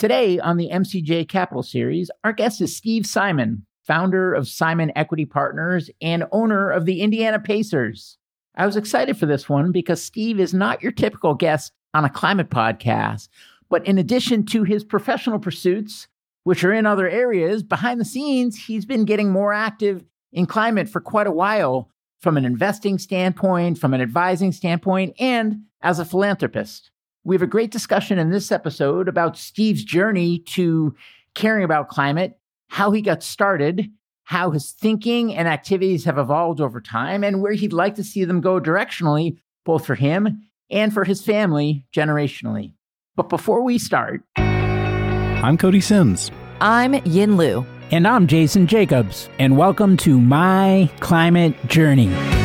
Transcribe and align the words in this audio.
Today 0.00 0.38
on 0.38 0.56
the 0.56 0.70
MCJ 0.70 1.28
Capital 1.28 1.62
Series, 1.62 2.10
our 2.24 2.32
guest 2.32 2.62
is 2.62 2.74
Steve 2.74 3.04
Simon, 3.04 3.66
founder 3.86 4.32
of 4.32 4.48
Simon 4.48 4.90
Equity 4.96 5.26
Partners 5.26 5.90
and 6.00 6.24
owner 6.32 6.70
of 6.70 6.86
the 6.86 7.02
Indiana 7.02 7.38
Pacers. 7.38 8.16
I 8.54 8.64
was 8.64 8.78
excited 8.78 9.18
for 9.18 9.26
this 9.26 9.46
one 9.46 9.72
because 9.72 10.02
Steve 10.02 10.40
is 10.40 10.54
not 10.54 10.82
your 10.82 10.90
typical 10.90 11.34
guest 11.34 11.72
on 11.92 12.06
a 12.06 12.08
climate 12.08 12.48
podcast, 12.48 13.28
but 13.68 13.86
in 13.86 13.98
addition 13.98 14.46
to 14.46 14.62
his 14.62 14.84
professional 14.84 15.38
pursuits, 15.38 16.08
which 16.44 16.64
are 16.64 16.72
in 16.72 16.86
other 16.86 17.06
areas, 17.06 17.62
behind 17.62 18.00
the 18.00 18.06
scenes, 18.06 18.56
he's 18.56 18.86
been 18.86 19.04
getting 19.04 19.30
more 19.30 19.52
active 19.52 20.02
in 20.32 20.46
climate 20.46 20.88
for 20.88 21.02
quite 21.02 21.26
a 21.26 21.30
while 21.30 21.90
from 22.22 22.38
an 22.38 22.46
investing 22.46 22.96
standpoint, 22.96 23.76
from 23.76 23.92
an 23.92 24.00
advising 24.00 24.52
standpoint, 24.52 25.14
and 25.20 25.60
as 25.82 25.98
a 25.98 26.06
philanthropist. 26.06 26.90
We 27.22 27.34
have 27.34 27.42
a 27.42 27.46
great 27.46 27.70
discussion 27.70 28.18
in 28.18 28.30
this 28.30 28.50
episode 28.50 29.06
about 29.06 29.36
Steve's 29.36 29.84
journey 29.84 30.38
to 30.54 30.94
caring 31.34 31.64
about 31.64 31.90
climate, 31.90 32.38
how 32.68 32.92
he 32.92 33.02
got 33.02 33.22
started, 33.22 33.90
how 34.24 34.50
his 34.50 34.70
thinking 34.72 35.34
and 35.34 35.46
activities 35.46 36.04
have 36.04 36.16
evolved 36.16 36.62
over 36.62 36.80
time, 36.80 37.22
and 37.22 37.42
where 37.42 37.52
he'd 37.52 37.74
like 37.74 37.96
to 37.96 38.04
see 38.04 38.24
them 38.24 38.40
go 38.40 38.58
directionally, 38.58 39.36
both 39.66 39.84
for 39.84 39.96
him 39.96 40.48
and 40.70 40.94
for 40.94 41.04
his 41.04 41.22
family 41.22 41.84
generationally. 41.94 42.72
But 43.16 43.28
before 43.28 43.62
we 43.62 43.76
start, 43.76 44.22
I'm 44.38 45.58
Cody 45.58 45.82
Sims. 45.82 46.30
I'm 46.62 46.94
Yin 47.04 47.36
Lu. 47.36 47.66
And 47.90 48.06
I'm 48.06 48.28
Jason 48.28 48.66
Jacobs, 48.66 49.28
and 49.38 49.58
welcome 49.58 49.96
to 49.98 50.18
My 50.18 50.88
Climate 51.00 51.66
Journey. 51.66 52.39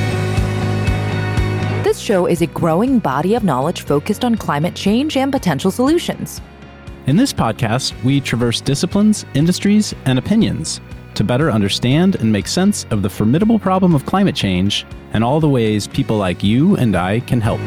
This 2.05 2.13
show 2.13 2.27
is 2.27 2.43
a 2.43 2.45
growing 2.45 2.99
body 2.99 3.33
of 3.33 3.43
knowledge 3.43 3.81
focused 3.81 4.23
on 4.23 4.35
climate 4.35 4.75
change 4.75 5.17
and 5.17 5.31
potential 5.31 5.71
solutions. 5.71 6.39
In 7.07 7.15
this 7.15 7.33
podcast, 7.33 7.95
we 8.03 8.21
traverse 8.21 8.61
disciplines, 8.61 9.25
industries, 9.33 9.91
and 10.05 10.19
opinions 10.19 10.81
to 11.15 11.23
better 11.23 11.49
understand 11.49 12.13
and 12.17 12.31
make 12.31 12.45
sense 12.45 12.85
of 12.91 13.01
the 13.01 13.09
formidable 13.09 13.57
problem 13.57 13.95
of 13.95 14.05
climate 14.05 14.35
change 14.35 14.85
and 15.13 15.23
all 15.23 15.39
the 15.39 15.49
ways 15.49 15.87
people 15.87 16.15
like 16.15 16.43
you 16.43 16.75
and 16.75 16.95
I 16.95 17.21
can 17.21 17.41
help. 17.41 17.59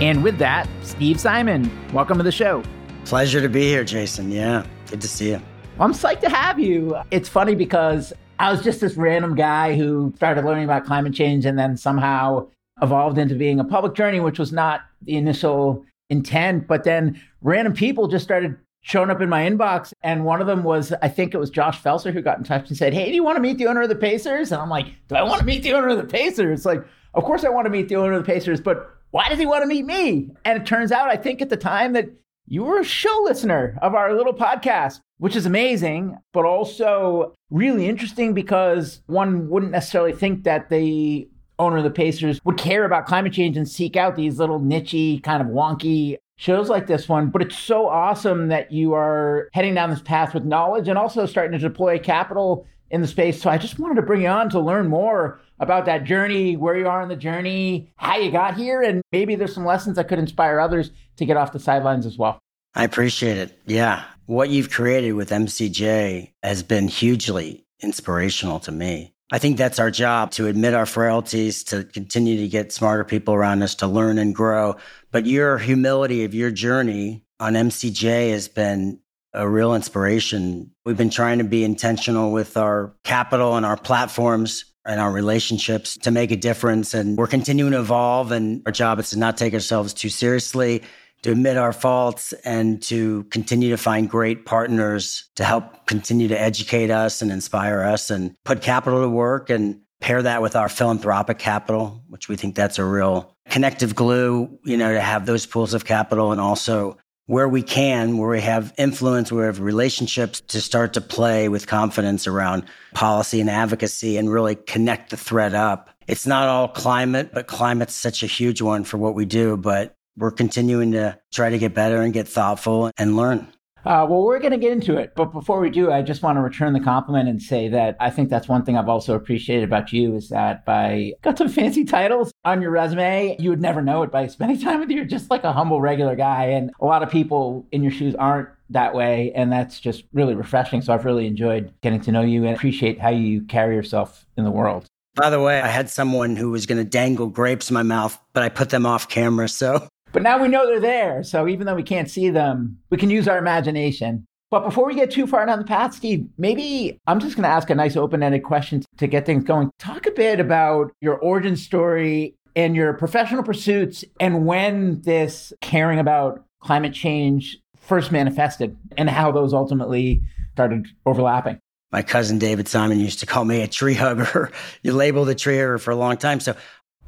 And 0.00 0.22
with 0.22 0.38
that, 0.38 0.68
Steve 0.82 1.18
Simon, 1.18 1.68
welcome 1.92 2.18
to 2.18 2.22
the 2.22 2.30
show. 2.30 2.62
Pleasure 3.04 3.40
to 3.40 3.48
be 3.48 3.62
here, 3.62 3.82
Jason. 3.82 4.30
Yeah, 4.30 4.64
good 4.88 5.00
to 5.00 5.08
see 5.08 5.30
you. 5.30 5.40
I'm 5.80 5.92
psyched 5.92 6.20
to 6.20 6.30
have 6.30 6.60
you. 6.60 6.96
It's 7.10 7.28
funny 7.28 7.56
because 7.56 8.12
I 8.38 8.50
was 8.50 8.62
just 8.62 8.80
this 8.80 8.96
random 8.96 9.34
guy 9.34 9.76
who 9.76 10.12
started 10.16 10.44
learning 10.44 10.64
about 10.64 10.84
climate 10.84 11.14
change 11.14 11.44
and 11.44 11.58
then 11.58 11.76
somehow 11.76 12.48
evolved 12.82 13.18
into 13.18 13.34
being 13.34 13.60
a 13.60 13.64
public 13.64 13.94
journey, 13.94 14.20
which 14.20 14.38
was 14.38 14.52
not 14.52 14.82
the 15.02 15.16
initial 15.16 15.84
intent. 16.10 16.66
But 16.66 16.84
then 16.84 17.20
random 17.42 17.72
people 17.74 18.08
just 18.08 18.24
started 18.24 18.56
showing 18.82 19.10
up 19.10 19.20
in 19.20 19.28
my 19.28 19.48
inbox. 19.48 19.92
And 20.02 20.24
one 20.24 20.40
of 20.40 20.46
them 20.46 20.62
was, 20.62 20.92
I 21.00 21.08
think 21.08 21.34
it 21.34 21.38
was 21.38 21.50
Josh 21.50 21.80
Felser 21.80 22.12
who 22.12 22.20
got 22.20 22.38
in 22.38 22.44
touch 22.44 22.68
and 22.68 22.76
said, 22.76 22.92
Hey, 22.92 23.06
do 23.06 23.14
you 23.14 23.24
want 23.24 23.36
to 23.36 23.42
meet 23.42 23.58
the 23.58 23.66
owner 23.66 23.82
of 23.82 23.88
the 23.88 23.94
Pacers? 23.94 24.52
And 24.52 24.60
I'm 24.60 24.68
like, 24.68 24.86
Do 25.08 25.14
I 25.14 25.22
want 25.22 25.40
to 25.40 25.46
meet 25.46 25.62
the 25.62 25.72
owner 25.72 25.88
of 25.88 25.96
the 25.96 26.04
Pacers? 26.04 26.60
It's 26.60 26.66
Like, 26.66 26.84
of 27.14 27.24
course 27.24 27.44
I 27.44 27.48
want 27.48 27.66
to 27.66 27.70
meet 27.70 27.88
the 27.88 27.96
owner 27.96 28.12
of 28.12 28.26
the 28.26 28.32
Pacers, 28.32 28.60
but 28.60 28.90
why 29.12 29.28
does 29.28 29.38
he 29.38 29.46
want 29.46 29.62
to 29.62 29.68
meet 29.68 29.86
me? 29.86 30.30
And 30.44 30.60
it 30.60 30.66
turns 30.66 30.90
out, 30.90 31.08
I 31.08 31.16
think 31.16 31.40
at 31.40 31.48
the 31.48 31.56
time 31.56 31.92
that 31.92 32.08
you 32.46 32.64
were 32.64 32.78
a 32.78 32.84
show 32.84 33.20
listener 33.24 33.78
of 33.80 33.94
our 33.94 34.14
little 34.14 34.34
podcast, 34.34 35.00
which 35.18 35.36
is 35.36 35.46
amazing, 35.46 36.16
but 36.32 36.44
also 36.44 37.32
really 37.50 37.86
interesting 37.88 38.34
because 38.34 39.00
one 39.06 39.48
wouldn't 39.48 39.72
necessarily 39.72 40.12
think 40.12 40.44
that 40.44 40.68
the 40.68 41.28
owner 41.58 41.78
of 41.78 41.84
the 41.84 41.90
Pacers 41.90 42.40
would 42.44 42.58
care 42.58 42.84
about 42.84 43.06
climate 43.06 43.32
change 43.32 43.56
and 43.56 43.68
seek 43.68 43.96
out 43.96 44.16
these 44.16 44.38
little 44.38 44.60
nichey, 44.60 45.22
kind 45.22 45.40
of 45.40 45.48
wonky 45.48 46.18
shows 46.36 46.68
like 46.68 46.86
this 46.86 47.08
one. 47.08 47.30
But 47.30 47.42
it's 47.42 47.58
so 47.58 47.88
awesome 47.88 48.48
that 48.48 48.72
you 48.72 48.92
are 48.94 49.48
heading 49.52 49.74
down 49.74 49.90
this 49.90 50.02
path 50.02 50.34
with 50.34 50.44
knowledge 50.44 50.88
and 50.88 50.98
also 50.98 51.26
starting 51.26 51.58
to 51.58 51.68
deploy 51.68 51.98
capital 51.98 52.66
in 52.90 53.00
the 53.00 53.06
space. 53.06 53.40
So 53.40 53.50
I 53.50 53.58
just 53.58 53.78
wanted 53.78 53.96
to 53.96 54.02
bring 54.02 54.22
you 54.22 54.28
on 54.28 54.50
to 54.50 54.60
learn 54.60 54.88
more 54.88 55.40
about 55.58 55.86
that 55.86 56.04
journey, 56.04 56.56
where 56.56 56.76
you 56.76 56.88
are 56.88 57.02
in 57.02 57.08
the 57.08 57.16
journey, 57.16 57.92
how 57.96 58.16
you 58.16 58.30
got 58.30 58.56
here, 58.56 58.82
and 58.82 59.02
maybe 59.12 59.34
there's 59.34 59.54
some 59.54 59.64
lessons 59.64 59.96
that 59.96 60.08
could 60.08 60.18
inspire 60.18 60.58
others 60.58 60.90
to 61.16 61.24
get 61.24 61.36
off 61.36 61.52
the 61.52 61.60
sidelines 61.60 62.06
as 62.06 62.18
well. 62.18 62.38
I 62.74 62.84
appreciate 62.84 63.38
it. 63.38 63.58
Yeah. 63.66 64.04
What 64.26 64.50
you've 64.50 64.70
created 64.70 65.12
with 65.12 65.30
MCJ 65.30 66.32
has 66.42 66.62
been 66.62 66.88
hugely 66.88 67.66
inspirational 67.80 68.58
to 68.60 68.72
me. 68.72 69.12
I 69.30 69.38
think 69.38 69.56
that's 69.56 69.78
our 69.78 69.90
job 69.90 70.32
to 70.32 70.46
admit 70.46 70.74
our 70.74 70.86
frailties, 70.86 71.64
to 71.64 71.84
continue 71.84 72.36
to 72.38 72.48
get 72.48 72.72
smarter 72.72 73.04
people 73.04 73.34
around 73.34 73.62
us, 73.62 73.74
to 73.76 73.86
learn 73.86 74.18
and 74.18 74.34
grow. 74.34 74.76
But 75.10 75.26
your 75.26 75.58
humility 75.58 76.24
of 76.24 76.34
your 76.34 76.50
journey 76.50 77.22
on 77.40 77.54
MCJ 77.54 78.30
has 78.30 78.48
been 78.48 79.00
a 79.32 79.48
real 79.48 79.74
inspiration. 79.74 80.70
We've 80.84 80.96
been 80.96 81.10
trying 81.10 81.38
to 81.38 81.44
be 81.44 81.64
intentional 81.64 82.32
with 82.32 82.56
our 82.56 82.94
capital 83.02 83.56
and 83.56 83.66
our 83.66 83.76
platforms 83.76 84.66
and 84.86 85.00
our 85.00 85.10
relationships 85.10 85.96
to 85.98 86.10
make 86.10 86.30
a 86.30 86.36
difference. 86.36 86.94
And 86.94 87.16
we're 87.16 87.26
continuing 87.26 87.72
to 87.72 87.80
evolve. 87.80 88.32
And 88.32 88.62
our 88.66 88.72
job 88.72 88.98
is 88.98 89.10
to 89.10 89.18
not 89.18 89.36
take 89.36 89.54
ourselves 89.54 89.94
too 89.94 90.08
seriously, 90.08 90.82
to 91.22 91.32
admit 91.32 91.56
our 91.56 91.72
faults, 91.72 92.32
and 92.44 92.82
to 92.82 93.24
continue 93.24 93.70
to 93.70 93.76
find 93.76 94.10
great 94.10 94.44
partners 94.44 95.28
to 95.36 95.44
help 95.44 95.86
continue 95.86 96.28
to 96.28 96.40
educate 96.40 96.90
us 96.90 97.22
and 97.22 97.30
inspire 97.30 97.82
us 97.82 98.10
and 98.10 98.34
put 98.44 98.60
capital 98.60 99.02
to 99.02 99.08
work 99.08 99.50
and 99.50 99.80
pair 100.00 100.20
that 100.20 100.42
with 100.42 100.54
our 100.54 100.68
philanthropic 100.68 101.38
capital, 101.38 102.02
which 102.08 102.28
we 102.28 102.36
think 102.36 102.54
that's 102.54 102.78
a 102.78 102.84
real 102.84 103.34
connective 103.48 103.94
glue, 103.94 104.58
you 104.64 104.76
know, 104.76 104.92
to 104.92 105.00
have 105.00 105.24
those 105.24 105.46
pools 105.46 105.72
of 105.72 105.86
capital 105.86 106.30
and 106.30 106.40
also 106.40 106.98
where 107.26 107.48
we 107.48 107.62
can, 107.62 108.18
where 108.18 108.28
we 108.28 108.40
have 108.40 108.74
influence, 108.76 109.32
where 109.32 109.42
we 109.42 109.46
have 109.46 109.60
relationships 109.60 110.40
to 110.40 110.60
start 110.60 110.92
to 110.94 111.00
play 111.00 111.48
with 111.48 111.66
confidence 111.66 112.26
around 112.26 112.64
policy 112.92 113.40
and 113.40 113.48
advocacy 113.48 114.16
and 114.18 114.30
really 114.30 114.54
connect 114.54 115.10
the 115.10 115.16
thread 115.16 115.54
up. 115.54 115.90
It's 116.06 116.26
not 116.26 116.48
all 116.48 116.68
climate, 116.68 117.30
but 117.32 117.46
climate's 117.46 117.94
such 117.94 118.22
a 118.22 118.26
huge 118.26 118.60
one 118.60 118.84
for 118.84 118.98
what 118.98 119.14
we 119.14 119.24
do. 119.24 119.56
But 119.56 119.96
we're 120.16 120.30
continuing 120.30 120.92
to 120.92 121.18
try 121.32 121.50
to 121.50 121.58
get 121.58 121.74
better 121.74 122.02
and 122.02 122.12
get 122.12 122.28
thoughtful 122.28 122.90
and 122.98 123.16
learn. 123.16 123.48
Uh, 123.84 124.06
well, 124.08 124.22
we're 124.22 124.38
going 124.38 124.52
to 124.52 124.58
get 124.58 124.72
into 124.72 124.96
it. 124.96 125.12
But 125.14 125.26
before 125.26 125.60
we 125.60 125.70
do, 125.70 125.92
I 125.92 126.02
just 126.02 126.22
want 126.22 126.36
to 126.36 126.40
return 126.40 126.72
the 126.72 126.80
compliment 126.80 127.28
and 127.28 127.42
say 127.42 127.68
that 127.68 127.96
I 128.00 128.10
think 128.10 128.30
that's 128.30 128.48
one 128.48 128.64
thing 128.64 128.76
I've 128.76 128.88
also 128.88 129.14
appreciated 129.14 129.64
about 129.64 129.92
you 129.92 130.14
is 130.16 130.30
that 130.30 130.64
by 130.64 131.12
got 131.22 131.36
some 131.36 131.48
fancy 131.48 131.84
titles 131.84 132.32
on 132.44 132.62
your 132.62 132.70
resume, 132.70 133.36
you 133.38 133.50
would 133.50 133.60
never 133.60 133.82
know 133.82 134.02
it 134.02 134.10
by 134.10 134.26
spending 134.26 134.58
time 134.60 134.80
with 134.80 134.90
you. 134.90 134.96
You're 134.96 135.04
just 135.04 135.30
like 135.30 135.44
a 135.44 135.52
humble, 135.52 135.80
regular 135.80 136.16
guy. 136.16 136.46
And 136.46 136.70
a 136.80 136.86
lot 136.86 137.02
of 137.02 137.10
people 137.10 137.66
in 137.72 137.82
your 137.82 137.92
shoes 137.92 138.14
aren't 138.14 138.48
that 138.70 138.94
way. 138.94 139.32
And 139.34 139.52
that's 139.52 139.78
just 139.80 140.04
really 140.12 140.34
refreshing. 140.34 140.80
So 140.80 140.94
I've 140.94 141.04
really 141.04 141.26
enjoyed 141.26 141.72
getting 141.82 142.00
to 142.02 142.12
know 142.12 142.22
you 142.22 142.44
and 142.44 142.56
appreciate 142.56 143.00
how 143.00 143.10
you 143.10 143.42
carry 143.42 143.76
yourself 143.76 144.26
in 144.36 144.44
the 144.44 144.50
world. 144.50 144.86
By 145.14 145.30
the 145.30 145.40
way, 145.40 145.60
I 145.60 145.68
had 145.68 145.90
someone 145.90 146.34
who 146.34 146.50
was 146.50 146.66
going 146.66 146.78
to 146.78 146.84
dangle 146.84 147.28
grapes 147.28 147.70
in 147.70 147.74
my 147.74 147.84
mouth, 147.84 148.18
but 148.32 148.42
I 148.42 148.48
put 148.48 148.70
them 148.70 148.84
off 148.84 149.08
camera. 149.08 149.48
So 149.48 149.86
but 150.14 150.22
now 150.22 150.40
we 150.40 150.46
know 150.46 150.64
they're 150.64 150.78
there. 150.78 151.24
So 151.24 151.48
even 151.48 151.66
though 151.66 151.74
we 151.74 151.82
can't 151.82 152.08
see 152.08 152.30
them, 152.30 152.78
we 152.88 152.96
can 152.96 153.10
use 153.10 153.26
our 153.26 153.36
imagination. 153.36 154.24
But 154.48 154.60
before 154.60 154.86
we 154.86 154.94
get 154.94 155.10
too 155.10 155.26
far 155.26 155.44
down 155.44 155.58
the 155.58 155.64
path, 155.64 155.92
Steve, 155.92 156.28
maybe 156.38 157.00
I'm 157.08 157.18
just 157.18 157.34
going 157.34 157.42
to 157.42 157.48
ask 157.48 157.68
a 157.68 157.74
nice 157.74 157.96
open 157.96 158.22
ended 158.22 158.44
question 158.44 158.84
to 158.98 159.08
get 159.08 159.26
things 159.26 159.42
going. 159.42 159.72
Talk 159.80 160.06
a 160.06 160.12
bit 160.12 160.38
about 160.38 160.92
your 161.00 161.16
origin 161.16 161.56
story 161.56 162.36
and 162.54 162.76
your 162.76 162.92
professional 162.92 163.42
pursuits 163.42 164.04
and 164.20 164.46
when 164.46 165.02
this 165.02 165.52
caring 165.60 165.98
about 165.98 166.44
climate 166.60 166.94
change 166.94 167.58
first 167.76 168.12
manifested 168.12 168.76
and 168.96 169.10
how 169.10 169.32
those 169.32 169.52
ultimately 169.52 170.22
started 170.52 170.86
overlapping. 171.04 171.58
My 171.90 172.02
cousin 172.02 172.38
David 172.38 172.68
Simon 172.68 173.00
used 173.00 173.18
to 173.20 173.26
call 173.26 173.44
me 173.44 173.62
a 173.62 173.68
tree 173.68 173.94
hugger. 173.94 174.52
you 174.84 174.92
labeled 174.92 175.28
a 175.28 175.34
tree 175.34 175.56
hugger 175.56 175.78
for 175.78 175.90
a 175.90 175.96
long 175.96 176.16
time. 176.16 176.38
So 176.38 176.54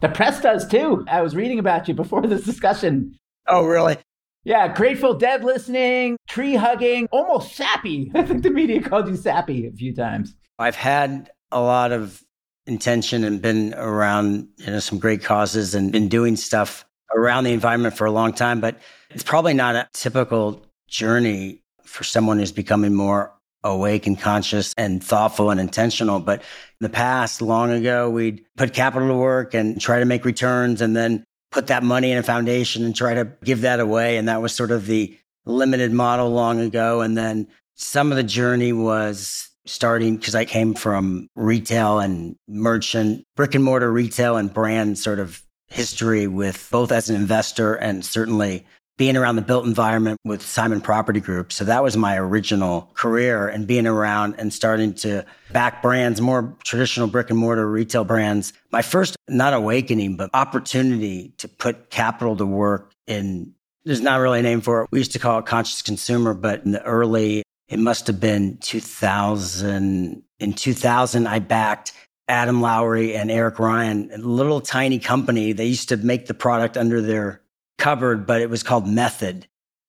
the 0.00 0.08
press 0.08 0.40
does 0.40 0.66
too. 0.66 1.04
I 1.08 1.22
was 1.22 1.34
reading 1.34 1.58
about 1.58 1.88
you 1.88 1.94
before 1.94 2.22
this 2.22 2.44
discussion. 2.44 3.16
Oh, 3.48 3.64
really? 3.64 3.96
Yeah, 4.44 4.72
Grateful 4.72 5.14
Dead 5.14 5.42
listening, 5.42 6.16
tree 6.28 6.54
hugging, 6.54 7.08
almost 7.10 7.56
sappy. 7.56 8.12
I 8.14 8.22
think 8.22 8.42
the 8.42 8.50
media 8.50 8.80
called 8.80 9.08
you 9.08 9.16
sappy 9.16 9.66
a 9.66 9.72
few 9.72 9.94
times. 9.94 10.36
I've 10.58 10.76
had 10.76 11.30
a 11.50 11.60
lot 11.60 11.92
of 11.92 12.22
intention 12.66 13.24
and 13.24 13.40
been 13.40 13.74
around 13.74 14.48
you 14.56 14.66
know 14.66 14.80
some 14.80 14.98
great 14.98 15.22
causes 15.22 15.74
and 15.74 15.92
been 15.92 16.08
doing 16.08 16.34
stuff 16.36 16.84
around 17.14 17.44
the 17.44 17.52
environment 17.52 17.96
for 17.96 18.06
a 18.06 18.10
long 18.10 18.32
time, 18.32 18.60
but 18.60 18.78
it's 19.10 19.22
probably 19.22 19.54
not 19.54 19.74
a 19.76 19.88
typical 19.92 20.64
journey 20.88 21.62
for 21.82 22.04
someone 22.04 22.38
who's 22.38 22.52
becoming 22.52 22.94
more 22.94 23.32
awake 23.72 24.06
and 24.06 24.18
conscious 24.18 24.74
and 24.76 25.02
thoughtful 25.02 25.50
and 25.50 25.60
intentional. 25.60 26.20
But 26.20 26.40
in 26.40 26.46
the 26.80 26.88
past, 26.88 27.42
long 27.42 27.70
ago, 27.70 28.10
we'd 28.10 28.44
put 28.56 28.74
capital 28.74 29.08
to 29.08 29.14
work 29.14 29.54
and 29.54 29.80
try 29.80 29.98
to 29.98 30.04
make 30.04 30.24
returns 30.24 30.80
and 30.80 30.96
then 30.96 31.24
put 31.50 31.68
that 31.68 31.82
money 31.82 32.12
in 32.12 32.18
a 32.18 32.22
foundation 32.22 32.84
and 32.84 32.94
try 32.94 33.14
to 33.14 33.28
give 33.44 33.62
that 33.62 33.80
away. 33.80 34.16
And 34.16 34.28
that 34.28 34.42
was 34.42 34.54
sort 34.54 34.70
of 34.70 34.86
the 34.86 35.16
limited 35.44 35.92
model 35.92 36.30
long 36.30 36.60
ago. 36.60 37.00
And 37.00 37.16
then 37.16 37.48
some 37.74 38.10
of 38.10 38.16
the 38.16 38.22
journey 38.22 38.72
was 38.72 39.50
starting 39.64 40.16
because 40.16 40.34
I 40.34 40.44
came 40.44 40.74
from 40.74 41.28
retail 41.34 41.98
and 41.98 42.36
merchant, 42.48 43.24
brick 43.36 43.54
and 43.54 43.64
mortar 43.64 43.92
retail 43.92 44.36
and 44.36 44.52
brand 44.52 44.98
sort 44.98 45.18
of 45.18 45.42
history 45.68 46.26
with 46.26 46.68
both 46.70 46.92
as 46.92 47.10
an 47.10 47.16
investor 47.16 47.74
and 47.74 48.04
certainly 48.04 48.64
being 48.96 49.16
around 49.16 49.36
the 49.36 49.42
built 49.42 49.66
environment 49.66 50.18
with 50.24 50.40
Simon 50.42 50.80
Property 50.80 51.20
Group. 51.20 51.52
So 51.52 51.64
that 51.64 51.82
was 51.82 51.96
my 51.96 52.16
original 52.16 52.90
career 52.94 53.46
and 53.48 53.66
being 53.66 53.86
around 53.86 54.36
and 54.38 54.52
starting 54.52 54.94
to 54.94 55.24
back 55.52 55.82
brands, 55.82 56.20
more 56.20 56.54
traditional 56.64 57.06
brick 57.06 57.28
and 57.28 57.38
mortar 57.38 57.70
retail 57.70 58.04
brands. 58.04 58.54
My 58.72 58.82
first, 58.82 59.16
not 59.28 59.52
awakening, 59.52 60.16
but 60.16 60.30
opportunity 60.32 61.34
to 61.38 61.48
put 61.48 61.90
capital 61.90 62.36
to 62.36 62.46
work 62.46 62.92
in, 63.06 63.52
there's 63.84 64.00
not 64.00 64.20
really 64.20 64.40
a 64.40 64.42
name 64.42 64.62
for 64.62 64.82
it. 64.82 64.88
We 64.90 64.98
used 64.98 65.12
to 65.12 65.18
call 65.18 65.38
it 65.38 65.46
conscious 65.46 65.82
consumer, 65.82 66.32
but 66.32 66.64
in 66.64 66.72
the 66.72 66.82
early, 66.84 67.42
it 67.68 67.78
must 67.78 68.06
have 68.06 68.18
been 68.18 68.56
2000. 68.58 70.22
In 70.38 70.52
2000, 70.52 71.26
I 71.26 71.38
backed 71.38 71.92
Adam 72.28 72.60
Lowry 72.60 73.14
and 73.14 73.30
Eric 73.30 73.58
Ryan, 73.58 74.10
a 74.12 74.18
little 74.18 74.60
tiny 74.60 74.98
company. 74.98 75.52
They 75.52 75.66
used 75.66 75.88
to 75.90 75.96
make 75.96 76.26
the 76.26 76.34
product 76.34 76.76
under 76.76 77.00
their 77.00 77.40
cupboard, 77.78 78.26
but 78.26 78.40
it 78.40 78.50
was 78.50 78.62
called 78.62 78.86
Method. 78.86 79.46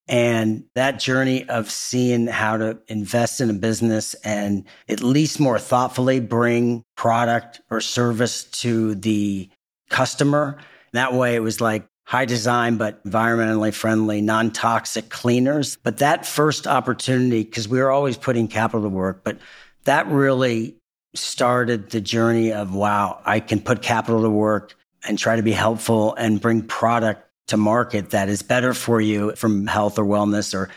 And 0.09 0.63
that 0.73 0.99
journey 0.99 1.47
of 1.49 1.69
seeing 1.69 2.27
how 2.27 2.57
to 2.57 2.79
invest 2.87 3.41
in 3.41 3.49
a 3.49 3.53
business 3.53 4.13
and 4.15 4.63
at 4.87 5.01
least 5.01 5.39
more 5.39 5.59
thoughtfully 5.59 6.21
bring 6.21 6.83
product 6.95 7.59
or 7.69 7.81
service 7.81 8.45
to 8.45 8.95
the 8.95 9.49
customer. 9.89 10.59
That 10.93 11.13
way 11.13 11.35
it 11.35 11.41
was 11.41 11.59
like 11.59 11.87
high 12.05 12.23
design, 12.23 12.77
but 12.77 13.03
environmentally 13.03 13.73
friendly, 13.73 14.21
non 14.21 14.51
toxic 14.51 15.09
cleaners. 15.09 15.77
But 15.83 15.97
that 15.97 16.25
first 16.25 16.67
opportunity, 16.67 17.43
because 17.43 17.67
we 17.67 17.79
were 17.79 17.91
always 17.91 18.15
putting 18.15 18.47
capital 18.47 18.83
to 18.83 18.89
work, 18.89 19.25
but 19.25 19.37
that 19.83 20.07
really 20.07 20.77
started 21.15 21.89
the 21.89 21.99
journey 21.99 22.53
of 22.53 22.73
wow, 22.73 23.21
I 23.25 23.41
can 23.41 23.59
put 23.59 23.81
capital 23.81 24.21
to 24.21 24.29
work 24.29 24.75
and 25.05 25.19
try 25.19 25.35
to 25.35 25.43
be 25.43 25.51
helpful 25.51 26.15
and 26.15 26.39
bring 26.39 26.61
product 26.63 27.26
to 27.47 27.57
market 27.57 28.11
that 28.11 28.29
is 28.29 28.41
better 28.41 28.73
for 28.73 29.01
you 29.01 29.35
from 29.35 29.67
health 29.67 29.97
or 29.97 30.05
wellness 30.05 30.53
or 30.53 30.69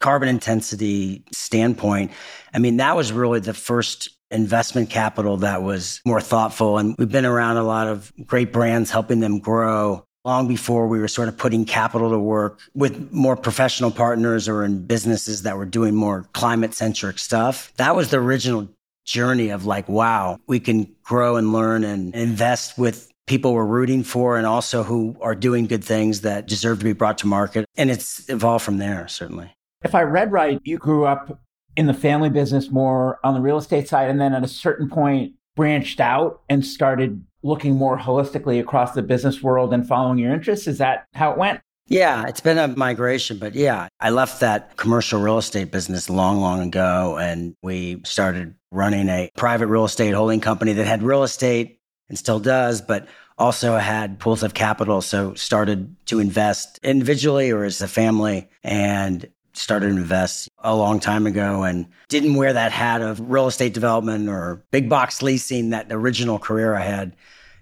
carbon 0.00 0.28
intensity 0.28 1.24
standpoint. 1.32 2.12
I 2.52 2.58
mean, 2.58 2.76
that 2.78 2.96
was 2.96 3.12
really 3.12 3.40
the 3.40 3.54
first 3.54 4.10
investment 4.30 4.90
capital 4.90 5.36
that 5.38 5.62
was 5.62 6.00
more 6.04 6.20
thoughtful. 6.20 6.78
And 6.78 6.94
we've 6.98 7.10
been 7.10 7.24
around 7.24 7.56
a 7.56 7.62
lot 7.62 7.88
of 7.88 8.12
great 8.26 8.52
brands 8.52 8.90
helping 8.90 9.20
them 9.20 9.38
grow 9.38 10.04
long 10.24 10.48
before 10.48 10.88
we 10.88 10.98
were 10.98 11.08
sort 11.08 11.28
of 11.28 11.38
putting 11.38 11.64
capital 11.64 12.10
to 12.10 12.18
work 12.18 12.58
with 12.74 13.12
more 13.12 13.36
professional 13.36 13.92
partners 13.92 14.48
or 14.48 14.64
in 14.64 14.84
businesses 14.84 15.42
that 15.42 15.56
were 15.56 15.64
doing 15.64 15.94
more 15.94 16.26
climate 16.32 16.74
centric 16.74 17.18
stuff. 17.18 17.72
That 17.76 17.94
was 17.94 18.10
the 18.10 18.18
original 18.18 18.68
journey 19.04 19.50
of 19.50 19.64
like, 19.66 19.88
wow, 19.88 20.38
we 20.48 20.58
can 20.58 20.92
grow 21.04 21.36
and 21.36 21.52
learn 21.52 21.84
and 21.84 22.12
invest 22.14 22.76
with 22.76 23.08
people 23.26 23.54
we're 23.54 23.64
rooting 23.64 24.02
for 24.02 24.36
and 24.36 24.46
also 24.46 24.82
who 24.82 25.16
are 25.20 25.34
doing 25.34 25.66
good 25.66 25.84
things 25.84 26.20
that 26.22 26.46
deserve 26.46 26.78
to 26.78 26.84
be 26.84 26.92
brought 26.92 27.18
to 27.18 27.26
market. 27.26 27.66
And 27.76 27.90
it's 27.90 28.28
evolved 28.28 28.64
from 28.64 28.78
there, 28.78 29.08
certainly. 29.08 29.52
If 29.84 29.94
I 29.94 30.02
read 30.02 30.32
right, 30.32 30.60
you 30.64 30.78
grew 30.78 31.06
up 31.06 31.40
in 31.76 31.86
the 31.86 31.94
family 31.94 32.30
business 32.30 32.70
more 32.70 33.18
on 33.22 33.34
the 33.34 33.40
real 33.40 33.58
estate 33.58 33.88
side 33.88 34.08
and 34.08 34.20
then 34.20 34.32
at 34.32 34.42
a 34.42 34.48
certain 34.48 34.88
point 34.88 35.34
branched 35.54 36.00
out 36.00 36.42
and 36.48 36.64
started 36.64 37.24
looking 37.42 37.74
more 37.74 37.98
holistically 37.98 38.60
across 38.60 38.92
the 38.92 39.02
business 39.02 39.42
world 39.42 39.72
and 39.72 39.86
following 39.86 40.18
your 40.18 40.32
interests. 40.32 40.66
Is 40.66 40.78
that 40.78 41.06
how 41.14 41.32
it 41.32 41.38
went? 41.38 41.60
Yeah, 41.88 42.26
it's 42.26 42.40
been 42.40 42.58
a 42.58 42.68
migration, 42.68 43.38
but 43.38 43.54
yeah, 43.54 43.86
I 44.00 44.10
left 44.10 44.40
that 44.40 44.76
commercial 44.76 45.20
real 45.20 45.38
estate 45.38 45.70
business 45.70 46.10
long, 46.10 46.38
long 46.38 46.60
ago. 46.60 47.16
And 47.16 47.54
we 47.62 48.02
started 48.04 48.54
running 48.72 49.08
a 49.08 49.30
private 49.36 49.68
real 49.68 49.84
estate 49.84 50.12
holding 50.12 50.40
company 50.40 50.72
that 50.72 50.86
had 50.86 51.02
real 51.02 51.22
estate 51.22 51.78
and 52.08 52.18
still 52.18 52.40
does, 52.40 52.80
but 52.80 53.06
also 53.38 53.76
had 53.76 54.18
pools 54.18 54.42
of 54.42 54.54
capital. 54.54 55.00
So 55.00 55.34
started 55.34 55.94
to 56.06 56.20
invest 56.20 56.78
individually 56.82 57.50
or 57.50 57.64
as 57.64 57.80
a 57.80 57.88
family 57.88 58.48
and 58.62 59.28
started 59.52 59.86
to 59.88 59.96
invest 59.96 60.48
a 60.58 60.74
long 60.74 61.00
time 61.00 61.26
ago 61.26 61.62
and 61.62 61.86
didn't 62.08 62.34
wear 62.34 62.52
that 62.52 62.72
hat 62.72 63.00
of 63.02 63.20
real 63.20 63.46
estate 63.46 63.74
development 63.74 64.28
or 64.28 64.64
big 64.70 64.88
box 64.88 65.22
leasing, 65.22 65.70
that 65.70 65.86
original 65.90 66.38
career 66.38 66.74
I 66.74 66.82
had. 66.82 67.16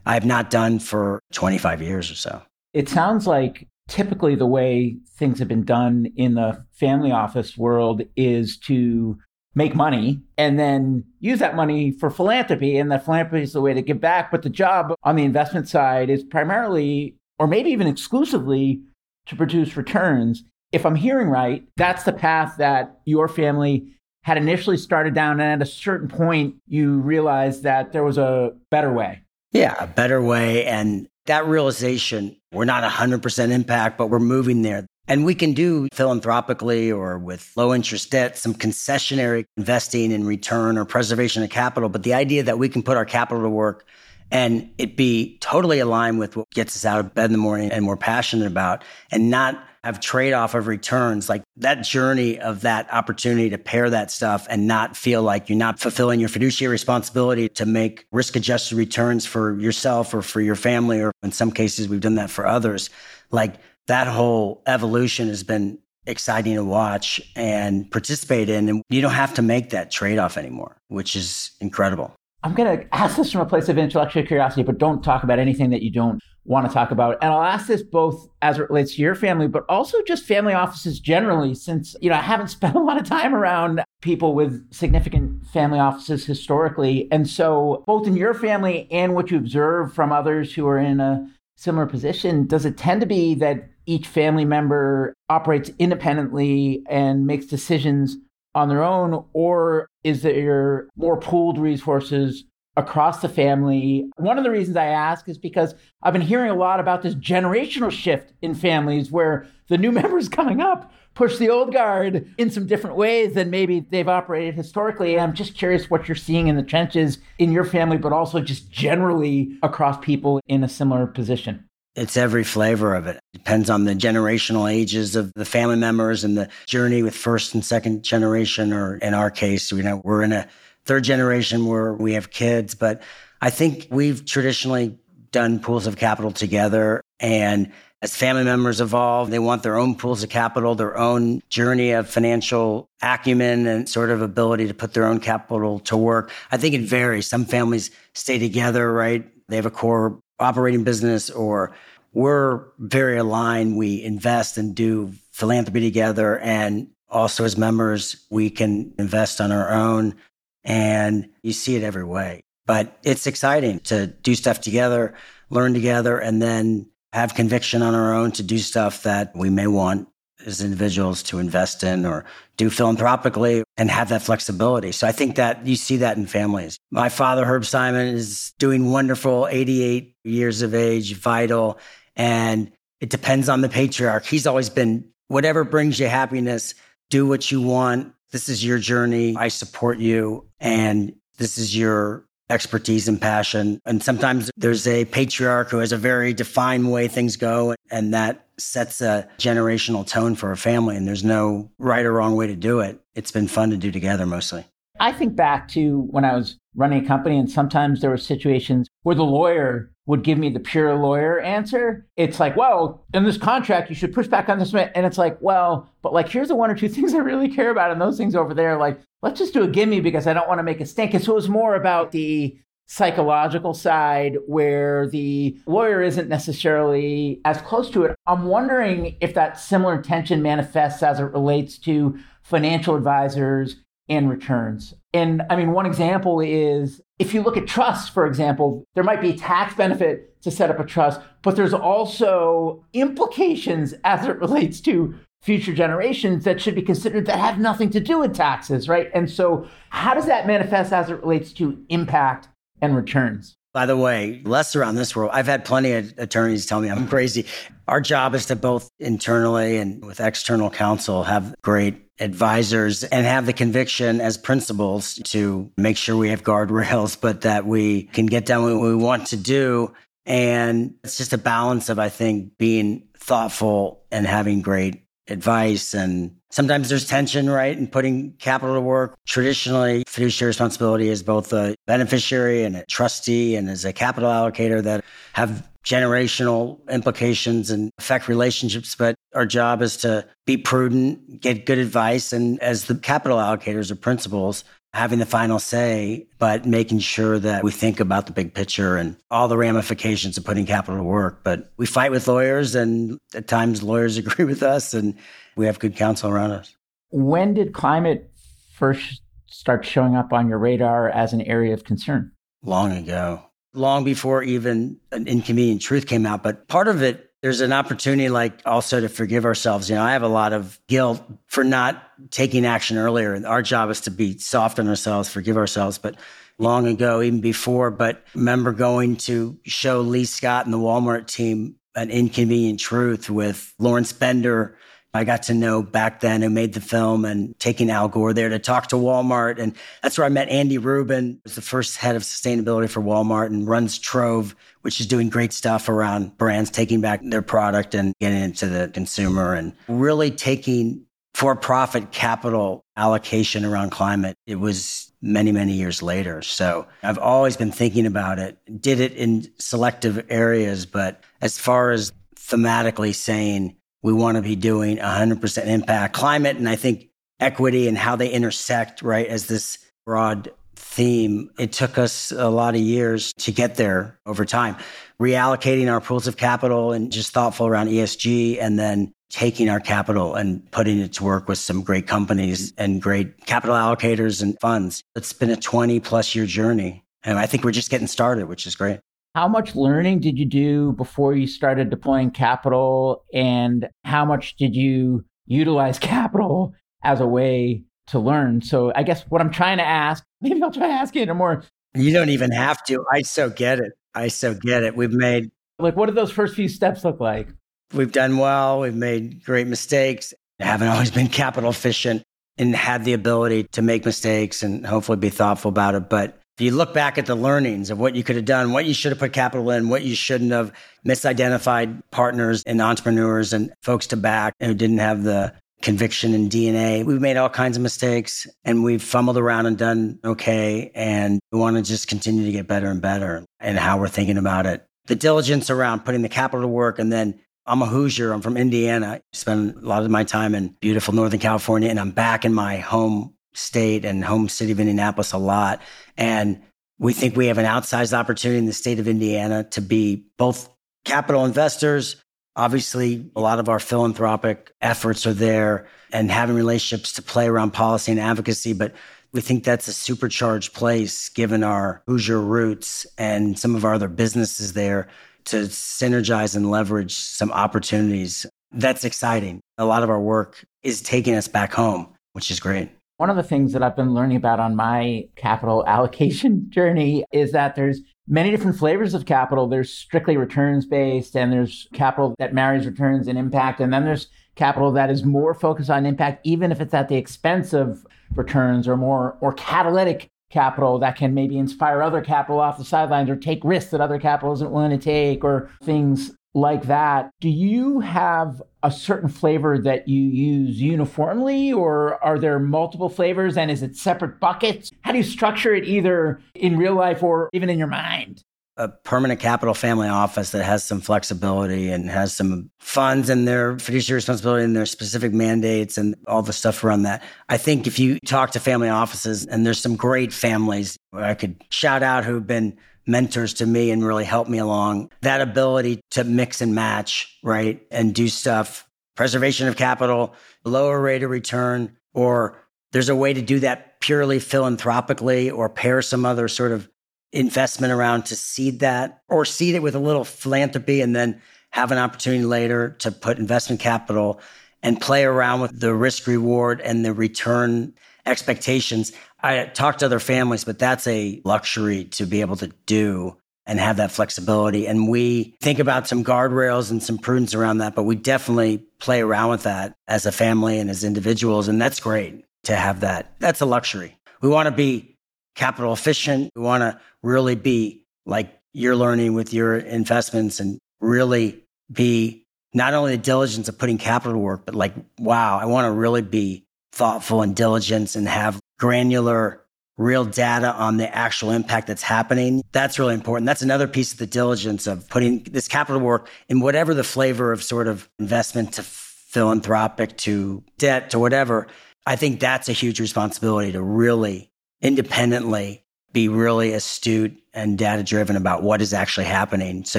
I 0.06 0.14
have 0.14 0.26
not 0.26 0.50
done 0.50 0.80
for 0.80 1.20
25 1.32 1.80
years 1.80 2.10
or 2.10 2.14
so. 2.14 2.42
It 2.72 2.88
sounds 2.88 3.26
like 3.26 3.68
typically 3.88 4.34
the 4.34 4.46
way 4.46 4.96
things 5.16 5.38
have 5.38 5.48
been 5.48 5.64
done 5.64 6.06
in 6.16 6.34
the 6.34 6.64
family 6.72 7.10
office 7.10 7.56
world 7.56 8.02
is 8.16 8.58
to 8.58 9.18
make 9.54 9.74
money 9.74 10.20
and 10.36 10.58
then 10.58 11.04
use 11.20 11.38
that 11.38 11.54
money 11.56 11.92
for 11.92 12.10
philanthropy. 12.10 12.76
And 12.76 12.90
that 12.90 13.04
philanthropy 13.04 13.42
is 13.42 13.52
the 13.52 13.60
way 13.60 13.74
to 13.74 13.82
give 13.82 14.00
back. 14.00 14.30
But 14.30 14.42
the 14.42 14.50
job 14.50 14.94
on 15.02 15.16
the 15.16 15.24
investment 15.24 15.68
side 15.68 16.10
is 16.10 16.24
primarily, 16.24 17.16
or 17.38 17.46
maybe 17.46 17.70
even 17.70 17.86
exclusively, 17.86 18.80
to 19.26 19.36
produce 19.36 19.76
returns. 19.76 20.44
If 20.72 20.84
I'm 20.84 20.96
hearing 20.96 21.28
right, 21.28 21.64
that's 21.76 22.04
the 22.04 22.12
path 22.12 22.56
that 22.58 22.98
your 23.04 23.28
family 23.28 23.86
had 24.24 24.36
initially 24.36 24.76
started 24.76 25.14
down. 25.14 25.40
And 25.40 25.62
at 25.62 25.66
a 25.66 25.70
certain 25.70 26.08
point, 26.08 26.56
you 26.66 26.94
realized 26.98 27.62
that 27.62 27.92
there 27.92 28.02
was 28.02 28.18
a 28.18 28.52
better 28.70 28.92
way. 28.92 29.20
Yeah, 29.52 29.76
a 29.78 29.86
better 29.86 30.20
way. 30.20 30.64
And 30.64 31.06
that 31.26 31.46
realization, 31.46 32.36
we're 32.52 32.64
not 32.64 32.90
100% 32.90 33.50
impact, 33.50 33.98
but 33.98 34.08
we're 34.08 34.18
moving 34.18 34.62
there. 34.62 34.86
And 35.06 35.24
we 35.24 35.34
can 35.34 35.52
do 35.52 35.88
philanthropically 35.92 36.90
or 36.90 37.18
with 37.18 37.52
low 37.56 37.74
interest 37.74 38.10
debt, 38.10 38.38
some 38.38 38.54
concessionary 38.54 39.44
investing 39.56 40.10
in 40.12 40.24
return 40.24 40.78
or 40.78 40.84
preservation 40.84 41.42
of 41.42 41.50
capital. 41.50 41.88
But 41.88 42.02
the 42.02 42.14
idea 42.14 42.44
that 42.44 42.58
we 42.58 42.68
can 42.68 42.82
put 42.82 42.96
our 42.96 43.04
capital 43.04 43.42
to 43.42 43.50
work 43.50 43.86
and 44.30 44.70
it 44.78 44.96
be 44.96 45.36
totally 45.40 45.78
aligned 45.78 46.18
with 46.18 46.36
what 46.36 46.50
gets 46.50 46.74
us 46.76 46.84
out 46.84 47.00
of 47.00 47.14
bed 47.14 47.26
in 47.26 47.32
the 47.32 47.38
morning 47.38 47.70
and 47.70 47.86
we're 47.86 47.96
passionate 47.96 48.46
about 48.46 48.82
and 49.10 49.30
not 49.30 49.62
have 49.84 50.00
trade 50.00 50.32
off 50.32 50.54
of 50.54 50.66
returns, 50.66 51.28
like 51.28 51.42
that 51.58 51.84
journey 51.84 52.40
of 52.40 52.62
that 52.62 52.90
opportunity 52.90 53.50
to 53.50 53.58
pair 53.58 53.90
that 53.90 54.10
stuff 54.10 54.46
and 54.48 54.66
not 54.66 54.96
feel 54.96 55.22
like 55.22 55.50
you're 55.50 55.58
not 55.58 55.78
fulfilling 55.78 56.18
your 56.18 56.30
fiduciary 56.30 56.72
responsibility 56.72 57.50
to 57.50 57.66
make 57.66 58.06
risk 58.10 58.34
adjusted 58.34 58.76
returns 58.76 59.26
for 59.26 59.60
yourself 59.60 60.14
or 60.14 60.22
for 60.22 60.40
your 60.40 60.56
family. 60.56 61.02
Or 61.02 61.12
in 61.22 61.32
some 61.32 61.50
cases, 61.50 61.86
we've 61.86 62.00
done 62.00 62.14
that 62.14 62.30
for 62.30 62.46
others. 62.46 62.88
Like 63.30 63.56
that 63.86 64.06
whole 64.06 64.62
evolution 64.66 65.28
has 65.28 65.42
been 65.42 65.78
exciting 66.06 66.54
to 66.54 66.64
watch 66.64 67.20
and 67.34 67.90
participate 67.90 68.48
in. 68.48 68.68
And 68.68 68.82
you 68.88 69.00
don't 69.00 69.12
have 69.12 69.34
to 69.34 69.42
make 69.42 69.70
that 69.70 69.90
trade 69.90 70.18
off 70.18 70.36
anymore, 70.36 70.76
which 70.88 71.16
is 71.16 71.52
incredible. 71.60 72.14
I'm 72.42 72.52
going 72.52 72.78
to 72.78 72.94
ask 72.94 73.16
this 73.16 73.32
from 73.32 73.40
a 73.40 73.46
place 73.46 73.70
of 73.70 73.78
intellectual 73.78 74.22
curiosity, 74.22 74.62
but 74.62 74.76
don't 74.76 75.02
talk 75.02 75.22
about 75.22 75.38
anything 75.38 75.70
that 75.70 75.80
you 75.80 75.90
don't 75.90 76.20
want 76.44 76.68
to 76.68 76.72
talk 76.74 76.90
about. 76.90 77.16
And 77.22 77.32
I'll 77.32 77.42
ask 77.42 77.68
this 77.68 77.82
both 77.82 78.28
as 78.42 78.58
it 78.58 78.68
relates 78.68 78.96
to 78.96 79.02
your 79.02 79.14
family, 79.14 79.48
but 79.48 79.64
also 79.66 80.02
just 80.02 80.24
family 80.24 80.52
offices 80.52 81.00
generally, 81.00 81.54
since, 81.54 81.96
you 82.02 82.10
know, 82.10 82.16
I 82.16 82.20
haven't 82.20 82.48
spent 82.58 82.76
a 82.76 82.80
lot 82.80 82.98
of 82.98 83.04
time 83.08 83.34
around 83.34 83.82
people 84.02 84.34
with 84.34 84.70
significant 84.74 85.46
family 85.46 85.78
offices 85.78 86.26
historically. 86.26 87.08
And 87.10 87.26
so, 87.26 87.82
both 87.86 88.06
in 88.06 88.14
your 88.14 88.34
family 88.34 88.88
and 88.90 89.14
what 89.14 89.30
you 89.30 89.38
observe 89.38 89.94
from 89.94 90.12
others 90.12 90.52
who 90.52 90.66
are 90.66 90.78
in 90.78 91.00
a 91.00 91.26
similar 91.56 91.86
position, 91.86 92.46
does 92.46 92.64
it 92.64 92.76
tend 92.76 93.00
to 93.00 93.06
be 93.06 93.34
that 93.36 93.68
each 93.86 94.06
family 94.06 94.44
member 94.44 95.14
operates 95.28 95.70
independently 95.78 96.82
and 96.88 97.26
makes 97.26 97.46
decisions 97.46 98.16
on 98.54 98.68
their 98.68 98.82
own, 98.82 99.24
or 99.32 99.88
is 100.04 100.22
there 100.22 100.88
more 100.96 101.18
pooled 101.18 101.58
resources 101.58 102.44
across 102.76 103.20
the 103.20 103.28
family? 103.28 104.08
One 104.16 104.38
of 104.38 104.44
the 104.44 104.50
reasons 104.50 104.76
I 104.76 104.86
ask 104.86 105.28
is 105.28 105.38
because 105.38 105.74
I've 106.02 106.12
been 106.12 106.22
hearing 106.22 106.50
a 106.50 106.54
lot 106.54 106.80
about 106.80 107.02
this 107.02 107.14
generational 107.14 107.90
shift 107.90 108.32
in 108.42 108.54
families 108.54 109.10
where 109.10 109.46
the 109.68 109.78
new 109.78 109.92
members 110.00 110.28
coming 110.28 110.60
up 110.60 110.92
push 111.14 111.38
the 111.38 111.48
old 111.48 111.72
guard 111.72 112.28
in 112.38 112.50
some 112.50 112.66
different 112.66 112.96
ways 112.96 113.34
than 113.34 113.50
maybe 113.50 113.80
they've 113.80 114.08
operated 114.08 114.54
historically. 114.54 115.14
And 115.14 115.22
I'm 115.22 115.34
just 115.34 115.54
curious 115.54 115.88
what 115.88 116.08
you're 116.08 116.14
seeing 116.14 116.48
in 116.48 116.56
the 116.56 116.62
trenches 116.62 117.18
in 117.38 117.52
your 117.52 117.64
family, 117.64 117.98
but 117.98 118.12
also 118.12 118.40
just 118.40 118.70
generally 118.70 119.56
across 119.62 120.04
people 120.04 120.40
in 120.46 120.64
a 120.64 120.68
similar 120.68 121.06
position. 121.06 121.64
It's 121.96 122.16
every 122.16 122.42
flavor 122.42 122.94
of 122.96 123.06
it. 123.06 123.20
Depends 123.32 123.70
on 123.70 123.84
the 123.84 123.94
generational 123.94 124.70
ages 124.72 125.14
of 125.14 125.32
the 125.34 125.44
family 125.44 125.76
members 125.76 126.24
and 126.24 126.36
the 126.36 126.48
journey 126.66 127.04
with 127.04 127.14
first 127.14 127.54
and 127.54 127.64
second 127.64 128.02
generation, 128.02 128.72
or 128.72 128.96
in 128.96 129.14
our 129.14 129.30
case, 129.30 129.70
you 129.70 129.82
know, 129.82 130.02
we're 130.04 130.22
in 130.22 130.32
a 130.32 130.48
third 130.86 131.04
generation 131.04 131.66
where 131.66 131.94
we 131.94 132.14
have 132.14 132.30
kids, 132.30 132.74
but 132.74 133.00
I 133.40 133.50
think 133.50 133.86
we've 133.90 134.24
traditionally 134.24 134.98
done 135.30 135.60
pools 135.60 135.86
of 135.86 135.96
capital 135.96 136.32
together. 136.32 137.00
And 137.20 137.72
as 138.04 138.14
family 138.14 138.44
members 138.44 138.82
evolve, 138.82 139.30
they 139.30 139.38
want 139.38 139.62
their 139.62 139.76
own 139.76 139.94
pools 139.94 140.22
of 140.22 140.28
capital, 140.28 140.74
their 140.74 140.98
own 140.98 141.40
journey 141.48 141.92
of 141.92 142.06
financial 142.06 142.86
acumen 143.00 143.66
and 143.66 143.88
sort 143.88 144.10
of 144.10 144.20
ability 144.20 144.68
to 144.68 144.74
put 144.74 144.92
their 144.92 145.06
own 145.06 145.18
capital 145.18 145.78
to 145.78 145.96
work. 145.96 146.30
I 146.52 146.58
think 146.58 146.74
it 146.74 146.82
varies. 146.82 147.26
Some 147.26 147.46
families 147.46 147.90
stay 148.12 148.38
together, 148.38 148.92
right? 148.92 149.26
They 149.48 149.56
have 149.56 149.64
a 149.64 149.70
core 149.70 150.20
operating 150.38 150.84
business 150.84 151.30
or 151.30 151.74
we're 152.12 152.66
very 152.78 153.16
aligned. 153.16 153.78
We 153.78 154.02
invest 154.02 154.58
and 154.58 154.74
do 154.74 155.14
philanthropy 155.32 155.80
together. 155.80 156.38
And 156.40 156.88
also 157.08 157.44
as 157.44 157.56
members, 157.56 158.22
we 158.28 158.50
can 158.50 158.92
invest 158.98 159.40
on 159.40 159.50
our 159.50 159.72
own 159.72 160.14
and 160.62 161.30
you 161.42 161.54
see 161.54 161.74
it 161.74 161.82
every 161.82 162.04
way. 162.04 162.42
But 162.66 162.98
it's 163.02 163.26
exciting 163.26 163.80
to 163.80 164.08
do 164.08 164.34
stuff 164.34 164.60
together, 164.60 165.14
learn 165.48 165.72
together, 165.72 166.18
and 166.18 166.42
then 166.42 166.90
have 167.14 167.36
conviction 167.36 167.80
on 167.80 167.94
our 167.94 168.12
own 168.12 168.32
to 168.32 168.42
do 168.42 168.58
stuff 168.58 169.04
that 169.04 169.36
we 169.36 169.48
may 169.48 169.68
want 169.68 170.08
as 170.44 170.60
individuals 170.60 171.22
to 171.22 171.38
invest 171.38 171.84
in 171.84 172.04
or 172.04 172.24
do 172.56 172.68
philanthropically 172.68 173.62
and 173.76 173.88
have 173.88 174.08
that 174.08 174.20
flexibility. 174.20 174.90
So 174.90 175.06
I 175.06 175.12
think 175.12 175.36
that 175.36 175.64
you 175.64 175.76
see 175.76 175.98
that 175.98 176.16
in 176.16 176.26
families. 176.26 176.76
My 176.90 177.08
father, 177.08 177.44
Herb 177.44 177.66
Simon, 177.66 178.08
is 178.08 178.52
doing 178.58 178.90
wonderful, 178.90 179.46
88 179.48 180.16
years 180.24 180.62
of 180.62 180.74
age, 180.74 181.14
vital. 181.14 181.78
And 182.16 182.72
it 183.00 183.10
depends 183.10 183.48
on 183.48 183.60
the 183.60 183.68
patriarch. 183.68 184.26
He's 184.26 184.48
always 184.48 184.68
been 184.68 185.08
whatever 185.28 185.62
brings 185.62 186.00
you 186.00 186.08
happiness, 186.08 186.74
do 187.10 187.28
what 187.28 187.48
you 187.48 187.62
want. 187.62 188.12
This 188.32 188.48
is 188.48 188.64
your 188.64 188.78
journey. 188.78 189.36
I 189.36 189.48
support 189.48 190.00
you. 190.00 190.48
And 190.58 191.14
this 191.38 191.58
is 191.58 191.76
your 191.76 192.26
expertise 192.50 193.08
and 193.08 193.20
passion. 193.20 193.80
And 193.84 194.02
sometimes 194.02 194.50
there's 194.56 194.86
a 194.86 195.04
patriarch 195.06 195.70
who 195.70 195.78
has 195.78 195.92
a 195.92 195.96
very 195.96 196.32
defined 196.32 196.92
way 196.92 197.08
things 197.08 197.36
go, 197.36 197.74
and 197.90 198.12
that 198.14 198.46
sets 198.58 199.00
a 199.00 199.28
generational 199.38 200.06
tone 200.06 200.34
for 200.34 200.52
a 200.52 200.56
family. 200.56 200.96
And 200.96 201.06
there's 201.06 201.24
no 201.24 201.70
right 201.78 202.04
or 202.04 202.12
wrong 202.12 202.36
way 202.36 202.46
to 202.46 202.56
do 202.56 202.80
it. 202.80 203.00
It's 203.14 203.30
been 203.30 203.48
fun 203.48 203.70
to 203.70 203.76
do 203.76 203.90
together 203.90 204.26
mostly. 204.26 204.64
I 205.00 205.12
think 205.12 205.34
back 205.34 205.68
to 205.68 206.02
when 206.10 206.24
I 206.24 206.36
was 206.36 206.56
running 206.76 207.04
a 207.04 207.06
company, 207.06 207.36
and 207.38 207.50
sometimes 207.50 208.00
there 208.00 208.10
were 208.10 208.16
situations 208.16 208.88
where 209.02 209.16
the 209.16 209.24
lawyer 209.24 209.90
would 210.06 210.22
give 210.22 210.38
me 210.38 210.50
the 210.50 210.60
pure 210.60 210.94
lawyer 210.94 211.40
answer. 211.40 212.06
It's 212.16 212.38
like, 212.38 212.56
well, 212.56 213.04
in 213.14 213.24
this 213.24 213.38
contract, 213.38 213.88
you 213.88 213.96
should 213.96 214.12
push 214.12 214.26
back 214.26 214.48
on 214.48 214.58
this. 214.58 214.74
And 214.74 215.06
it's 215.06 215.16
like, 215.16 215.38
well, 215.40 215.88
but 216.02 216.12
like, 216.12 216.28
here's 216.28 216.48
the 216.48 216.54
one 216.54 216.70
or 216.70 216.74
two 216.74 216.88
things 216.90 217.14
I 217.14 217.18
really 217.18 217.48
care 217.48 217.70
about. 217.70 217.90
And 217.90 218.00
those 218.00 218.18
things 218.18 218.34
over 218.34 218.52
there, 218.52 218.76
like, 218.76 219.00
let's 219.22 219.38
just 219.38 219.54
do 219.54 219.62
a 219.62 219.68
gimme 219.68 220.00
because 220.00 220.26
I 220.26 220.34
don't 220.34 220.48
want 220.48 220.58
to 220.58 220.64
make 220.64 220.80
a 220.80 220.86
stink. 220.86 221.14
And 221.14 221.24
so 221.24 221.32
it 221.32 221.36
was 221.36 221.48
more 221.48 221.74
about 221.74 222.12
the 222.12 222.58
psychological 222.86 223.72
side 223.72 224.36
where 224.46 225.08
the 225.08 225.56
lawyer 225.66 226.02
isn't 226.02 226.28
necessarily 226.28 227.40
as 227.46 227.60
close 227.62 227.88
to 227.90 228.04
it. 228.04 228.14
I'm 228.26 228.44
wondering 228.44 229.16
if 229.22 229.32
that 229.34 229.58
similar 229.58 230.02
tension 230.02 230.42
manifests 230.42 231.02
as 231.02 231.18
it 231.18 231.24
relates 231.24 231.78
to 231.78 232.18
financial 232.42 232.94
advisors 232.94 233.76
and 234.10 234.28
returns. 234.28 234.92
And 235.14 235.42
I 235.48 235.54
mean, 235.54 235.70
one 235.70 235.86
example 235.86 236.40
is 236.40 237.00
if 237.20 237.32
you 237.32 237.42
look 237.42 237.56
at 237.56 237.68
trusts, 237.68 238.08
for 238.08 238.26
example, 238.26 238.84
there 238.94 239.04
might 239.04 239.20
be 239.20 239.32
tax 239.32 239.74
benefit 239.74 240.42
to 240.42 240.50
set 240.50 240.70
up 240.70 240.80
a 240.80 240.84
trust, 240.84 241.20
but 241.42 241.54
there's 241.54 241.72
also 241.72 242.84
implications 242.92 243.94
as 244.02 244.26
it 244.26 244.38
relates 244.40 244.80
to 244.82 245.14
future 245.40 245.72
generations 245.72 246.42
that 246.44 246.60
should 246.60 246.74
be 246.74 246.82
considered 246.82 247.26
that 247.26 247.38
have 247.38 247.60
nothing 247.60 247.90
to 247.90 248.00
do 248.00 248.18
with 248.18 248.34
taxes, 248.34 248.88
right? 248.88 249.08
And 249.14 249.30
so, 249.30 249.68
how 249.90 250.14
does 250.14 250.26
that 250.26 250.46
manifest 250.46 250.92
as 250.92 251.10
it 251.10 251.20
relates 251.20 251.52
to 251.54 251.84
impact 251.88 252.48
and 252.82 252.96
returns? 252.96 253.56
By 253.74 253.86
the 253.86 253.96
way, 253.96 254.40
less 254.44 254.76
around 254.76 254.94
this 254.94 255.16
world. 255.16 255.32
I've 255.34 255.48
had 255.48 255.64
plenty 255.64 255.92
of 255.92 256.14
attorneys 256.16 256.64
tell 256.64 256.80
me 256.80 256.88
I'm 256.88 257.08
crazy. 257.08 257.44
Our 257.88 258.00
job 258.00 258.36
is 258.36 258.46
to 258.46 258.56
both 258.56 258.88
internally 259.00 259.78
and 259.78 260.04
with 260.04 260.20
external 260.20 260.70
counsel 260.70 261.24
have 261.24 261.54
great 261.60 261.96
advisors 262.20 263.02
and 263.02 263.26
have 263.26 263.46
the 263.46 263.52
conviction 263.52 264.20
as 264.20 264.38
principals 264.38 265.16
to 265.24 265.72
make 265.76 265.96
sure 265.96 266.16
we 266.16 266.28
have 266.28 266.44
guardrails, 266.44 267.20
but 267.20 267.40
that 267.40 267.66
we 267.66 268.04
can 268.04 268.26
get 268.26 268.46
done 268.46 268.62
what 268.62 268.80
we 268.80 268.94
want 268.94 269.26
to 269.28 269.36
do. 269.36 269.92
And 270.24 270.94
it's 271.02 271.18
just 271.18 271.32
a 271.32 271.38
balance 271.38 271.88
of, 271.88 271.98
I 271.98 272.10
think, 272.10 272.56
being 272.56 273.08
thoughtful 273.18 274.04
and 274.12 274.24
having 274.24 274.62
great 274.62 275.03
advice. 275.28 275.94
And 275.94 276.36
sometimes 276.50 276.88
there's 276.88 277.06
tension, 277.06 277.48
right? 277.48 277.76
in 277.76 277.86
putting 277.86 278.32
capital 278.34 278.74
to 278.74 278.80
work. 278.80 279.16
Traditionally, 279.26 280.04
fiduciary 280.06 280.48
responsibility 280.48 281.08
is 281.08 281.22
both 281.22 281.52
a 281.52 281.74
beneficiary 281.86 282.64
and 282.64 282.76
a 282.76 282.84
trustee 282.86 283.56
and 283.56 283.68
as 283.68 283.84
a 283.84 283.92
capital 283.92 284.30
allocator 284.30 284.82
that 284.82 285.04
have 285.32 285.68
generational 285.84 286.78
implications 286.88 287.70
and 287.70 287.90
affect 287.98 288.26
relationships. 288.26 288.94
But 288.94 289.14
our 289.34 289.46
job 289.46 289.82
is 289.82 289.96
to 289.98 290.26
be 290.46 290.56
prudent, 290.56 291.40
get 291.40 291.66
good 291.66 291.78
advice. 291.78 292.32
And 292.32 292.58
as 292.60 292.86
the 292.86 292.94
capital 292.94 293.38
allocators 293.38 293.90
or 293.90 293.96
principals, 293.96 294.64
having 294.94 295.18
the 295.18 295.26
final 295.26 295.58
say, 295.58 296.26
but 296.38 296.64
making 296.64 297.00
sure 297.00 297.38
that 297.40 297.64
we 297.64 297.72
think 297.72 297.98
about 297.98 298.26
the 298.26 298.32
big 298.32 298.54
picture 298.54 298.96
and 298.96 299.16
all 299.28 299.48
the 299.48 299.56
ramifications 299.56 300.38
of 300.38 300.44
putting 300.44 300.64
capital 300.64 300.96
to 300.96 301.02
work. 301.02 301.42
But 301.42 301.72
we 301.76 301.84
fight 301.84 302.12
with 302.12 302.28
lawyers, 302.28 302.76
and 302.76 303.18
at 303.34 303.48
times 303.48 303.82
lawyers 303.82 304.16
agree 304.18 304.44
with 304.44 304.62
us, 304.62 304.94
and 304.94 305.16
we 305.56 305.66
have 305.66 305.80
good 305.80 305.96
counsel 305.96 306.30
around 306.30 306.52
us. 306.52 306.74
When 307.10 307.54
did 307.54 307.74
climate 307.74 308.30
first 308.72 309.20
start 309.50 309.84
showing 309.84 310.14
up 310.14 310.32
on 310.32 310.48
your 310.48 310.58
radar 310.58 311.08
as 311.10 311.32
an 311.32 311.42
area 311.42 311.74
of 311.74 311.84
concern? 311.84 312.30
Long 312.62 312.92
ago, 312.92 313.42
long 313.72 314.04
before 314.04 314.42
even 314.42 314.98
an 315.12 315.26
inconvenient 315.26 315.82
truth 315.82 316.06
came 316.06 316.24
out. 316.24 316.42
But 316.42 316.68
part 316.68 316.88
of 316.88 317.02
it 317.02 317.23
there's 317.44 317.60
an 317.60 317.74
opportunity 317.74 318.30
like 318.30 318.62
also 318.64 319.02
to 319.02 319.08
forgive 319.10 319.44
ourselves. 319.44 319.90
You 319.90 319.96
know, 319.96 320.02
I 320.02 320.12
have 320.12 320.22
a 320.22 320.28
lot 320.28 320.54
of 320.54 320.80
guilt 320.86 321.22
for 321.46 321.62
not 321.62 322.02
taking 322.30 322.64
action 322.64 322.96
earlier. 322.96 323.34
And 323.34 323.44
our 323.44 323.60
job 323.60 323.90
is 323.90 324.00
to 324.02 324.10
be 324.10 324.38
soft 324.38 324.78
on 324.78 324.88
ourselves, 324.88 325.28
forgive 325.28 325.58
ourselves. 325.58 325.98
But 325.98 326.16
long 326.56 326.86
ago, 326.86 327.20
even 327.20 327.42
before, 327.42 327.90
but 327.90 328.24
remember 328.34 328.72
going 328.72 329.16
to 329.16 329.58
show 329.66 330.00
Lee 330.00 330.24
Scott 330.24 330.64
and 330.64 330.72
the 330.72 330.78
Walmart 330.78 331.26
team 331.26 331.74
an 331.94 332.10
inconvenient 332.10 332.80
truth 332.80 333.28
with 333.28 333.74
Lawrence 333.78 334.14
Bender 334.14 334.78
I 335.14 335.22
got 335.22 335.44
to 335.44 335.54
know 335.54 335.80
back 335.80 336.20
then 336.20 336.42
who 336.42 336.50
made 336.50 336.74
the 336.74 336.80
film 336.80 337.24
and 337.24 337.56
taking 337.60 337.88
Al 337.88 338.08
Gore 338.08 338.32
there 338.32 338.48
to 338.48 338.58
talk 338.58 338.88
to 338.88 338.96
Walmart. 338.96 339.60
And 339.60 339.74
that's 340.02 340.18
where 340.18 340.24
I 340.24 340.28
met 340.28 340.48
Andy 340.48 340.76
Ruben, 340.76 341.40
who's 341.44 341.54
the 341.54 341.62
first 341.62 341.96
head 341.96 342.16
of 342.16 342.22
sustainability 342.22 342.90
for 342.90 343.00
Walmart 343.00 343.46
and 343.46 343.66
runs 343.66 343.96
Trove, 343.96 344.56
which 344.82 345.00
is 345.00 345.06
doing 345.06 345.28
great 345.28 345.52
stuff 345.52 345.88
around 345.88 346.36
brands 346.36 346.68
taking 346.70 347.00
back 347.00 347.20
their 347.22 347.42
product 347.42 347.94
and 347.94 348.12
getting 348.20 348.42
into 348.42 348.66
the 348.66 348.90
consumer 348.92 349.54
and 349.54 349.72
really 349.86 350.32
taking 350.32 351.06
for 351.34 351.54
profit 351.54 352.10
capital 352.10 352.84
allocation 352.96 353.64
around 353.64 353.90
climate. 353.90 354.36
It 354.46 354.56
was 354.56 355.12
many, 355.22 355.52
many 355.52 355.72
years 355.72 356.02
later. 356.02 356.42
So 356.42 356.86
I've 357.02 357.18
always 357.18 357.56
been 357.56 357.72
thinking 357.72 358.06
about 358.06 358.38
it, 358.40 358.58
did 358.80 359.00
it 359.00 359.12
in 359.12 359.46
selective 359.58 360.26
areas. 360.28 360.86
But 360.86 361.22
as 361.40 361.58
far 361.58 361.92
as 361.92 362.12
thematically 362.36 363.14
saying, 363.14 363.76
we 364.04 364.12
want 364.12 364.36
to 364.36 364.42
be 364.42 364.54
doing 364.54 364.98
100% 364.98 365.66
impact. 365.66 366.14
Climate 366.14 366.56
and 366.56 366.68
i 366.68 366.76
think 366.76 367.08
equity 367.40 367.88
and 367.88 367.98
how 367.98 368.14
they 368.14 368.30
intersect 368.30 369.02
right 369.02 369.26
as 369.26 369.46
this 369.46 369.78
broad 370.06 370.52
theme 370.76 371.50
it 371.58 371.72
took 371.72 371.98
us 371.98 372.30
a 372.30 372.48
lot 372.48 372.74
of 372.74 372.80
years 372.80 373.32
to 373.38 373.50
get 373.50 373.74
there 373.74 374.20
over 374.26 374.44
time. 374.44 374.76
Reallocating 375.20 375.90
our 375.90 376.00
pools 376.00 376.28
of 376.28 376.36
capital 376.36 376.92
and 376.92 377.10
just 377.10 377.32
thoughtful 377.32 377.66
around 377.66 377.88
esg 377.88 378.58
and 378.60 378.78
then 378.78 379.12
taking 379.30 379.68
our 379.68 379.80
capital 379.80 380.36
and 380.36 380.70
putting 380.70 381.00
it 381.00 381.14
to 381.14 381.24
work 381.24 381.48
with 381.48 381.58
some 381.58 381.82
great 381.82 382.06
companies 382.06 382.72
and 382.78 383.02
great 383.02 383.46
capital 383.46 383.74
allocators 383.74 384.42
and 384.42 384.56
funds. 384.60 385.02
It's 385.16 385.32
been 385.32 385.50
a 385.50 385.56
20 385.56 385.98
plus 386.00 386.34
year 386.34 386.46
journey 386.46 387.04
and 387.24 387.38
i 387.38 387.46
think 387.46 387.64
we're 387.64 387.72
just 387.72 387.90
getting 387.90 388.06
started 388.06 388.46
which 388.46 388.66
is 388.66 388.76
great 388.76 389.00
how 389.34 389.48
much 389.48 389.74
learning 389.74 390.20
did 390.20 390.38
you 390.38 390.44
do 390.44 390.92
before 390.92 391.34
you 391.34 391.46
started 391.46 391.90
deploying 391.90 392.30
capital? 392.30 393.24
And 393.34 393.88
how 394.04 394.24
much 394.24 394.56
did 394.56 394.76
you 394.76 395.24
utilize 395.46 395.98
capital 396.00 396.74
as 397.02 397.20
a 397.20 397.26
way 397.26 397.84
to 398.08 398.18
learn? 398.18 398.62
So 398.62 398.92
I 398.94 399.02
guess 399.02 399.22
what 399.28 399.40
I'm 399.40 399.50
trying 399.50 399.78
to 399.78 399.84
ask, 399.86 400.24
maybe 400.40 400.62
I'll 400.62 400.70
try 400.70 400.88
asking 400.88 401.22
it 401.22 401.28
a 401.28 401.34
more. 401.34 401.64
You 401.94 402.12
don't 402.12 402.30
even 402.30 402.50
have 402.50 402.82
to. 402.84 403.04
I 403.12 403.22
so 403.22 403.50
get 403.50 403.78
it. 403.78 403.92
I 404.14 404.28
so 404.28 404.54
get 404.54 404.82
it. 404.82 404.96
We've 404.96 405.12
made. 405.12 405.50
Like, 405.78 405.96
what 405.96 406.06
do 406.06 406.12
those 406.12 406.30
first 406.30 406.54
few 406.54 406.68
steps 406.68 407.04
look 407.04 407.20
like? 407.20 407.48
We've 407.92 408.12
done 408.12 408.38
well. 408.38 408.80
We've 408.80 408.94
made 408.94 409.44
great 409.44 409.66
mistakes. 409.66 410.32
Haven't 410.60 410.88
always 410.92 411.10
been 411.10 411.28
capital 411.28 411.70
efficient 411.70 412.22
and 412.56 412.74
had 412.74 413.04
the 413.04 413.12
ability 413.12 413.64
to 413.72 413.82
make 413.82 414.04
mistakes 414.04 414.62
and 414.62 414.86
hopefully 414.86 415.18
be 415.18 415.30
thoughtful 415.30 415.68
about 415.68 415.96
it. 415.96 416.08
But 416.08 416.38
if 416.56 416.60
you 416.60 416.70
look 416.70 416.94
back 416.94 417.18
at 417.18 417.26
the 417.26 417.34
learnings 417.34 417.90
of 417.90 417.98
what 417.98 418.14
you 418.14 418.22
could 418.22 418.36
have 418.36 418.44
done, 418.44 418.72
what 418.72 418.84
you 418.84 418.94
should 418.94 419.10
have 419.10 419.18
put 419.18 419.32
capital 419.32 419.70
in, 419.70 419.88
what 419.88 420.02
you 420.04 420.14
shouldn't 420.14 420.52
have, 420.52 420.72
misidentified 421.04 422.00
partners 422.12 422.62
and 422.64 422.80
entrepreneurs 422.80 423.52
and 423.52 423.72
folks 423.82 424.06
to 424.08 424.16
back 424.16 424.54
who 424.60 424.72
didn't 424.72 424.98
have 424.98 425.24
the 425.24 425.52
conviction 425.82 426.32
and 426.32 426.50
DNA. 426.50 427.04
We've 427.04 427.20
made 427.20 427.36
all 427.36 427.50
kinds 427.50 427.76
of 427.76 427.82
mistakes 427.82 428.46
and 428.64 428.84
we've 428.84 429.02
fumbled 429.02 429.36
around 429.36 429.66
and 429.66 429.76
done 429.76 430.20
okay. 430.24 430.92
And 430.94 431.40
we 431.50 431.58
want 431.58 431.76
to 431.76 431.82
just 431.82 432.06
continue 432.06 432.46
to 432.46 432.52
get 432.52 432.68
better 432.68 432.86
and 432.86 433.02
better 433.02 433.44
and 433.58 433.76
how 433.76 433.98
we're 433.98 434.08
thinking 434.08 434.38
about 434.38 434.64
it. 434.64 434.86
The 435.06 435.16
diligence 435.16 435.70
around 435.70 436.04
putting 436.04 436.22
the 436.22 436.28
capital 436.28 436.62
to 436.62 436.68
work 436.68 437.00
and 437.00 437.12
then 437.12 437.40
I'm 437.66 437.82
a 437.82 437.86
Hoosier. 437.86 438.32
I'm 438.32 438.42
from 438.42 438.56
Indiana. 438.56 439.06
I 439.06 439.20
spend 439.32 439.76
a 439.76 439.80
lot 439.80 440.04
of 440.04 440.10
my 440.10 440.22
time 440.22 440.54
in 440.54 440.68
beautiful 440.80 441.14
Northern 441.14 441.40
California 441.40 441.88
and 441.88 441.98
I'm 441.98 442.12
back 442.12 442.44
in 442.44 442.54
my 442.54 442.76
home 442.76 443.34
state 443.54 444.04
and 444.04 444.24
home 444.24 444.48
city 444.48 444.72
of 444.72 444.80
Indianapolis 444.80 445.32
a 445.32 445.38
lot. 445.38 445.80
And 446.16 446.62
we 446.98 447.12
think 447.12 447.36
we 447.36 447.46
have 447.46 447.58
an 447.58 447.64
outsized 447.64 448.12
opportunity 448.12 448.58
in 448.58 448.66
the 448.66 448.72
state 448.72 448.98
of 448.98 449.08
Indiana 449.08 449.64
to 449.70 449.80
be 449.80 450.26
both 450.36 450.68
capital 451.04 451.44
investors. 451.44 452.16
Obviously, 452.56 453.30
a 453.34 453.40
lot 453.40 453.58
of 453.58 453.68
our 453.68 453.80
philanthropic 453.80 454.72
efforts 454.80 455.26
are 455.26 455.32
there 455.32 455.86
and 456.12 456.30
having 456.30 456.54
relationships 456.54 457.12
to 457.12 457.22
play 457.22 457.46
around 457.46 457.72
policy 457.72 458.12
and 458.12 458.20
advocacy. 458.20 458.72
But 458.72 458.94
we 459.32 459.40
think 459.40 459.64
that's 459.64 459.88
a 459.88 459.92
supercharged 459.92 460.72
place 460.72 461.28
given 461.28 461.64
our 461.64 462.02
Hoosier 462.06 462.40
roots 462.40 463.06
and 463.18 463.58
some 463.58 463.74
of 463.74 463.84
our 463.84 463.94
other 463.94 464.08
businesses 464.08 464.74
there 464.74 465.08
to 465.46 465.64
synergize 465.64 466.54
and 466.54 466.70
leverage 466.70 467.14
some 467.14 467.50
opportunities 467.50 468.46
that's 468.74 469.04
exciting. 469.04 469.60
A 469.78 469.84
lot 469.84 470.02
of 470.02 470.10
our 470.10 470.20
work 470.20 470.64
is 470.82 471.00
taking 471.00 471.34
us 471.34 471.48
back 471.48 471.72
home, 471.72 472.08
which 472.32 472.50
is 472.50 472.60
great. 472.60 472.90
One 473.24 473.30
of 473.30 473.36
the 473.36 473.42
things 473.42 473.72
that 473.72 473.82
I've 473.82 473.96
been 473.96 474.12
learning 474.12 474.36
about 474.36 474.60
on 474.60 474.76
my 474.76 475.26
capital 475.34 475.82
allocation 475.86 476.68
journey 476.68 477.24
is 477.32 477.52
that 477.52 477.74
there's 477.74 478.02
many 478.28 478.50
different 478.50 478.76
flavors 478.76 479.14
of 479.14 479.24
capital. 479.24 479.66
There's 479.66 479.90
strictly 479.90 480.36
returns 480.36 480.84
based, 480.84 481.34
and 481.34 481.50
there's 481.50 481.88
capital 481.94 482.34
that 482.38 482.52
marries 482.52 482.84
returns 482.84 483.26
and 483.26 483.38
impact. 483.38 483.80
And 483.80 483.90
then 483.94 484.04
there's 484.04 484.28
capital 484.56 484.92
that 484.92 485.08
is 485.08 485.24
more 485.24 485.54
focused 485.54 485.88
on 485.88 486.04
impact, 486.04 486.46
even 486.46 486.70
if 486.70 486.82
it's 486.82 486.92
at 486.92 487.08
the 487.08 487.16
expense 487.16 487.72
of 487.72 488.06
returns 488.34 488.86
or 488.86 488.94
more 488.94 489.38
or 489.40 489.54
catalytic 489.54 490.28
capital 490.50 490.98
that 490.98 491.16
can 491.16 491.32
maybe 491.32 491.56
inspire 491.56 492.02
other 492.02 492.20
capital 492.20 492.60
off 492.60 492.76
the 492.76 492.84
sidelines 492.84 493.30
or 493.30 493.36
take 493.36 493.64
risks 493.64 493.90
that 493.92 494.02
other 494.02 494.18
capital 494.18 494.52
isn't 494.52 494.70
willing 494.70 494.90
to 494.90 494.98
take 494.98 495.42
or 495.42 495.70
things 495.82 496.32
like 496.54 496.84
that. 496.84 497.30
Do 497.40 497.48
you 497.48 498.00
have 498.00 498.62
a 498.82 498.90
certain 498.90 499.28
flavor 499.28 499.78
that 499.78 500.08
you 500.08 500.22
use 500.22 500.80
uniformly, 500.80 501.72
or 501.72 502.22
are 502.24 502.38
there 502.38 502.58
multiple 502.58 503.08
flavors 503.08 503.56
and 503.56 503.70
is 503.70 503.82
it 503.82 503.96
separate 503.96 504.40
buckets? 504.40 504.90
How 505.02 505.12
do 505.12 505.18
you 505.18 505.24
structure 505.24 505.74
it 505.74 505.84
either 505.84 506.40
in 506.54 506.76
real 506.76 506.94
life 506.94 507.22
or 507.22 507.50
even 507.52 507.70
in 507.70 507.78
your 507.78 507.88
mind? 507.88 508.42
a 508.76 508.88
permanent 508.88 509.38
capital 509.38 509.74
family 509.74 510.08
office 510.08 510.50
that 510.50 510.64
has 510.64 510.82
some 510.82 511.00
flexibility 511.00 511.90
and 511.90 512.10
has 512.10 512.34
some 512.34 512.70
funds 512.80 513.30
and 513.30 513.46
their 513.46 513.78
fiduciary 513.78 514.16
responsibility 514.16 514.64
and 514.64 514.74
their 514.74 514.86
specific 514.86 515.32
mandates 515.32 515.96
and 515.96 516.16
all 516.26 516.42
the 516.42 516.52
stuff 516.52 516.82
around 516.82 517.02
that. 517.02 517.22
I 517.48 517.56
think 517.56 517.86
if 517.86 518.00
you 518.00 518.18
talk 518.26 518.50
to 518.52 518.60
family 518.60 518.88
offices, 518.88 519.46
and 519.46 519.64
there's 519.64 519.80
some 519.80 519.94
great 519.94 520.32
families 520.32 520.96
I 521.12 521.34
could 521.34 521.62
shout 521.70 522.02
out 522.02 522.24
who've 522.24 522.46
been 522.46 522.76
mentors 523.06 523.54
to 523.54 523.66
me 523.66 523.90
and 523.90 524.04
really 524.04 524.24
helped 524.24 524.50
me 524.50 524.58
along, 524.58 525.10
that 525.22 525.40
ability 525.40 526.00
to 526.10 526.24
mix 526.24 526.60
and 526.60 526.74
match, 526.74 527.38
right? 527.42 527.86
And 527.90 528.14
do 528.14 528.28
stuff, 528.28 528.88
preservation 529.14 529.68
of 529.68 529.76
capital, 529.76 530.34
lower 530.64 531.00
rate 531.00 531.22
of 531.22 531.30
return, 531.30 531.96
or 532.12 532.58
there's 532.92 533.08
a 533.08 533.16
way 533.16 533.32
to 533.32 533.42
do 533.42 533.60
that 533.60 534.00
purely 534.00 534.38
philanthropically 534.38 535.50
or 535.50 535.68
pair 535.68 536.00
some 536.02 536.24
other 536.24 536.48
sort 536.48 536.72
of 536.72 536.88
investment 537.32 537.92
around 537.92 538.26
to 538.26 538.36
seed 538.36 538.80
that 538.80 539.22
or 539.28 539.44
seed 539.44 539.74
it 539.74 539.82
with 539.82 539.94
a 539.94 539.98
little 539.98 540.24
philanthropy 540.24 541.00
and 541.00 541.14
then 541.14 541.40
have 541.70 541.90
an 541.90 541.98
opportunity 541.98 542.44
later 542.44 542.90
to 543.00 543.10
put 543.10 543.38
investment 543.38 543.80
capital 543.80 544.40
and 544.82 545.00
play 545.00 545.24
around 545.24 545.60
with 545.60 545.80
the 545.80 545.92
risk 545.92 546.26
reward 546.28 546.80
and 546.80 547.04
the 547.04 547.12
return 547.12 547.92
expectations. 548.26 549.12
I 549.44 549.66
talk 549.66 549.98
to 549.98 550.06
other 550.06 550.20
families, 550.20 550.64
but 550.64 550.78
that's 550.78 551.06
a 551.06 551.42
luxury 551.44 552.04
to 552.12 552.24
be 552.24 552.40
able 552.40 552.56
to 552.56 552.68
do 552.86 553.36
and 553.66 553.78
have 553.78 553.98
that 553.98 554.10
flexibility. 554.10 554.86
And 554.86 555.06
we 555.06 555.54
think 555.60 555.80
about 555.80 556.08
some 556.08 556.24
guardrails 556.24 556.90
and 556.90 557.02
some 557.02 557.18
prudence 557.18 557.54
around 557.54 557.78
that, 557.78 557.94
but 557.94 558.04
we 558.04 558.16
definitely 558.16 558.78
play 558.98 559.20
around 559.20 559.50
with 559.50 559.64
that 559.64 559.94
as 560.08 560.24
a 560.24 560.32
family 560.32 560.78
and 560.78 560.88
as 560.88 561.04
individuals. 561.04 561.68
And 561.68 561.80
that's 561.80 562.00
great 562.00 562.42
to 562.64 562.74
have 562.74 563.00
that. 563.00 563.34
That's 563.38 563.60
a 563.60 563.66
luxury. 563.66 564.16
We 564.40 564.48
want 564.48 564.66
to 564.66 564.72
be 564.72 565.18
capital 565.54 565.92
efficient. 565.92 566.50
We 566.56 566.62
want 566.62 566.80
to 566.80 566.98
really 567.22 567.54
be 567.54 568.06
like 568.24 568.58
you're 568.72 568.96
learning 568.96 569.34
with 569.34 569.52
your 569.52 569.76
investments 569.76 570.58
and 570.58 570.78
really 571.00 571.62
be 571.92 572.46
not 572.72 572.94
only 572.94 573.12
the 573.12 573.22
diligence 573.22 573.68
of 573.68 573.76
putting 573.76 573.98
capital 573.98 574.32
to 574.32 574.38
work, 574.38 574.64
but 574.64 574.74
like, 574.74 574.94
wow, 575.18 575.58
I 575.58 575.66
want 575.66 575.84
to 575.84 575.92
really 575.92 576.22
be 576.22 576.64
thoughtful 576.92 577.42
and 577.42 577.54
diligent 577.54 578.16
and 578.16 578.26
have 578.26 578.58
granular, 578.84 579.64
real 579.96 580.26
data 580.26 580.70
on 580.74 580.98
the 580.98 581.16
actual 581.16 581.52
impact 581.52 581.86
that's 581.86 582.02
happening. 582.02 582.62
That's 582.72 582.98
really 582.98 583.14
important. 583.14 583.46
That's 583.46 583.62
another 583.62 583.88
piece 583.88 584.12
of 584.12 584.18
the 584.18 584.26
diligence 584.26 584.86
of 584.86 585.08
putting 585.08 585.42
this 585.44 585.68
capital 585.68 586.02
work 586.02 586.28
in 586.50 586.60
whatever 586.60 586.92
the 586.92 587.02
flavor 587.02 587.50
of 587.50 587.62
sort 587.62 587.88
of 587.88 588.06
investment 588.18 588.74
to 588.74 588.82
philanthropic 588.82 590.18
to 590.18 590.62
debt 590.76 591.08
to 591.10 591.18
whatever. 591.18 591.66
I 592.06 592.16
think 592.16 592.40
that's 592.40 592.68
a 592.68 592.74
huge 592.74 593.00
responsibility 593.00 593.72
to 593.72 593.80
really 593.80 594.50
independently 594.82 595.82
be 596.12 596.28
really 596.28 596.74
astute 596.74 597.42
and 597.54 597.78
data 597.78 598.02
driven 598.02 598.36
about 598.36 598.62
what 598.62 598.82
is 598.82 598.92
actually 598.92 599.24
happening 599.24 599.86
so 599.86 599.98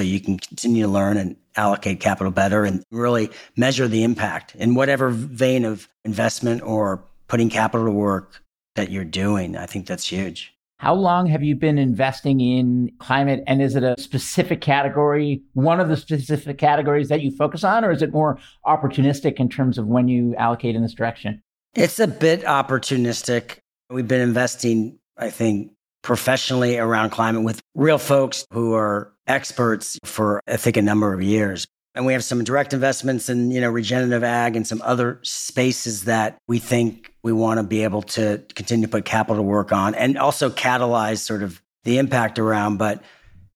you 0.00 0.20
can 0.20 0.38
continue 0.38 0.84
to 0.84 0.88
learn 0.88 1.16
and 1.16 1.34
allocate 1.56 1.98
capital 1.98 2.30
better 2.30 2.64
and 2.64 2.84
really 2.92 3.30
measure 3.56 3.88
the 3.88 4.04
impact 4.04 4.54
in 4.54 4.76
whatever 4.76 5.08
vein 5.10 5.64
of 5.64 5.88
investment 6.04 6.62
or 6.62 7.02
putting 7.26 7.50
capital 7.50 7.86
to 7.86 7.92
work 7.92 8.42
that 8.76 8.90
you're 8.90 9.04
doing. 9.04 9.56
I 9.56 9.66
think 9.66 9.86
that's 9.86 10.06
huge. 10.06 10.52
How 10.78 10.94
long 10.94 11.26
have 11.26 11.42
you 11.42 11.54
been 11.54 11.78
investing 11.78 12.40
in 12.40 12.92
climate? 12.98 13.42
And 13.46 13.62
is 13.62 13.76
it 13.76 13.82
a 13.82 13.94
specific 13.98 14.60
category, 14.60 15.42
one 15.54 15.80
of 15.80 15.88
the 15.88 15.96
specific 15.96 16.58
categories 16.58 17.08
that 17.08 17.22
you 17.22 17.30
focus 17.30 17.64
on, 17.64 17.84
or 17.84 17.90
is 17.90 18.02
it 18.02 18.12
more 18.12 18.38
opportunistic 18.66 19.36
in 19.36 19.48
terms 19.48 19.78
of 19.78 19.86
when 19.86 20.06
you 20.08 20.34
allocate 20.36 20.76
in 20.76 20.82
this 20.82 20.92
direction? 20.92 21.42
It's 21.74 21.98
a 21.98 22.06
bit 22.06 22.42
opportunistic. 22.42 23.56
We've 23.88 24.06
been 24.06 24.20
investing, 24.20 24.98
I 25.16 25.30
think, 25.30 25.72
professionally 26.02 26.78
around 26.78 27.10
climate 27.10 27.42
with 27.42 27.60
real 27.74 27.98
folks 27.98 28.46
who 28.52 28.74
are 28.74 29.12
experts 29.26 29.98
for, 30.04 30.40
I 30.46 30.56
think, 30.56 30.76
a 30.76 30.82
number 30.82 31.12
of 31.12 31.22
years. 31.22 31.66
And 31.96 32.04
we 32.04 32.12
have 32.12 32.22
some 32.22 32.44
direct 32.44 32.74
investments 32.74 33.30
in, 33.30 33.50
you 33.50 33.60
know, 33.60 33.70
regenerative 33.70 34.22
ag 34.22 34.54
and 34.54 34.66
some 34.66 34.82
other 34.84 35.18
spaces 35.22 36.04
that 36.04 36.36
we 36.46 36.58
think 36.58 37.14
we 37.22 37.32
want 37.32 37.58
to 37.58 37.64
be 37.64 37.84
able 37.84 38.02
to 38.02 38.44
continue 38.54 38.86
to 38.86 38.90
put 38.90 39.06
capital 39.06 39.36
to 39.36 39.42
work 39.42 39.72
on 39.72 39.94
and 39.94 40.18
also 40.18 40.50
catalyze 40.50 41.18
sort 41.18 41.42
of 41.42 41.62
the 41.84 41.96
impact 41.96 42.38
around. 42.38 42.76
But 42.76 43.02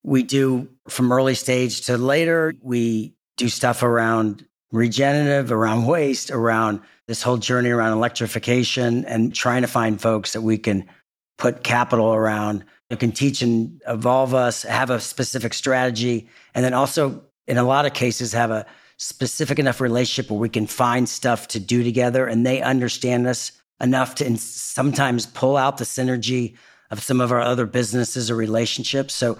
we 0.02 0.22
do 0.22 0.70
from 0.88 1.12
early 1.12 1.34
stage 1.34 1.82
to 1.82 1.98
later, 1.98 2.54
we 2.62 3.14
do 3.36 3.50
stuff 3.50 3.82
around 3.82 4.46
regenerative, 4.72 5.52
around 5.52 5.84
waste, 5.84 6.30
around 6.30 6.80
this 7.08 7.22
whole 7.22 7.36
journey 7.36 7.68
around 7.68 7.92
electrification 7.92 9.04
and 9.04 9.34
trying 9.34 9.62
to 9.62 9.68
find 9.68 10.00
folks 10.00 10.32
that 10.32 10.40
we 10.40 10.56
can 10.56 10.88
put 11.36 11.62
capital 11.62 12.14
around 12.14 12.64
that 12.88 13.00
can 13.00 13.12
teach 13.12 13.42
and 13.42 13.82
evolve 13.86 14.34
us, 14.34 14.62
have 14.62 14.90
a 14.90 14.98
specific 14.98 15.52
strategy, 15.54 16.28
and 16.54 16.64
then 16.64 16.74
also, 16.74 17.22
in 17.50 17.58
a 17.58 17.64
lot 17.64 17.84
of 17.84 17.92
cases, 17.92 18.32
have 18.32 18.50
a 18.50 18.64
specific 18.96 19.58
enough 19.58 19.80
relationship 19.80 20.30
where 20.30 20.38
we 20.38 20.48
can 20.48 20.66
find 20.66 21.08
stuff 21.08 21.48
to 21.48 21.58
do 21.58 21.82
together 21.82 22.26
and 22.26 22.46
they 22.46 22.62
understand 22.62 23.26
us 23.26 23.52
enough 23.80 24.14
to 24.14 24.36
sometimes 24.38 25.26
pull 25.26 25.56
out 25.56 25.78
the 25.78 25.84
synergy 25.84 26.54
of 26.90 27.02
some 27.02 27.20
of 27.20 27.32
our 27.32 27.40
other 27.40 27.66
businesses 27.66 28.30
or 28.30 28.36
relationships. 28.36 29.14
So 29.14 29.38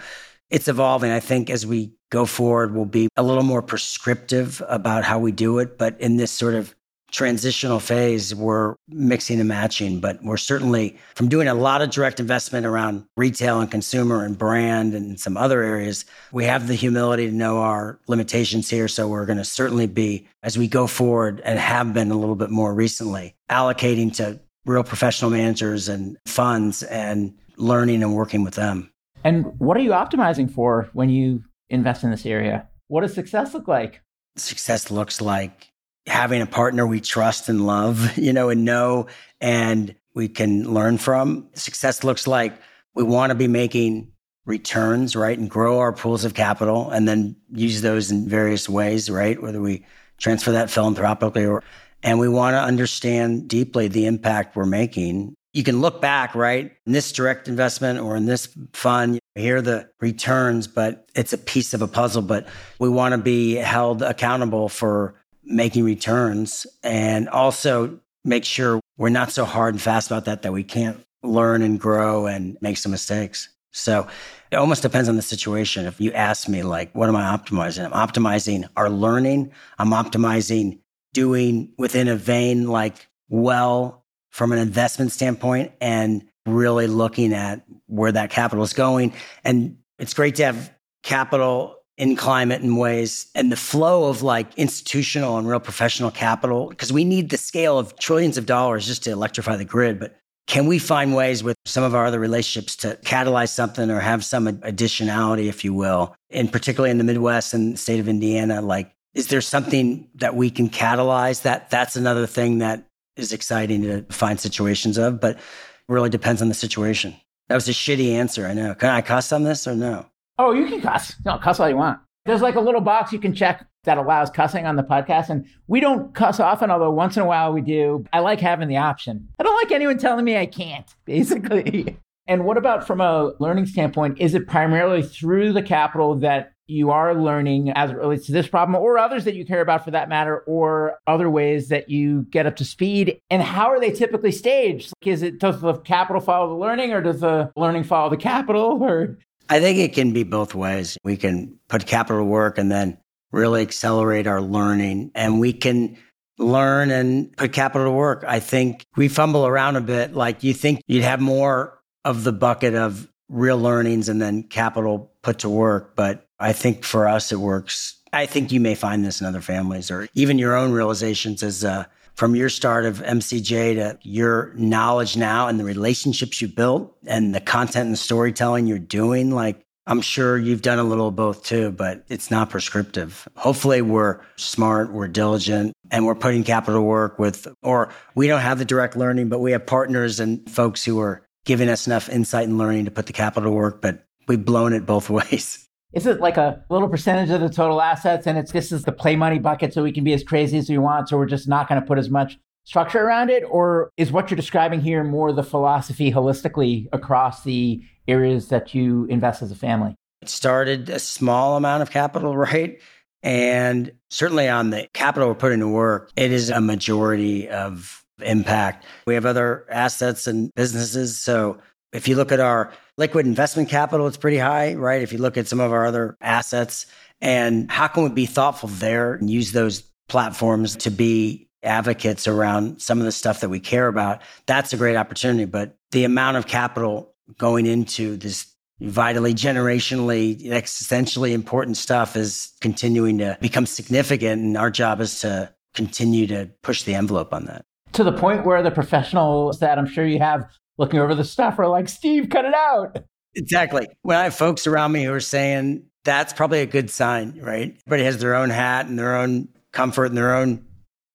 it's 0.49 0.67
evolving. 0.67 1.11
I 1.11 1.21
think 1.21 1.51
as 1.51 1.67
we 1.67 1.93
go 2.11 2.27
forward, 2.27 2.75
we'll 2.75 2.85
be 2.85 3.09
a 3.17 3.23
little 3.23 3.45
more 3.45 3.63
prescriptive 3.63 4.63
about 4.69 5.05
how 5.05 5.19
we 5.19 5.31
do 5.31 5.59
it. 5.59 5.79
But 5.79 6.01
in 6.01 6.17
this 6.17 6.33
sort 6.33 6.55
of 6.55 6.75
transitional 7.11 7.81
phase, 7.81 8.35
we're 8.35 8.77
mixing 8.89 9.41
and 9.41 9.49
matching, 9.49 10.01
but 10.01 10.23
we're 10.23 10.37
certainly 10.37 10.97
from 11.15 11.29
doing 11.29 11.49
a 11.49 11.55
lot 11.55 11.83
of 11.83 11.91
direct 11.91 12.21
investment 12.21 12.67
around 12.67 13.05
retail 13.17 13.61
and 13.61 13.71
consumer 13.71 14.25
and 14.25 14.39
brand 14.39 14.95
and 14.95 15.19
some 15.19 15.37
other 15.37 15.63
areas. 15.63 16.05
We 16.33 16.45
have 16.45 16.69
the 16.69 16.75
humility 16.75 17.27
to 17.27 17.33
know 17.33 17.59
our 17.59 17.99
limitations 18.07 18.71
here. 18.71 18.89
So 18.89 19.09
we're 19.09 19.27
going 19.27 19.39
to 19.39 19.45
certainly 19.45 19.87
be, 19.87 20.27
as 20.43 20.57
we 20.57 20.69
go 20.69 20.87
forward 20.87 21.41
and 21.45 21.59
have 21.59 21.93
been 21.93 22.11
a 22.11 22.19
little 22.19 22.37
bit 22.37 22.51
more 22.51 22.75
recently, 22.75 23.35
allocating 23.51 24.15
to 24.17 24.41
real 24.67 24.85
professional 24.85 25.31
managers 25.31 25.89
and 25.89 26.17
funds 26.27 26.83
and 26.85 27.35
learning 27.57 28.03
and 28.03 28.15
working 28.15 28.45
with 28.45 28.55
them. 28.55 28.91
And 29.25 29.47
what 29.59 29.77
are 29.77 29.81
you 29.81 29.91
optimizing 29.91 30.51
for 30.51 30.89
when 30.93 31.11
you 31.11 31.45
invest 31.69 32.05
in 32.05 32.11
this 32.11 32.25
area? 32.25 32.69
What 32.89 33.03
does 33.03 33.15
success 33.15 33.55
look 33.55 33.69
like? 33.69 34.01
Success 34.37 34.91
looks 34.91 35.21
like 35.21 35.70
having 36.07 36.43
a 36.43 36.47
partner 36.47 36.87
we 36.87 37.01
trust 37.01 37.49
and 37.49 37.67
love, 37.67 38.17
you 38.19 38.33
know, 38.33 38.49
and 38.49 38.65
know 38.65 39.07
and 39.41 39.95
we 40.15 40.29
can 40.29 40.73
learn 40.73 40.99
from. 40.99 41.49
Success 41.55 42.05
looks 42.05 42.27
like 42.27 42.55
we 42.95 43.03
want 43.03 43.31
to 43.31 43.35
be 43.35 43.49
making 43.49 44.13
returns, 44.47 45.15
right? 45.15 45.39
And 45.39 45.49
grow 45.49 45.79
our 45.79 45.93
pools 45.93 46.25
of 46.25 46.35
capital 46.35 46.91
and 46.91 47.07
then 47.07 47.37
use 47.53 47.83
those 47.83 48.11
in 48.11 48.29
various 48.29 48.69
ways, 48.69 49.09
right? 49.09 49.41
Whether 49.41 49.61
we 49.61 49.85
transfer 50.19 50.53
that 50.53 50.71
philanthropically 50.71 51.47
or, 51.47 51.63
and 52.03 52.19
we 52.19 52.29
want 52.29 52.55
to 52.55 52.61
understand 52.61 53.49
deeply 53.49 53.89
the 53.89 54.07
impact 54.07 54.57
we're 54.57 54.67
making. 54.67 55.35
You 55.53 55.65
can 55.65 55.81
look 55.81 56.01
back, 56.01 56.35
right? 56.35 56.73
In 56.87 56.93
this 56.93 57.13
direct 57.13 57.49
investment 57.49 58.01
or 58.01 58.17
in 58.17 58.27
this 58.27 58.57
fund, 58.73 59.19
here 59.35 59.57
are 59.57 59.63
the 59.63 59.91
returns, 60.01 60.67
but 60.67 61.09
it's 61.15 61.33
a 61.33 61.39
piece 61.39 61.75
of 61.75 61.83
a 61.83 61.89
puzzle. 61.89 62.23
But 62.23 62.49
we 62.79 62.89
want 62.89 63.13
to 63.13 63.19
be 63.19 63.55
held 63.55 64.03
accountable 64.03 64.69
for 64.69 65.20
making 65.51 65.85
returns 65.85 66.67
and 66.83 67.29
also 67.29 67.99
make 68.25 68.45
sure 68.45 68.81
we're 68.97 69.09
not 69.09 69.33
so 69.33 69.45
hard 69.45 69.75
and 69.75 69.83
fast 69.83 70.11
about 70.11 70.27
that 70.27 70.43
that 70.43 70.53
we 70.53 70.63
can't 70.63 71.05
learn 71.23 71.63
and 71.63 71.81
grow 71.81 72.27
and 72.27 72.57
make 72.61 72.79
some 72.79 72.93
mistakes. 72.93 73.49
So 73.73 74.07
it 74.51 74.57
almost 74.57 74.83
depends 74.83 75.09
on 75.09 75.17
the 75.17 75.23
situation. 75.23 75.87
If 75.87 76.01
you 76.01 76.13
ask 76.13 76.49
me, 76.49 76.63
like, 76.63 76.93
what 76.95 77.09
am 77.09 77.17
I 77.17 77.37
optimizing? 77.37 77.85
I'm 77.85 77.93
optimizing 77.93 78.69
our 78.77 78.91
learning. 78.91 79.53
I'm 79.79 79.91
optimizing 79.91 80.81
doing 81.13 81.73
within 81.79 82.09
a 82.09 82.17
vein 82.17 82.69
like 82.69 83.09
well 83.29 84.05
from 84.31 84.53
an 84.53 84.59
investment 84.59 85.13
standpoint 85.13 85.73
and 85.81 86.25
really 86.47 86.87
looking 86.87 87.33
at 87.33 87.65
where 87.87 88.13
that 88.13 88.31
capital 88.31 88.65
is 88.65 88.73
going. 88.73 89.13
And 89.45 89.79
it's 89.99 90.15
great 90.15 90.37
to 90.37 90.45
have 90.47 90.73
capital 91.03 91.80
in 92.01 92.17
climate 92.17 92.63
in 92.63 92.77
ways 92.77 93.27
and 93.35 93.53
the 93.53 93.57
flow 93.57 94.09
of 94.09 94.23
like 94.23 94.47
institutional 94.57 95.37
and 95.37 95.47
real 95.47 95.61
professional 95.61 96.11
capital 96.11 96.71
because 96.71 96.91
we 96.91 97.05
need 97.05 97.29
the 97.29 97.37
scale 97.37 97.79
of 97.79 97.95
trillions 97.99 98.39
of 98.39 98.47
dollars 98.47 98.87
just 98.87 99.05
to 99.05 99.11
electrify 99.11 99.55
the 99.55 99.67
grid 99.67 100.01
but 100.01 100.17
can 100.47 100.67
we 100.67 100.79
find 100.79 101.15
ways 101.15 101.45
with 101.45 101.55
some 101.67 101.85
of 101.85 101.95
our 101.95 102.07
other 102.07 102.19
relationships 102.19 102.75
to 102.75 102.99
catalyze 103.05 103.51
something 103.51 103.91
or 103.91 104.01
have 104.01 104.25
some 104.25 104.47
additionality 104.47 105.47
if 105.47 105.63
you 105.63 105.75
will? 105.75 106.17
And 106.31 106.51
particularly 106.51 106.91
in 106.91 106.97
the 106.97 107.05
midwest 107.05 107.53
and 107.53 107.75
the 107.75 107.77
state 107.77 108.01
of 108.01 108.09
indiana 108.09 108.63
like 108.63 108.91
is 109.13 109.27
there 109.27 109.43
something 109.43 110.09
that 110.15 110.35
we 110.35 110.51
can 110.51 110.71
catalyze? 110.71 111.43
That 111.43 111.69
that's 111.69 111.97
another 111.97 112.27
thing 112.27 112.59
that 112.61 112.83
is 113.17 113.35
exciting 113.35 113.83
to 113.83 114.03
find 114.05 114.41
situations 114.41 114.97
of 114.97 115.21
but 115.21 115.39
really 115.87 116.09
depends 116.09 116.41
on 116.41 116.49
the 116.49 116.55
situation. 116.55 117.15
That 117.49 117.57
was 117.57 117.69
a 117.69 117.73
shitty 117.73 118.15
answer 118.15 118.47
i 118.47 118.55
know. 118.55 118.75
Can 118.75 118.89
i 118.89 119.03
cuss 119.03 119.33
on 119.33 119.43
this 119.43 119.69
or 119.69 119.75
no 119.75 120.07
Oh, 120.39 120.53
you 120.53 120.67
can 120.67 120.81
cuss. 120.81 121.15
No, 121.25 121.39
cuss 121.39 121.61
all 121.61 121.69
you 121.69 121.77
want. 121.77 122.01
There's 122.27 122.43
like 122.43 122.55
a 122.55 122.61
little 122.61 122.81
box 122.81 123.13
you 123.13 123.19
can 123.19 123.35
check 123.35 123.67
that 123.85 123.99
allows 123.99 124.31
cussing 124.31 124.67
on 124.67 124.77
the 124.77 124.83
podcast. 124.83 125.31
And 125.31 125.47
we 125.67 125.81
don't 125.81 126.15
cuss 126.15 126.39
often, 126.41 126.71
although 126.71 126.91
once 126.91 127.17
in 127.17 127.23
a 127.23 127.27
while 127.27 127.53
we 127.53 127.61
do. 127.63 128.05
I 128.13 128.21
like 128.21 128.41
having 128.41 128.69
the 128.69 128.77
option. 128.77 129.29
I 129.39 129.43
don't 129.43 129.57
like 129.57 129.73
anyone 129.73 129.99
telling 129.99 130.25
me 130.25 130.37
I 130.37 130.47
can't, 130.47 130.87
basically. 131.05 131.97
And 132.27 132.45
what 132.45 132.57
about 132.57 132.87
from 132.87 133.01
a 133.01 133.33
learning 133.41 133.67
standpoint? 133.67 134.21
Is 134.21 134.35
it 134.35 134.47
primarily 134.47 135.03
through 135.03 135.53
the 135.53 135.63
capital 135.63 136.15
that 136.17 136.53
you 136.69 136.93
are 136.93 137.13
learning 137.15 137.71
as 137.71 137.91
it 137.91 137.97
relates 137.97 138.27
to 138.27 138.33
this 138.33 138.47
problem 138.47 138.81
or 138.81 138.97
others 138.97 139.25
that 139.25 139.35
you 139.35 139.45
care 139.45 139.61
about 139.61 139.85
for 139.85 139.91
that 139.91 140.09
matter, 140.09 140.39
or 140.47 140.99
other 141.09 141.29
ways 141.29 141.69
that 141.69 141.91
you 141.91 142.23
get 142.31 142.47
up 142.47 142.55
to 142.57 142.65
speed? 142.65 143.19
And 143.31 143.43
how 143.43 143.71
are 143.71 143.81
they 143.81 143.91
typically 143.91 144.31
staged? 144.31 144.93
Like, 145.03 145.13
Is 145.13 145.23
it 145.23 145.41
does 145.41 145.61
the 145.61 145.75
capital 145.79 146.21
follow 146.21 146.49
the 146.51 146.55
learning 146.55 146.93
or 146.93 147.01
does 147.03 147.21
the 147.21 147.51
learning 147.57 147.85
follow 147.85 148.09
the 148.11 148.17
capital? 148.17 148.79
Or 148.81 149.19
I 149.51 149.59
think 149.59 149.79
it 149.79 149.93
can 149.93 150.13
be 150.13 150.23
both 150.23 150.55
ways. 150.55 150.97
We 151.03 151.17
can 151.17 151.59
put 151.69 151.85
capital 151.85 152.23
to 152.23 152.25
work 152.25 152.57
and 152.57 152.71
then 152.71 152.97
really 153.33 153.63
accelerate 153.63 154.29
our 154.29 154.41
learning 154.41 155.11
and 155.17 155.41
we 155.41 155.53
can 155.53 155.97
learn 156.39 156.93
and 156.93 157.37
put 157.37 157.53
capital 157.53 157.89
to 157.89 157.91
work. 157.91 158.25
I 158.27 158.39
think 158.39 158.85
we 158.97 159.09
fumble 159.09 159.45
around 159.45 159.75
a 159.75 159.81
bit. 159.81 160.15
Like 160.15 160.45
you 160.45 160.55
think 160.55 160.81
you'd 160.87 161.03
have 161.03 161.21
more 161.21 161.83
of 162.05 162.23
the 162.23 162.33
bucket 162.33 162.75
of 162.75 163.11
real 163.29 163.59
learnings 163.59 164.09
and 164.09 164.23
then 164.23 164.45
capital 164.45 165.13
put 165.23 165.41
to 165.41 165.49
work. 165.49 165.97
But 165.97 166.29
I 166.39 166.53
think 166.53 166.85
for 166.85 167.09
us, 167.09 167.33
it 167.33 167.41
works. 167.41 168.01
I 168.13 168.27
think 168.27 168.53
you 168.53 168.61
may 168.61 168.77
find 168.77 169.05
this 169.05 169.21
in 169.21 169.27
other 169.27 169.41
families 169.41 169.91
or 169.91 170.09
even 170.15 170.39
your 170.39 170.57
own 170.57 170.71
realizations 170.71 171.43
as 171.43 171.65
uh, 171.65 171.85
from 172.21 172.37
your 172.37 172.51
start 172.51 172.85
of 172.85 172.99
MCJ 172.99 173.77
to 173.77 173.99
your 174.03 174.53
knowledge 174.55 175.17
now 175.17 175.49
and 175.49 175.59
the 175.59 175.65
relationships 175.65 176.43
you 176.43 176.49
built 176.49 176.95
and 177.07 177.35
the 177.35 177.41
content 177.41 177.87
and 177.87 177.99
storytelling 177.99 178.67
you're 178.67 178.79
doing, 178.79 179.31
like 179.31 179.65
I'm 179.87 180.03
sure 180.03 180.37
you've 180.37 180.61
done 180.61 180.79
a 180.79 180.85
little 180.85 181.09
of 181.09 181.17
both 181.17 181.43
too, 181.45 181.71
but 181.71 182.05
it's 182.11 182.31
not 182.31 182.51
prescriptive. 182.51 183.27
Hopefully 183.37 183.81
we're 183.81 184.21
smart, 184.37 184.93
we're 184.93 185.09
diligent, 185.09 185.73
and 185.91 186.05
we're 186.05 186.15
putting 186.15 186.45
capital 186.45 186.83
work 186.85 187.19
with, 187.19 187.49
or 187.63 187.89
we 188.15 188.27
don't 188.27 188.43
have 188.43 188.59
the 188.59 188.67
direct 188.67 188.97
learning, 188.97 189.31
but 189.31 189.41
we 189.41 189.53
have 189.53 189.65
partners 189.65 190.21
and 190.21 190.47
folks 190.51 190.85
who 190.85 191.01
are 191.01 191.27
giving 191.47 191.71
us 191.71 191.87
enough 191.87 192.11
insight 192.11 192.47
and 192.47 192.59
learning 192.59 192.85
to 192.85 192.91
put 192.91 193.07
the 193.07 193.15
capital 193.15 193.55
work, 193.55 193.81
but 193.81 194.05
we've 194.29 194.45
blown 194.45 194.75
it 194.75 194.85
both 194.85 195.09
ways 195.11 195.70
is 195.93 196.07
it 196.07 196.21
like 196.21 196.37
a 196.37 196.65
little 196.71 196.89
percentage 196.89 197.31
of 197.31 197.41
the 197.41 197.49
total 197.49 197.81
assets 197.81 198.27
and 198.27 198.39
it's 198.39 198.53
this 198.53 198.73
is 198.73 198.85
the 198.85 198.93
play 198.93 199.17
money 199.17 199.39
bucket 199.39 199.75
so 199.75 199.83
we 199.83 199.93
can 199.93 200.05
be 200.05 200.13
as 200.13 200.23
crazy 200.23 200.57
as 200.59 200.69
we 200.69 200.79
want 200.79 201.09
so 201.09 201.17
we're 201.17 201.27
just 201.27 201.49
not 201.49 201.69
going 201.69 201.81
to 201.81 201.87
put 201.87 201.99
as 201.99 202.11
much 202.11 202.39
structure 202.65 203.01
around 203.01 203.31
it? 203.31 203.43
Or 203.49 203.91
is 203.97 204.13
what 204.13 204.31
you're 204.31 204.37
describing 204.37 204.81
here 204.81 205.03
more 205.05 205.33
the 205.33 205.43
philosophy 205.43 206.13
holistically 206.13 206.89
across 206.93 207.43
the 207.43 207.83
areas 208.09 208.49
that 208.49 208.75
you 208.75 209.07
invest 209.07 209.43
as 209.43 209.51
a 209.51 209.57
family? 209.57 209.95
It 210.23 210.29
started 210.29 210.89
a 210.91 210.99
small 210.99 211.57
amount 211.57 211.83
of 211.83 211.91
capital 211.91 212.37
right? 212.37 212.81
And 213.23 213.93
certainly 214.09 214.49
on 214.49 214.71
the 214.71 214.89
capital 214.95 215.29
we're 215.29 215.35
putting 215.35 215.61
to 215.61 215.69
work 215.69 216.11
it 216.17 216.33
is 216.33 216.49
a 216.51 216.61
majority 216.61 217.49
of 217.49 218.05
impact. 218.23 218.85
We 219.07 219.15
have 219.15 219.27
other 219.27 219.67
assets 219.71 220.27
and 220.27 220.55
businesses 220.55 221.19
so 221.19 221.59
if 221.93 222.07
you 222.07 222.15
look 222.15 222.31
at 222.31 222.41
our 222.41 222.73
liquid 223.01 223.27
investment 223.27 223.71
capital, 223.71 224.07
it's 224.07 224.19
pretty 224.19 224.37
high, 224.37 224.75
right? 224.75 225.01
If 225.01 225.11
you 225.11 225.19
look 225.19 225.39
at 225.39 225.49
some 225.49 225.59
of 225.59 225.73
our 225.73 225.87
other 225.87 226.19
assets, 226.21 226.85
and 227.23 227.71
how 227.71 227.89
can 227.89 228.05
we 228.05 228.11
be 228.11 228.27
thoughtful 228.27 228.69
there 228.69 229.15
and 229.15 229.29
use 229.29 229.53
those 229.53 229.81
platforms 230.09 230.77
to 230.77 230.91
be 230.91 231.49
advocates 231.63 232.29
around 232.29 232.81
some 232.81 232.99
of 232.99 233.07
the 233.07 233.13
stuff 233.13 233.41
that 233.41 233.49
we 233.49 233.59
care 233.59 233.89
about? 233.89 234.21
That's 234.47 234.75
a 234.75 234.77
great 234.77 234.97
opportunity. 234.97 235.47
But 235.47 235.77
the 235.93 236.05
amount 236.05 236.37
of 236.37 236.47
capital 236.47 237.15
going 237.39 237.65
into 237.65 238.17
this 238.17 238.47
vitally, 238.81 239.35
generationally, 239.35 240.43
existentially 240.47 241.33
important 241.33 241.79
stuff 241.79 242.17
is 242.17 242.53
continuing 242.61 243.19
to 243.19 243.39
become 243.41 243.65
significant. 243.65 244.43
And 244.43 244.57
our 244.59 244.71
job 244.71 245.01
is 245.01 245.21
to 245.21 245.53
continue 245.75 246.27
to 246.27 246.51
push 246.63 246.83
the 246.83 246.95
envelope 246.95 247.33
on 247.33 247.47
that. 247.47 247.65
To 247.93 248.05
the 248.05 248.13
point 248.13 248.45
where 248.45 248.63
the 248.63 248.71
professionals 248.71 249.59
that 249.61 249.79
I'm 249.79 249.87
sure 249.87 250.07
you 250.07 250.19
have 250.19 250.45
looking 250.81 250.99
over 250.99 251.15
the 251.15 251.25
stuff 251.25 251.59
are 251.59 251.69
like, 251.69 251.89
Steve, 251.89 252.31
cut 252.31 252.47
it 252.47 252.55
out. 252.55 253.05
Exactly. 253.37 253.87
When 254.03 254.17
I 254.17 254.25
have 254.25 254.35
folks 254.35 254.67
around 254.67 254.93
me 254.93 255.05
who 255.05 255.13
are 255.13 255.21
saying 255.21 255.85
that's 256.05 256.33
probably 256.33 256.61
a 256.61 256.67
good 256.67 256.91
sign, 256.91 257.39
right? 257.41 257.77
Everybody 257.87 258.05
has 258.05 258.19
their 258.19 258.35
own 258.35 258.49
hat 258.49 258.87
and 258.87 258.99
their 258.99 259.15
own 259.15 259.49
comfort 259.73 260.07
and 260.07 260.17
their 260.17 260.35
own 260.35 260.65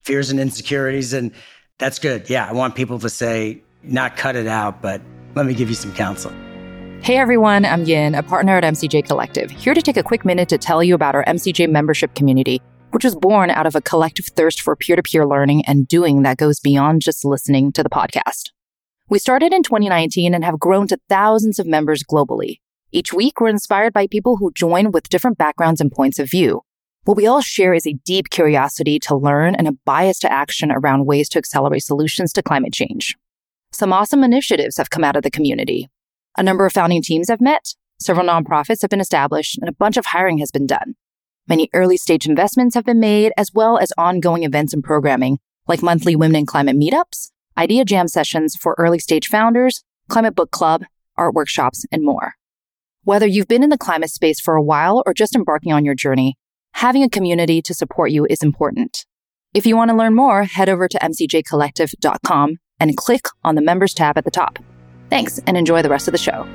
fears 0.04 0.30
and 0.30 0.40
insecurities. 0.40 1.14
And 1.14 1.32
that's 1.80 1.98
good. 1.98 2.30
Yeah. 2.30 2.48
I 2.48 2.54
want 2.54 2.76
people 2.76 3.00
to 3.00 3.10
say, 3.10 3.62
not 3.82 4.16
cut 4.16 4.36
it 4.36 4.48
out, 4.48 4.84
but 4.84 5.02
let 5.34 5.48
me 5.48 5.56
give 5.56 5.68
you 5.68 5.76
some 5.76 5.94
counsel. 5.94 6.32
Hey 7.02 7.18
everyone, 7.18 7.66
I'm 7.66 7.84
Yin, 7.84 8.16
a 8.16 8.24
partner 8.24 8.58
at 8.58 8.64
MCJ 8.64 9.06
Collective, 9.06 9.52
here 9.52 9.74
to 9.74 9.82
take 9.82 9.98
a 9.98 10.02
quick 10.02 10.26
minute 10.26 10.50
to 10.50 10.58
tell 10.58 10.84
you 10.84 10.96
about 10.96 11.14
our 11.14 11.24
MCJ 11.26 11.70
membership 11.70 12.16
community, 12.16 12.62
which 12.92 13.04
was 13.04 13.16
born 13.16 13.52
out 13.52 13.68
of 13.68 13.76
a 13.76 13.82
collective 13.82 14.26
thirst 14.26 14.62
for 14.62 14.76
peer 14.76 14.96
to 14.96 15.04
peer 15.04 15.28
learning 15.28 15.64
and 15.66 15.88
doing 15.88 16.24
that 16.24 16.38
goes 16.38 16.60
beyond 16.60 17.02
just 17.02 17.24
listening 17.26 17.72
to 17.74 17.84
the 17.84 17.90
podcast. 17.90 18.55
We 19.08 19.20
started 19.20 19.54
in 19.54 19.62
2019 19.62 20.34
and 20.34 20.44
have 20.44 20.58
grown 20.58 20.88
to 20.88 20.98
thousands 21.10 21.60
of 21.60 21.68
members 21.68 22.02
globally. 22.02 22.60
Each 22.92 23.14
week, 23.14 23.40
we're 23.40 23.50
inspired 23.50 23.94
by 23.94 24.08
people 24.08 24.38
who 24.38 24.52
join 24.52 24.92
with 24.92 25.10
different 25.10 25.38
backgrounds 25.38 25.80
and 25.80 25.92
points 25.92 26.18
of 26.18 26.28
view. 26.28 26.62
What 27.04 27.16
we 27.16 27.28
all 27.28 27.42
share 27.42 27.76
is 27.76 27.86
a 27.86 28.00
deep 28.04 28.32
curiosity 28.32 28.98
to 29.02 29.16
learn 29.16 29.54
and 29.54 29.68
a 29.68 29.74
bias 29.86 30.18
to 30.20 30.32
action 30.32 30.72
around 30.72 31.06
ways 31.06 31.30
to 31.30 31.38
accelerate 31.38 31.84
solutions 31.84 32.34
to 32.34 32.42
climate 32.42 32.74
change. 32.74 33.16
Some 33.72 33.94
awesome 33.94 34.24
initiatives 34.24 34.78
have 34.78 34.90
come 34.90 35.04
out 35.04 35.16
of 35.16 35.22
the 35.22 35.30
community. 35.30 35.88
A 36.36 36.42
number 36.42 36.66
of 36.66 36.74
founding 36.74 37.04
teams 37.04 37.30
have 37.30 37.40
met, 37.40 37.76
several 38.00 38.26
nonprofits 38.26 38.82
have 38.82 38.90
been 38.90 39.00
established, 39.00 39.60
and 39.60 39.70
a 39.70 39.74
bunch 39.74 39.98
of 39.98 40.08
hiring 40.08 40.40
has 40.40 40.50
been 40.50 40.66
done. 40.66 40.96
Many 41.48 41.70
early 41.76 41.98
stage 41.98 42.26
investments 42.26 42.74
have 42.74 42.86
been 42.86 43.00
made, 43.00 43.34
as 43.38 43.52
well 43.54 43.78
as 43.78 43.94
ongoing 44.00 44.44
events 44.44 44.74
and 44.74 44.84
programming, 44.84 45.38
like 45.68 45.84
monthly 45.84 46.16
Women 46.16 46.38
in 46.38 46.46
Climate 46.48 46.76
meetups 46.76 47.30
idea 47.58 47.86
jam 47.86 48.08
sessions 48.08 48.56
for 48.56 48.76
early 48.78 49.00
stage 49.00 49.28
founders, 49.28 49.84
climate 50.10 50.36
book 50.36 50.52
club, 50.52 50.84
art 51.18 51.34
workshops, 51.34 51.86
and 51.92 52.04
more. 52.04 52.34
Whether 53.04 53.28
you've 53.28 53.48
been 53.48 53.64
in 53.64 53.70
the 53.70 53.78
climate 53.78 54.10
space 54.10 54.40
for 54.40 54.56
a 54.56 54.64
while 54.64 55.04
or 55.06 55.14
just 55.14 55.36
embarking 55.36 55.72
on 55.72 55.86
your 55.86 55.96
journey, 55.96 56.38
having 56.74 57.04
a 57.04 57.10
community 57.10 57.62
to 57.62 57.74
support 57.74 58.12
you 58.12 58.26
is 58.30 58.42
important. 58.42 59.06
If 59.54 59.66
you 59.66 59.78
want 59.78 59.90
to 59.92 59.96
learn 59.96 60.16
more, 60.16 60.44
head 60.44 60.70
over 60.70 60.88
to 60.88 61.00
mcjcollective.com 61.00 62.58
and 62.80 62.98
click 62.98 63.26
on 63.44 63.56
the 63.56 63.62
members 63.62 63.94
tab 63.94 64.18
at 64.18 64.26
the 64.26 64.32
top. 64.32 64.60
Thanks 65.10 65.40
and 65.48 65.56
enjoy 65.56 65.82
the 65.82 65.90
rest 65.90 66.08
of 66.08 66.12
the 66.12 66.18
show. 66.18 66.48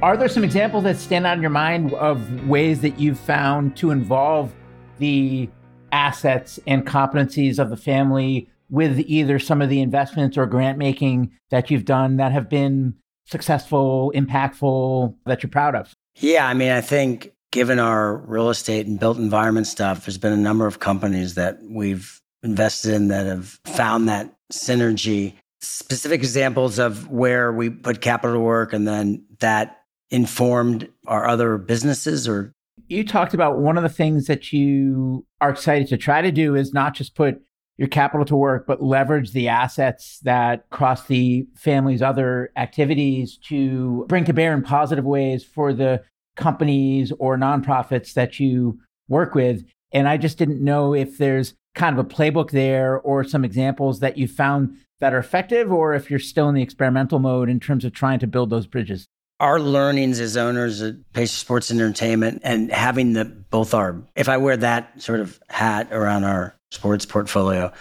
Are 0.00 0.16
there 0.16 0.28
some 0.28 0.44
examples 0.44 0.84
that 0.84 0.96
stand 0.96 1.26
out 1.26 1.36
in 1.36 1.42
your 1.42 1.50
mind 1.50 1.92
of 1.94 2.48
ways 2.48 2.80
that 2.80 2.98
you've 2.98 3.18
found 3.18 3.76
to 3.78 3.90
involve 3.90 4.54
the 4.98 5.48
assets 5.92 6.58
and 6.66 6.86
competencies 6.86 7.58
of 7.58 7.70
the 7.70 7.76
family 7.76 8.48
with 8.70 9.00
either 9.00 9.38
some 9.38 9.62
of 9.62 9.68
the 9.68 9.80
investments 9.80 10.36
or 10.36 10.46
grant 10.46 10.78
making 10.78 11.32
that 11.50 11.70
you've 11.70 11.84
done 11.84 12.16
that 12.16 12.32
have 12.32 12.48
been 12.48 12.94
successful, 13.26 14.12
impactful, 14.14 15.14
that 15.26 15.42
you're 15.42 15.50
proud 15.50 15.74
of? 15.74 15.94
Yeah, 16.16 16.46
I 16.46 16.54
mean, 16.54 16.70
I 16.70 16.80
think 16.80 17.32
given 17.52 17.78
our 17.78 18.16
real 18.16 18.50
estate 18.50 18.86
and 18.86 18.98
built 18.98 19.18
environment 19.18 19.66
stuff, 19.66 20.04
there's 20.04 20.18
been 20.18 20.32
a 20.32 20.36
number 20.36 20.66
of 20.66 20.80
companies 20.80 21.34
that 21.34 21.58
we've 21.62 22.20
invested 22.42 22.94
in 22.94 23.08
that 23.08 23.26
have 23.26 23.58
found 23.64 24.08
that 24.08 24.34
synergy. 24.52 25.34
Specific 25.60 26.20
examples 26.20 26.78
of 26.78 27.08
where 27.08 27.52
we 27.52 27.70
put 27.70 28.00
capital 28.00 28.36
to 28.36 28.40
work 28.40 28.72
and 28.72 28.86
then 28.86 29.24
that 29.40 29.80
informed 30.10 30.88
our 31.06 31.26
other 31.26 31.56
businesses 31.56 32.28
or 32.28 32.52
you 32.88 33.04
talked 33.04 33.34
about 33.34 33.58
one 33.58 33.76
of 33.76 33.82
the 33.82 33.88
things 33.88 34.26
that 34.26 34.52
you 34.52 35.24
are 35.40 35.50
excited 35.50 35.88
to 35.88 35.96
try 35.96 36.20
to 36.20 36.30
do 36.30 36.54
is 36.54 36.72
not 36.72 36.94
just 36.94 37.14
put 37.14 37.40
your 37.76 37.88
capital 37.88 38.24
to 38.26 38.36
work, 38.36 38.66
but 38.66 38.82
leverage 38.82 39.32
the 39.32 39.48
assets 39.48 40.20
that 40.20 40.68
cross 40.70 41.06
the 41.06 41.46
family's 41.56 42.02
other 42.02 42.52
activities 42.56 43.36
to 43.48 44.04
bring 44.08 44.24
to 44.24 44.32
bear 44.32 44.54
in 44.54 44.62
positive 44.62 45.04
ways 45.04 45.44
for 45.44 45.72
the 45.72 46.02
companies 46.36 47.12
or 47.18 47.36
nonprofits 47.36 48.14
that 48.14 48.38
you 48.38 48.78
work 49.08 49.34
with. 49.34 49.64
And 49.92 50.08
I 50.08 50.16
just 50.16 50.38
didn't 50.38 50.62
know 50.62 50.94
if 50.94 51.18
there's 51.18 51.54
kind 51.74 51.98
of 51.98 52.04
a 52.04 52.08
playbook 52.08 52.52
there 52.52 53.00
or 53.00 53.24
some 53.24 53.44
examples 53.44 54.00
that 54.00 54.16
you 54.16 54.28
found 54.28 54.76
that 55.00 55.12
are 55.12 55.18
effective, 55.18 55.72
or 55.72 55.94
if 55.94 56.08
you're 56.08 56.20
still 56.20 56.48
in 56.48 56.54
the 56.54 56.62
experimental 56.62 57.18
mode 57.18 57.48
in 57.48 57.58
terms 57.58 57.84
of 57.84 57.92
trying 57.92 58.20
to 58.20 58.26
build 58.28 58.50
those 58.50 58.66
bridges. 58.66 59.06
our 59.40 59.60
learnings 59.60 60.20
as 60.20 60.36
owners 60.36 60.80
at 60.80 60.94
Pacer 61.12 61.36
Sports 61.36 61.70
Entertainment 61.70 62.40
and 62.44 62.70
having 62.72 63.12
the 63.12 63.24
both 63.24 63.74
our 63.74 64.00
if 64.16 64.28
I 64.28 64.36
wear 64.36 64.56
that 64.56 65.02
sort 65.02 65.20
of 65.20 65.40
hat 65.48 65.88
around 65.90 66.24
our 66.24 66.54
sports 66.74 67.06
portfolio. 67.06 67.72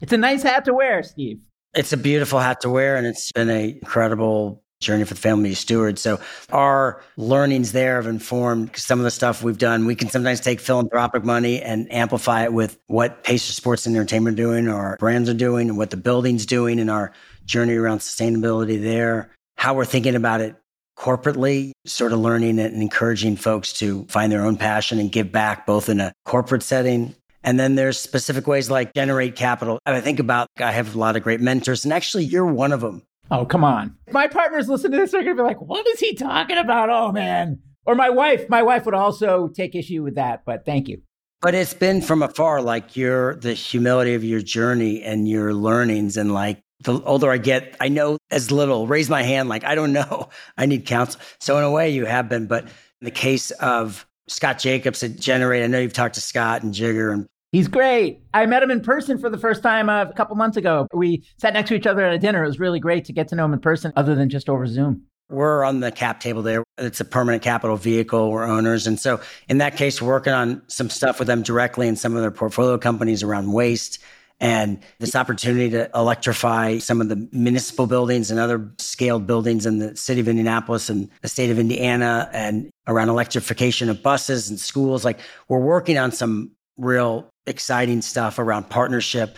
It's 0.00 0.12
a 0.12 0.18
nice 0.18 0.42
hat 0.42 0.64
to 0.66 0.74
wear, 0.74 1.02
Steve. 1.02 1.40
It's 1.74 1.92
a 1.92 1.96
beautiful 1.96 2.38
hat 2.38 2.60
to 2.60 2.70
wear 2.70 2.96
and 2.96 3.06
it's 3.06 3.32
been 3.32 3.48
an 3.48 3.70
incredible 3.70 4.62
journey 4.80 5.04
for 5.04 5.14
the 5.14 5.20
family 5.20 5.54
steward. 5.54 5.98
So 5.98 6.20
our 6.52 7.02
learnings 7.16 7.72
there 7.72 7.96
have 7.96 8.06
informed 8.06 8.76
some 8.76 9.00
of 9.00 9.04
the 9.04 9.10
stuff 9.10 9.42
we've 9.42 9.58
done. 9.58 9.86
We 9.86 9.94
can 9.94 10.10
sometimes 10.10 10.40
take 10.40 10.60
philanthropic 10.60 11.24
money 11.24 11.60
and 11.62 11.90
amplify 11.92 12.44
it 12.44 12.52
with 12.52 12.78
what 12.86 13.24
Pacer 13.24 13.52
Sports 13.52 13.86
and 13.86 13.96
Entertainment 13.96 14.38
are 14.38 14.42
doing, 14.42 14.68
or 14.68 14.74
our 14.74 14.96
brands 14.98 15.28
are 15.28 15.34
doing, 15.34 15.68
and 15.68 15.78
what 15.78 15.90
the 15.90 15.96
building's 15.96 16.44
doing 16.44 16.78
in 16.78 16.90
our 16.90 17.12
journey 17.46 17.74
around 17.74 17.98
sustainability 17.98 18.80
there. 18.80 19.30
How 19.56 19.74
we're 19.74 19.84
thinking 19.84 20.14
about 20.14 20.40
it 20.40 20.56
corporately, 20.98 21.72
sort 21.86 22.12
of 22.12 22.20
learning 22.20 22.58
and 22.58 22.80
encouraging 22.80 23.36
folks 23.36 23.72
to 23.74 24.04
find 24.06 24.30
their 24.30 24.44
own 24.44 24.56
passion 24.56 24.98
and 24.98 25.10
give 25.10 25.32
back 25.32 25.66
both 25.66 25.88
in 25.88 26.00
a 26.00 26.12
corporate 26.24 26.62
setting. 26.62 27.14
And 27.44 27.60
then 27.60 27.74
there's 27.74 28.00
specific 28.00 28.46
ways 28.46 28.70
like 28.70 28.94
generate 28.94 29.36
capital. 29.36 29.78
I 29.86 30.00
think 30.00 30.18
about, 30.18 30.48
I 30.58 30.72
have 30.72 30.94
a 30.94 30.98
lot 30.98 31.14
of 31.16 31.22
great 31.22 31.40
mentors, 31.40 31.84
and 31.84 31.92
actually, 31.92 32.24
you're 32.24 32.46
one 32.46 32.72
of 32.72 32.80
them. 32.80 33.02
Oh, 33.30 33.44
come 33.44 33.64
on. 33.64 33.96
My 34.10 34.26
partners 34.26 34.68
listen 34.68 34.90
to 34.90 34.96
this, 34.96 35.12
they're 35.12 35.22
going 35.22 35.36
to 35.36 35.42
be 35.42 35.46
like, 35.46 35.60
what 35.60 35.86
is 35.86 36.00
he 36.00 36.14
talking 36.14 36.56
about? 36.56 36.90
Oh, 36.90 37.12
man. 37.12 37.60
Or 37.86 37.94
my 37.94 38.10
wife. 38.10 38.48
My 38.48 38.62
wife 38.62 38.86
would 38.86 38.94
also 38.94 39.48
take 39.48 39.74
issue 39.74 40.02
with 40.02 40.14
that, 40.14 40.44
but 40.46 40.64
thank 40.64 40.88
you. 40.88 41.02
But 41.42 41.54
it's 41.54 41.74
been 41.74 42.00
from 42.00 42.22
afar, 42.22 42.62
like 42.62 42.96
your 42.96 43.34
the 43.36 43.52
humility 43.52 44.14
of 44.14 44.24
your 44.24 44.40
journey 44.40 45.02
and 45.02 45.28
your 45.28 45.52
learnings, 45.52 46.16
and 46.16 46.32
like 46.32 46.62
the 46.80 47.02
older 47.02 47.30
I 47.30 47.36
get, 47.36 47.76
I 47.80 47.88
know 47.88 48.16
as 48.30 48.50
little. 48.50 48.86
Raise 48.86 49.10
my 49.10 49.22
hand, 49.22 49.50
like 49.50 49.62
I 49.62 49.74
don't 49.74 49.92
know. 49.92 50.30
I 50.56 50.64
need 50.64 50.86
counsel. 50.86 51.20
So 51.40 51.58
in 51.58 51.64
a 51.64 51.70
way, 51.70 51.90
you 51.90 52.06
have 52.06 52.30
been. 52.30 52.46
But 52.46 52.64
in 52.64 52.70
the 53.02 53.10
case 53.10 53.50
of 53.50 54.06
Scott 54.26 54.58
Jacobs 54.58 55.02
at 55.02 55.20
Generate, 55.20 55.62
I 55.62 55.66
know 55.66 55.80
you've 55.80 55.92
talked 55.92 56.14
to 56.14 56.22
Scott 56.22 56.62
and 56.62 56.72
Jigar 56.72 57.12
and 57.12 57.26
He's 57.54 57.68
great. 57.68 58.20
I 58.34 58.46
met 58.46 58.64
him 58.64 58.72
in 58.72 58.80
person 58.80 59.16
for 59.16 59.30
the 59.30 59.38
first 59.38 59.62
time 59.62 59.88
a 59.88 60.12
couple 60.16 60.34
months 60.34 60.56
ago. 60.56 60.88
We 60.92 61.22
sat 61.36 61.52
next 61.52 61.68
to 61.68 61.76
each 61.76 61.86
other 61.86 62.04
at 62.04 62.12
a 62.12 62.18
dinner. 62.18 62.42
It 62.42 62.48
was 62.48 62.58
really 62.58 62.80
great 62.80 63.04
to 63.04 63.12
get 63.12 63.28
to 63.28 63.36
know 63.36 63.44
him 63.44 63.52
in 63.52 63.60
person, 63.60 63.92
other 63.94 64.16
than 64.16 64.28
just 64.28 64.48
over 64.48 64.66
Zoom. 64.66 65.02
We're 65.28 65.62
on 65.62 65.78
the 65.78 65.92
cap 65.92 66.18
table 66.18 66.42
there. 66.42 66.64
It's 66.78 66.98
a 66.98 67.04
permanent 67.04 67.44
capital 67.44 67.76
vehicle. 67.76 68.32
We're 68.32 68.44
owners. 68.44 68.88
And 68.88 68.98
so 68.98 69.20
in 69.48 69.58
that 69.58 69.76
case, 69.76 70.02
we're 70.02 70.08
working 70.08 70.32
on 70.32 70.62
some 70.66 70.90
stuff 70.90 71.20
with 71.20 71.28
them 71.28 71.42
directly 71.42 71.86
and 71.86 71.96
some 71.96 72.16
of 72.16 72.22
their 72.22 72.32
portfolio 72.32 72.76
companies 72.76 73.22
around 73.22 73.52
waste 73.52 74.02
and 74.40 74.82
this 74.98 75.14
opportunity 75.14 75.70
to 75.70 75.88
electrify 75.94 76.78
some 76.78 77.00
of 77.00 77.08
the 77.08 77.28
municipal 77.30 77.86
buildings 77.86 78.32
and 78.32 78.40
other 78.40 78.68
scaled 78.78 79.28
buildings 79.28 79.64
in 79.64 79.78
the 79.78 79.96
city 79.96 80.20
of 80.20 80.26
Indianapolis 80.26 80.90
and 80.90 81.08
the 81.22 81.28
state 81.28 81.52
of 81.52 81.60
Indiana 81.60 82.28
and 82.32 82.68
around 82.88 83.10
electrification 83.10 83.88
of 83.88 84.02
buses 84.02 84.50
and 84.50 84.58
schools. 84.58 85.04
Like 85.04 85.20
we're 85.46 85.60
working 85.60 85.98
on 85.98 86.10
some 86.10 86.50
real 86.76 87.28
exciting 87.46 88.02
stuff 88.02 88.38
around 88.38 88.68
partnership 88.68 89.36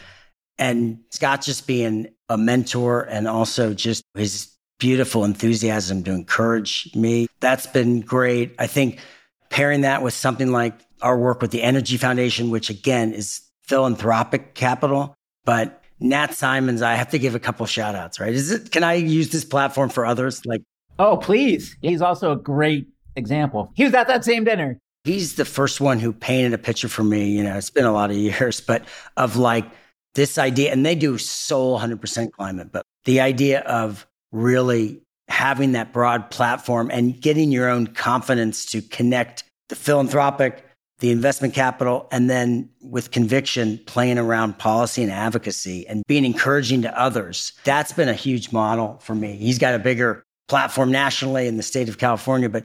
and 0.58 1.00
Scott 1.10 1.42
just 1.42 1.66
being 1.66 2.08
a 2.28 2.38
mentor 2.38 3.02
and 3.02 3.28
also 3.28 3.74
just 3.74 4.02
his 4.14 4.48
beautiful 4.78 5.24
enthusiasm 5.24 6.02
to 6.04 6.12
encourage 6.12 6.94
me. 6.94 7.26
That's 7.40 7.66
been 7.66 8.00
great. 8.00 8.54
I 8.58 8.66
think 8.66 9.00
pairing 9.50 9.82
that 9.82 10.02
with 10.02 10.14
something 10.14 10.52
like 10.52 10.74
our 11.02 11.18
work 11.18 11.42
with 11.42 11.50
the 11.50 11.62
Energy 11.62 11.96
Foundation, 11.96 12.50
which 12.50 12.70
again 12.70 13.12
is 13.12 13.42
philanthropic 13.62 14.54
capital, 14.54 15.14
but 15.44 15.82
Nat 16.00 16.34
Simons, 16.34 16.82
I 16.82 16.94
have 16.94 17.10
to 17.10 17.18
give 17.18 17.34
a 17.34 17.38
couple 17.38 17.64
shout 17.66 17.94
outs, 17.94 18.20
right? 18.20 18.32
Is 18.32 18.50
it 18.50 18.70
can 18.70 18.84
I 18.84 18.94
use 18.94 19.30
this 19.30 19.44
platform 19.44 19.88
for 19.88 20.04
others? 20.04 20.44
Like 20.46 20.62
Oh, 20.98 21.16
please. 21.18 21.76
He's 21.82 22.00
also 22.00 22.32
a 22.32 22.36
great 22.36 22.88
example. 23.16 23.72
He 23.74 23.84
was 23.84 23.94
at 23.94 24.08
that 24.08 24.24
same 24.24 24.44
dinner. 24.44 24.78
He's 25.06 25.36
the 25.36 25.44
first 25.44 25.80
one 25.80 26.00
who 26.00 26.12
painted 26.12 26.52
a 26.52 26.58
picture 26.58 26.88
for 26.88 27.04
me. 27.04 27.30
You 27.30 27.44
know, 27.44 27.56
it's 27.56 27.70
been 27.70 27.84
a 27.84 27.92
lot 27.92 28.10
of 28.10 28.16
years, 28.28 28.60
but 28.60 28.84
of 29.16 29.36
like 29.36 29.64
this 30.16 30.36
idea, 30.36 30.72
and 30.72 30.84
they 30.84 30.94
do 30.94 31.16
soul 31.16 31.78
100% 31.78 32.32
climate, 32.32 32.72
but 32.72 32.84
the 33.04 33.20
idea 33.20 33.60
of 33.60 34.06
really 34.32 35.00
having 35.28 35.72
that 35.72 35.92
broad 35.92 36.30
platform 36.30 36.90
and 36.92 37.20
getting 37.20 37.52
your 37.52 37.68
own 37.68 37.86
confidence 37.86 38.64
to 38.66 38.82
connect 38.82 39.44
the 39.68 39.76
philanthropic, 39.76 40.64
the 41.00 41.10
investment 41.10 41.52
capital, 41.54 42.08
and 42.10 42.30
then 42.30 42.68
with 42.80 43.10
conviction, 43.10 43.78
playing 43.86 44.18
around 44.18 44.58
policy 44.58 45.02
and 45.02 45.12
advocacy 45.12 45.86
and 45.86 46.02
being 46.06 46.24
encouraging 46.24 46.82
to 46.82 47.00
others. 47.00 47.52
That's 47.64 47.92
been 47.92 48.08
a 48.08 48.14
huge 48.14 48.52
model 48.52 48.98
for 49.02 49.14
me. 49.14 49.36
He's 49.36 49.58
got 49.58 49.74
a 49.74 49.78
bigger 49.78 50.24
platform 50.48 50.90
nationally 50.90 51.46
in 51.46 51.56
the 51.56 51.62
state 51.62 51.88
of 51.88 51.98
California, 51.98 52.48
but 52.48 52.64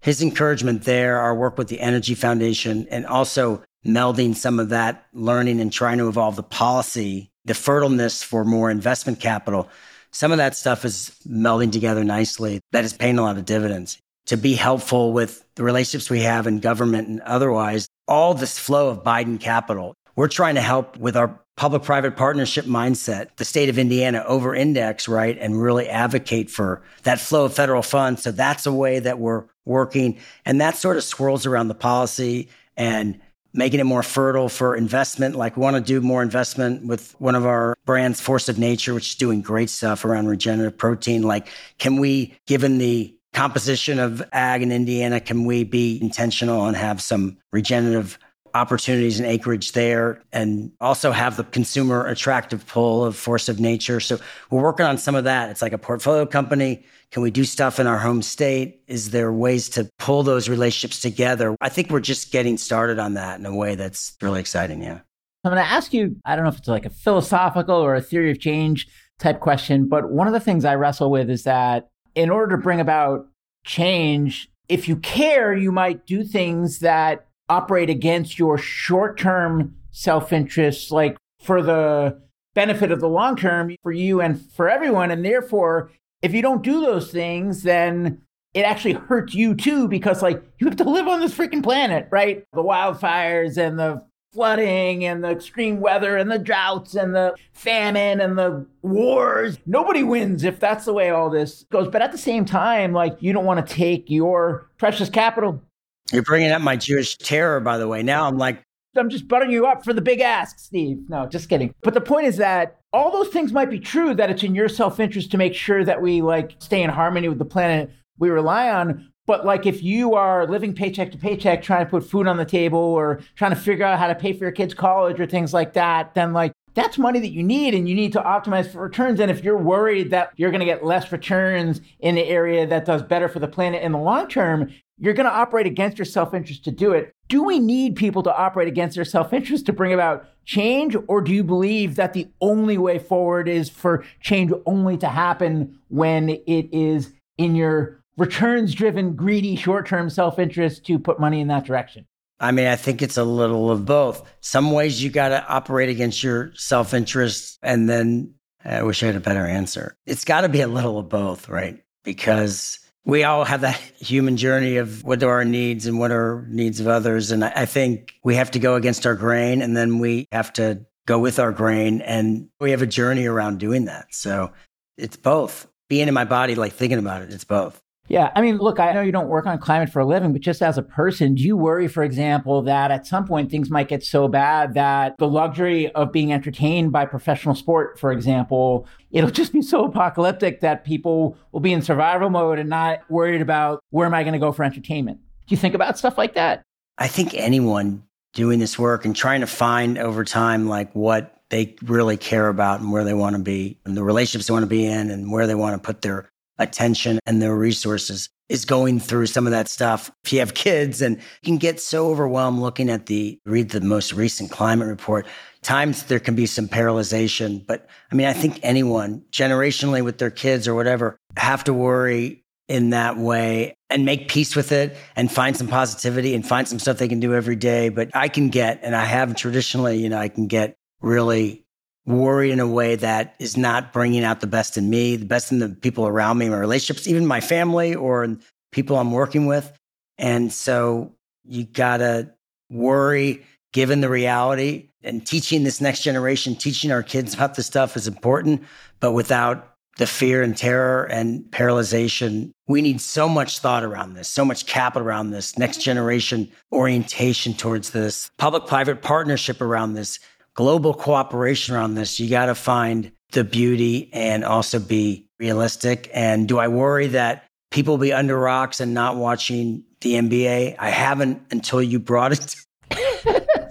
his 0.00 0.22
encouragement 0.22 0.84
there, 0.84 1.18
our 1.18 1.34
work 1.34 1.58
with 1.58 1.68
the 1.68 1.80
Energy 1.80 2.14
Foundation, 2.14 2.86
and 2.90 3.06
also 3.06 3.62
melding 3.84 4.34
some 4.34 4.60
of 4.60 4.70
that 4.70 5.06
learning 5.12 5.60
and 5.60 5.72
trying 5.72 5.98
to 5.98 6.08
evolve 6.08 6.36
the 6.36 6.42
policy, 6.42 7.30
the 7.44 7.52
fertileness 7.52 8.24
for 8.24 8.44
more 8.44 8.70
investment 8.70 9.20
capital. 9.20 9.68
Some 10.10 10.32
of 10.32 10.38
that 10.38 10.56
stuff 10.56 10.84
is 10.84 11.14
melding 11.28 11.72
together 11.72 12.04
nicely. 12.04 12.60
That 12.72 12.84
is 12.84 12.92
paying 12.92 13.18
a 13.18 13.22
lot 13.22 13.36
of 13.36 13.44
dividends. 13.44 13.98
To 14.26 14.36
be 14.36 14.54
helpful 14.54 15.12
with 15.12 15.44
the 15.54 15.64
relationships 15.64 16.10
we 16.10 16.20
have 16.20 16.46
in 16.46 16.60
government 16.60 17.08
and 17.08 17.20
otherwise, 17.22 17.88
all 18.06 18.34
this 18.34 18.58
flow 18.58 18.88
of 18.88 19.02
Biden 19.02 19.40
capital. 19.40 19.94
We're 20.16 20.28
trying 20.28 20.56
to 20.56 20.60
help 20.60 20.96
with 20.96 21.16
our 21.16 21.38
public 21.56 21.82
private 21.82 22.16
partnership 22.16 22.64
mindset, 22.66 23.28
the 23.36 23.44
state 23.44 23.68
of 23.68 23.78
Indiana 23.78 24.24
over 24.26 24.54
index, 24.54 25.08
right? 25.08 25.36
And 25.38 25.60
really 25.60 25.88
advocate 25.88 26.50
for 26.50 26.82
that 27.02 27.20
flow 27.20 27.46
of 27.46 27.54
federal 27.54 27.82
funds. 27.82 28.22
So 28.22 28.30
that's 28.30 28.66
a 28.66 28.72
way 28.72 29.00
that 29.00 29.18
we're 29.18 29.44
working. 29.68 30.18
And 30.44 30.60
that 30.60 30.76
sort 30.76 30.96
of 30.96 31.04
swirls 31.04 31.46
around 31.46 31.68
the 31.68 31.74
policy 31.74 32.48
and 32.76 33.20
making 33.54 33.80
it 33.80 33.84
more 33.84 34.02
fertile 34.02 34.48
for 34.48 34.76
investment. 34.76 35.34
Like 35.34 35.56
we 35.56 35.62
want 35.62 35.76
to 35.76 35.82
do 35.82 36.00
more 36.00 36.22
investment 36.22 36.86
with 36.86 37.14
one 37.18 37.34
of 37.34 37.46
our 37.46 37.76
brands, 37.86 38.20
Force 38.20 38.48
of 38.48 38.58
Nature, 38.58 38.94
which 38.94 39.10
is 39.10 39.14
doing 39.14 39.40
great 39.40 39.70
stuff 39.70 40.04
around 40.04 40.26
regenerative 40.28 40.78
protein. 40.78 41.22
Like, 41.22 41.48
can 41.78 41.96
we, 41.96 42.38
given 42.46 42.78
the 42.78 43.14
composition 43.32 43.98
of 43.98 44.22
ag 44.32 44.62
in 44.62 44.72
Indiana, 44.72 45.20
can 45.20 45.44
we 45.44 45.64
be 45.64 46.00
intentional 46.00 46.66
and 46.66 46.76
have 46.76 47.00
some 47.00 47.38
regenerative 47.52 48.18
opportunities 48.54 49.18
and 49.18 49.28
acreage 49.28 49.72
there 49.72 50.22
and 50.32 50.72
also 50.80 51.10
have 51.12 51.36
the 51.36 51.44
consumer 51.44 52.06
attractive 52.06 52.66
pull 52.66 53.04
of 53.04 53.16
force 53.16 53.48
of 53.48 53.60
nature. 53.60 54.00
So 54.00 54.18
we're 54.50 54.62
working 54.62 54.86
on 54.86 54.98
some 54.98 55.14
of 55.14 55.24
that. 55.24 55.50
It's 55.50 55.62
like 55.62 55.72
a 55.72 55.78
portfolio 55.78 56.26
company. 56.26 56.84
Can 57.10 57.22
we 57.22 57.30
do 57.30 57.44
stuff 57.44 57.80
in 57.80 57.86
our 57.86 57.98
home 57.98 58.22
state? 58.22 58.82
Is 58.86 59.10
there 59.10 59.32
ways 59.32 59.68
to 59.70 59.90
pull 59.98 60.22
those 60.22 60.48
relationships 60.48 61.00
together? 61.00 61.56
I 61.60 61.68
think 61.68 61.90
we're 61.90 62.00
just 62.00 62.32
getting 62.32 62.58
started 62.58 62.98
on 62.98 63.14
that 63.14 63.38
in 63.38 63.46
a 63.46 63.54
way 63.54 63.74
that's 63.74 64.16
really 64.20 64.40
exciting. 64.40 64.82
Yeah. 64.82 65.00
I'm 65.44 65.52
going 65.52 65.64
to 65.64 65.70
ask 65.70 65.94
you, 65.94 66.16
I 66.24 66.34
don't 66.34 66.44
know 66.44 66.50
if 66.50 66.58
it's 66.58 66.68
like 66.68 66.84
a 66.84 66.90
philosophical 66.90 67.76
or 67.76 67.94
a 67.94 68.02
theory 68.02 68.30
of 68.30 68.40
change 68.40 68.88
type 69.18 69.40
question, 69.40 69.88
but 69.88 70.10
one 70.10 70.26
of 70.26 70.32
the 70.32 70.40
things 70.40 70.64
I 70.64 70.74
wrestle 70.74 71.10
with 71.10 71.30
is 71.30 71.44
that 71.44 71.88
in 72.14 72.28
order 72.28 72.56
to 72.56 72.62
bring 72.62 72.80
about 72.80 73.26
change, 73.64 74.50
if 74.68 74.88
you 74.88 74.96
care, 74.96 75.54
you 75.54 75.72
might 75.72 76.06
do 76.06 76.24
things 76.24 76.80
that 76.80 77.27
operate 77.48 77.90
against 77.90 78.38
your 78.38 78.58
short 78.58 79.18
term 79.18 79.74
self 79.90 80.32
interest, 80.32 80.90
like 80.90 81.16
for 81.42 81.62
the 81.62 82.20
benefit 82.54 82.90
of 82.90 83.00
the 83.00 83.08
long 83.08 83.36
term 83.36 83.74
for 83.82 83.92
you 83.92 84.20
and 84.20 84.40
for 84.52 84.68
everyone. 84.68 85.10
And 85.10 85.24
therefore, 85.24 85.90
if 86.22 86.34
you 86.34 86.42
don't 86.42 86.62
do 86.62 86.80
those 86.80 87.10
things, 87.10 87.62
then 87.62 88.22
it 88.54 88.62
actually 88.62 88.94
hurts 88.94 89.34
you 89.34 89.54
too, 89.54 89.88
because 89.88 90.22
like 90.22 90.42
you 90.58 90.66
have 90.66 90.76
to 90.76 90.88
live 90.88 91.06
on 91.06 91.20
this 91.20 91.34
freaking 91.34 91.62
planet, 91.62 92.08
right? 92.10 92.44
The 92.52 92.62
wildfires 92.62 93.56
and 93.56 93.78
the 93.78 94.02
flooding 94.32 95.04
and 95.04 95.24
the 95.24 95.30
extreme 95.30 95.80
weather 95.80 96.16
and 96.16 96.30
the 96.30 96.38
droughts 96.38 96.94
and 96.94 97.14
the 97.14 97.34
famine 97.52 98.20
and 98.20 98.38
the 98.38 98.66
wars. 98.82 99.58
Nobody 99.66 100.02
wins 100.02 100.44
if 100.44 100.60
that's 100.60 100.84
the 100.84 100.92
way 100.92 101.10
all 101.10 101.30
this 101.30 101.64
goes. 101.70 101.88
But 101.88 102.02
at 102.02 102.12
the 102.12 102.18
same 102.18 102.44
time, 102.44 102.92
like 102.92 103.16
you 103.20 103.32
don't 103.32 103.44
want 103.44 103.66
to 103.66 103.74
take 103.74 104.10
your 104.10 104.68
precious 104.78 105.08
capital 105.08 105.62
you're 106.12 106.22
bringing 106.22 106.50
up 106.50 106.62
my 106.62 106.76
Jewish 106.76 107.16
terror, 107.16 107.60
by 107.60 107.78
the 107.78 107.88
way. 107.88 108.02
Now 108.02 108.26
I'm 108.26 108.38
like, 108.38 108.62
I'm 108.96 109.10
just 109.10 109.28
buttering 109.28 109.52
you 109.52 109.66
up 109.66 109.84
for 109.84 109.92
the 109.92 110.00
big 110.00 110.20
ask, 110.20 110.58
Steve. 110.58 110.98
No, 111.08 111.26
just 111.26 111.48
kidding. 111.48 111.74
But 111.82 111.94
the 111.94 112.00
point 112.00 112.26
is 112.26 112.36
that 112.38 112.78
all 112.92 113.12
those 113.12 113.28
things 113.28 113.52
might 113.52 113.70
be 113.70 113.78
true, 113.78 114.14
that 114.14 114.30
it's 114.30 114.42
in 114.42 114.54
your 114.54 114.68
self 114.68 114.98
interest 114.98 115.30
to 115.32 115.38
make 115.38 115.54
sure 115.54 115.84
that 115.84 116.00
we 116.00 116.22
like 116.22 116.56
stay 116.58 116.82
in 116.82 116.90
harmony 116.90 117.28
with 117.28 117.38
the 117.38 117.44
planet 117.44 117.90
we 118.18 118.30
rely 118.30 118.70
on. 118.70 119.12
But 119.26 119.44
like 119.44 119.66
if 119.66 119.82
you 119.82 120.14
are 120.14 120.46
living 120.46 120.74
paycheck 120.74 121.12
to 121.12 121.18
paycheck, 121.18 121.62
trying 121.62 121.84
to 121.84 121.90
put 121.90 122.02
food 122.02 122.26
on 122.26 122.38
the 122.38 122.46
table 122.46 122.78
or 122.78 123.20
trying 123.36 123.50
to 123.50 123.60
figure 123.60 123.84
out 123.84 123.98
how 123.98 124.08
to 124.08 124.14
pay 124.14 124.32
for 124.32 124.44
your 124.44 124.52
kids' 124.52 124.72
college 124.72 125.20
or 125.20 125.26
things 125.26 125.52
like 125.52 125.74
that, 125.74 126.14
then 126.14 126.32
like 126.32 126.52
that's 126.74 126.96
money 126.96 127.20
that 127.20 127.32
you 127.32 127.42
need 127.42 127.74
and 127.74 127.88
you 127.88 127.94
need 127.94 128.12
to 128.12 128.20
optimize 128.20 128.72
for 128.72 128.80
returns. 128.80 129.20
And 129.20 129.30
if 129.30 129.44
you're 129.44 129.58
worried 129.58 130.10
that 130.10 130.32
you're 130.36 130.50
going 130.50 130.60
to 130.60 130.66
get 130.66 130.84
less 130.84 131.12
returns 131.12 131.82
in 132.00 132.14
the 132.14 132.24
area 132.24 132.66
that 132.66 132.86
does 132.86 133.02
better 133.02 133.28
for 133.28 133.38
the 133.38 133.48
planet 133.48 133.82
in 133.82 133.92
the 133.92 133.98
long 133.98 134.28
term, 134.28 134.72
you're 134.98 135.14
going 135.14 135.28
to 135.28 135.32
operate 135.32 135.66
against 135.66 135.98
your 135.98 136.04
self 136.04 136.34
interest 136.34 136.64
to 136.64 136.70
do 136.70 136.92
it. 136.92 137.14
Do 137.28 137.42
we 137.42 137.58
need 137.58 137.96
people 137.96 138.22
to 138.24 138.36
operate 138.36 138.68
against 138.68 138.96
their 138.96 139.04
self 139.04 139.32
interest 139.32 139.66
to 139.66 139.72
bring 139.72 139.92
about 139.92 140.26
change? 140.44 140.96
Or 141.06 141.20
do 141.20 141.32
you 141.32 141.44
believe 141.44 141.96
that 141.96 142.12
the 142.12 142.28
only 142.40 142.78
way 142.78 142.98
forward 142.98 143.48
is 143.48 143.68
for 143.68 144.04
change 144.20 144.52
only 144.66 144.96
to 144.98 145.08
happen 145.08 145.78
when 145.88 146.30
it 146.30 146.68
is 146.72 147.12
in 147.36 147.54
your 147.54 148.02
returns 148.16 148.74
driven, 148.74 149.14
greedy, 149.14 149.56
short 149.56 149.86
term 149.86 150.10
self 150.10 150.38
interest 150.38 150.84
to 150.86 150.98
put 150.98 151.20
money 151.20 151.40
in 151.40 151.48
that 151.48 151.64
direction? 151.64 152.06
I 152.40 152.52
mean, 152.52 152.66
I 152.66 152.76
think 152.76 153.02
it's 153.02 153.16
a 153.16 153.24
little 153.24 153.70
of 153.70 153.84
both. 153.84 154.28
Some 154.40 154.70
ways 154.70 155.02
you 155.02 155.10
got 155.10 155.30
to 155.30 155.46
operate 155.48 155.88
against 155.88 156.22
your 156.22 156.52
self 156.54 156.94
interest. 156.94 157.58
And 157.62 157.88
then 157.88 158.34
I 158.64 158.82
wish 158.82 159.02
I 159.02 159.06
had 159.06 159.16
a 159.16 159.20
better 159.20 159.46
answer. 159.46 159.96
It's 160.06 160.24
got 160.24 160.42
to 160.42 160.48
be 160.48 160.60
a 160.60 160.68
little 160.68 160.98
of 160.98 161.08
both, 161.08 161.48
right? 161.48 161.82
Because 162.04 162.78
we 163.08 163.24
all 163.24 163.42
have 163.42 163.62
that 163.62 163.80
human 163.98 164.36
journey 164.36 164.76
of 164.76 165.02
what 165.02 165.22
are 165.22 165.30
our 165.30 165.44
needs 165.44 165.86
and 165.86 165.98
what 165.98 166.10
are 166.10 166.46
needs 166.50 166.78
of 166.78 166.86
others. 166.86 167.30
And 167.30 167.42
I 167.42 167.64
think 167.64 168.12
we 168.22 168.34
have 168.34 168.50
to 168.50 168.58
go 168.58 168.74
against 168.74 169.06
our 169.06 169.14
grain 169.14 169.62
and 169.62 169.74
then 169.74 169.98
we 169.98 170.28
have 170.30 170.52
to 170.52 170.84
go 171.06 171.18
with 171.18 171.38
our 171.38 171.50
grain. 171.50 172.02
And 172.02 172.50
we 172.60 172.72
have 172.72 172.82
a 172.82 172.86
journey 172.86 173.24
around 173.24 173.60
doing 173.60 173.86
that. 173.86 174.08
So 174.14 174.52
it's 174.98 175.16
both. 175.16 175.66
Being 175.88 176.06
in 176.06 176.12
my 176.12 176.26
body, 176.26 176.54
like 176.54 176.74
thinking 176.74 176.98
about 176.98 177.22
it, 177.22 177.32
it's 177.32 177.44
both. 177.44 177.82
Yeah. 178.08 178.30
I 178.34 178.40
mean, 178.40 178.58
look, 178.58 178.80
I 178.80 178.92
know 178.92 179.02
you 179.02 179.12
don't 179.12 179.28
work 179.28 179.46
on 179.46 179.58
climate 179.58 179.90
for 179.90 180.00
a 180.00 180.06
living, 180.06 180.32
but 180.32 180.40
just 180.40 180.62
as 180.62 180.78
a 180.78 180.82
person, 180.82 181.34
do 181.34 181.42
you 181.42 181.56
worry, 181.56 181.88
for 181.88 182.02
example, 182.02 182.62
that 182.62 182.90
at 182.90 183.06
some 183.06 183.26
point 183.26 183.50
things 183.50 183.70
might 183.70 183.88
get 183.88 184.02
so 184.02 184.28
bad 184.28 184.74
that 184.74 185.14
the 185.18 185.28
luxury 185.28 185.92
of 185.92 186.10
being 186.10 186.32
entertained 186.32 186.90
by 186.90 187.04
professional 187.04 187.54
sport, 187.54 187.98
for 187.98 188.10
example, 188.10 188.86
it'll 189.10 189.30
just 189.38 189.52
be 189.52 189.62
so 189.62 189.84
apocalyptic 189.84 190.60
that 190.60 190.84
people 190.84 191.36
will 191.52 191.60
be 191.60 191.72
in 191.72 191.82
survival 191.82 192.30
mode 192.30 192.58
and 192.58 192.70
not 192.70 193.00
worried 193.10 193.42
about 193.42 193.82
where 193.90 194.06
am 194.06 194.14
I 194.14 194.22
going 194.22 194.32
to 194.32 194.38
go 194.38 194.52
for 194.52 194.64
entertainment? 194.64 195.18
Do 195.46 195.54
you 195.54 195.56
think 195.58 195.74
about 195.74 195.98
stuff 195.98 196.16
like 196.18 196.34
that? 196.34 196.62
I 196.96 197.08
think 197.08 197.34
anyone 197.34 198.02
doing 198.34 198.58
this 198.58 198.78
work 198.78 199.04
and 199.04 199.14
trying 199.14 199.40
to 199.40 199.46
find 199.46 199.98
over 199.98 200.24
time, 200.24 200.68
like 200.68 200.92
what 200.94 201.34
they 201.50 201.74
really 201.82 202.16
care 202.16 202.48
about 202.48 202.80
and 202.80 202.92
where 202.92 203.04
they 203.04 203.14
want 203.14 203.36
to 203.36 203.42
be 203.42 203.78
and 203.84 203.96
the 203.96 204.02
relationships 204.02 204.46
they 204.46 204.52
want 204.52 204.64
to 204.64 204.68
be 204.68 204.84
in 204.84 205.10
and 205.10 205.32
where 205.32 205.46
they 205.46 205.54
want 205.54 205.74
to 205.74 205.86
put 205.86 206.02
their 206.02 206.28
attention 206.58 207.18
and 207.26 207.40
their 207.40 207.56
resources 207.56 208.28
is 208.48 208.64
going 208.64 208.98
through 208.98 209.26
some 209.26 209.46
of 209.46 209.50
that 209.50 209.68
stuff. 209.68 210.10
If 210.24 210.32
you 210.32 210.38
have 210.40 210.54
kids 210.54 211.02
and 211.02 211.16
you 211.16 211.22
can 211.44 211.58
get 211.58 211.80
so 211.80 212.08
overwhelmed 212.10 212.60
looking 212.60 212.88
at 212.88 213.06
the, 213.06 213.38
read 213.44 213.70
the 213.70 213.80
most 213.80 214.12
recent 214.12 214.50
climate 214.50 214.88
report, 214.88 215.26
times 215.62 216.04
there 216.04 216.20
can 216.20 216.34
be 216.34 216.46
some 216.46 216.66
paralyzation. 216.66 217.66
But 217.66 217.86
I 218.10 218.14
mean, 218.14 218.26
I 218.26 218.32
think 218.32 218.60
anyone 218.62 219.22
generationally 219.30 220.02
with 220.02 220.18
their 220.18 220.30
kids 220.30 220.66
or 220.66 220.74
whatever 220.74 221.18
have 221.36 221.64
to 221.64 221.74
worry 221.74 222.44
in 222.68 222.90
that 222.90 223.16
way 223.16 223.74
and 223.90 224.04
make 224.04 224.28
peace 224.28 224.54
with 224.54 224.72
it 224.72 224.96
and 225.16 225.32
find 225.32 225.56
some 225.56 225.68
positivity 225.68 226.34
and 226.34 226.46
find 226.46 226.68
some 226.68 226.78
stuff 226.78 226.98
they 226.98 227.08
can 227.08 227.20
do 227.20 227.34
every 227.34 227.56
day. 227.56 227.88
But 227.88 228.10
I 228.14 228.28
can 228.28 228.50
get, 228.50 228.80
and 228.82 228.94
I 228.94 229.04
have 229.04 229.34
traditionally, 229.36 229.98
you 229.98 230.08
know, 230.08 230.18
I 230.18 230.28
can 230.28 230.46
get 230.46 230.76
really 231.00 231.64
worry 232.08 232.50
in 232.50 232.58
a 232.58 232.66
way 232.66 232.96
that 232.96 233.34
is 233.38 233.56
not 233.56 233.92
bringing 233.92 234.24
out 234.24 234.40
the 234.40 234.46
best 234.46 234.78
in 234.78 234.88
me, 234.88 235.16
the 235.16 235.26
best 235.26 235.52
in 235.52 235.58
the 235.58 235.68
people 235.68 236.06
around 236.06 236.38
me, 236.38 236.48
my 236.48 236.56
relationships, 236.56 237.06
even 237.06 237.26
my 237.26 237.40
family 237.40 237.94
or 237.94 238.36
people 238.72 238.96
I'm 238.96 239.12
working 239.12 239.46
with. 239.46 239.70
And 240.16 240.50
so 240.50 241.12
you 241.44 241.64
gotta 241.64 242.32
worry 242.70 243.44
given 243.72 244.00
the 244.00 244.08
reality 244.08 244.88
and 245.02 245.26
teaching 245.26 245.64
this 245.64 245.82
next 245.82 246.02
generation, 246.02 246.56
teaching 246.56 246.90
our 246.90 247.02
kids 247.02 247.34
about 247.34 247.54
this 247.54 247.66
stuff 247.66 247.94
is 247.94 248.08
important, 248.08 248.62
but 249.00 249.12
without 249.12 249.74
the 249.98 250.06
fear 250.06 250.42
and 250.42 250.56
terror 250.56 251.04
and 251.04 251.42
paralyzation. 251.50 252.52
We 252.68 252.82
need 252.82 253.00
so 253.00 253.28
much 253.28 253.58
thought 253.58 253.82
around 253.82 254.14
this, 254.14 254.28
so 254.28 254.44
much 254.44 254.64
capital 254.64 255.06
around 255.06 255.30
this, 255.30 255.58
next 255.58 255.82
generation 255.82 256.48
orientation 256.72 257.52
towards 257.52 257.90
this, 257.90 258.30
public 258.38 258.66
private 258.66 259.02
partnership 259.02 259.60
around 259.60 259.94
this, 259.94 260.20
global 260.58 260.92
cooperation 260.92 261.76
around 261.76 261.94
this. 261.94 262.18
You 262.18 262.28
got 262.28 262.46
to 262.46 262.54
find 262.56 263.12
the 263.30 263.44
beauty 263.44 264.10
and 264.12 264.44
also 264.44 264.80
be 264.80 265.28
realistic. 265.38 266.10
And 266.12 266.48
do 266.48 266.58
I 266.58 266.66
worry 266.66 267.06
that 267.06 267.44
people 267.70 267.94
will 267.94 268.02
be 268.02 268.12
under 268.12 268.36
rocks 268.36 268.80
and 268.80 268.92
not 268.92 269.14
watching 269.14 269.84
the 270.00 270.14
NBA? 270.14 270.74
I 270.76 270.90
haven't 270.90 271.42
until 271.52 271.80
you 271.80 272.00
brought 272.00 272.32
it. 272.32 272.56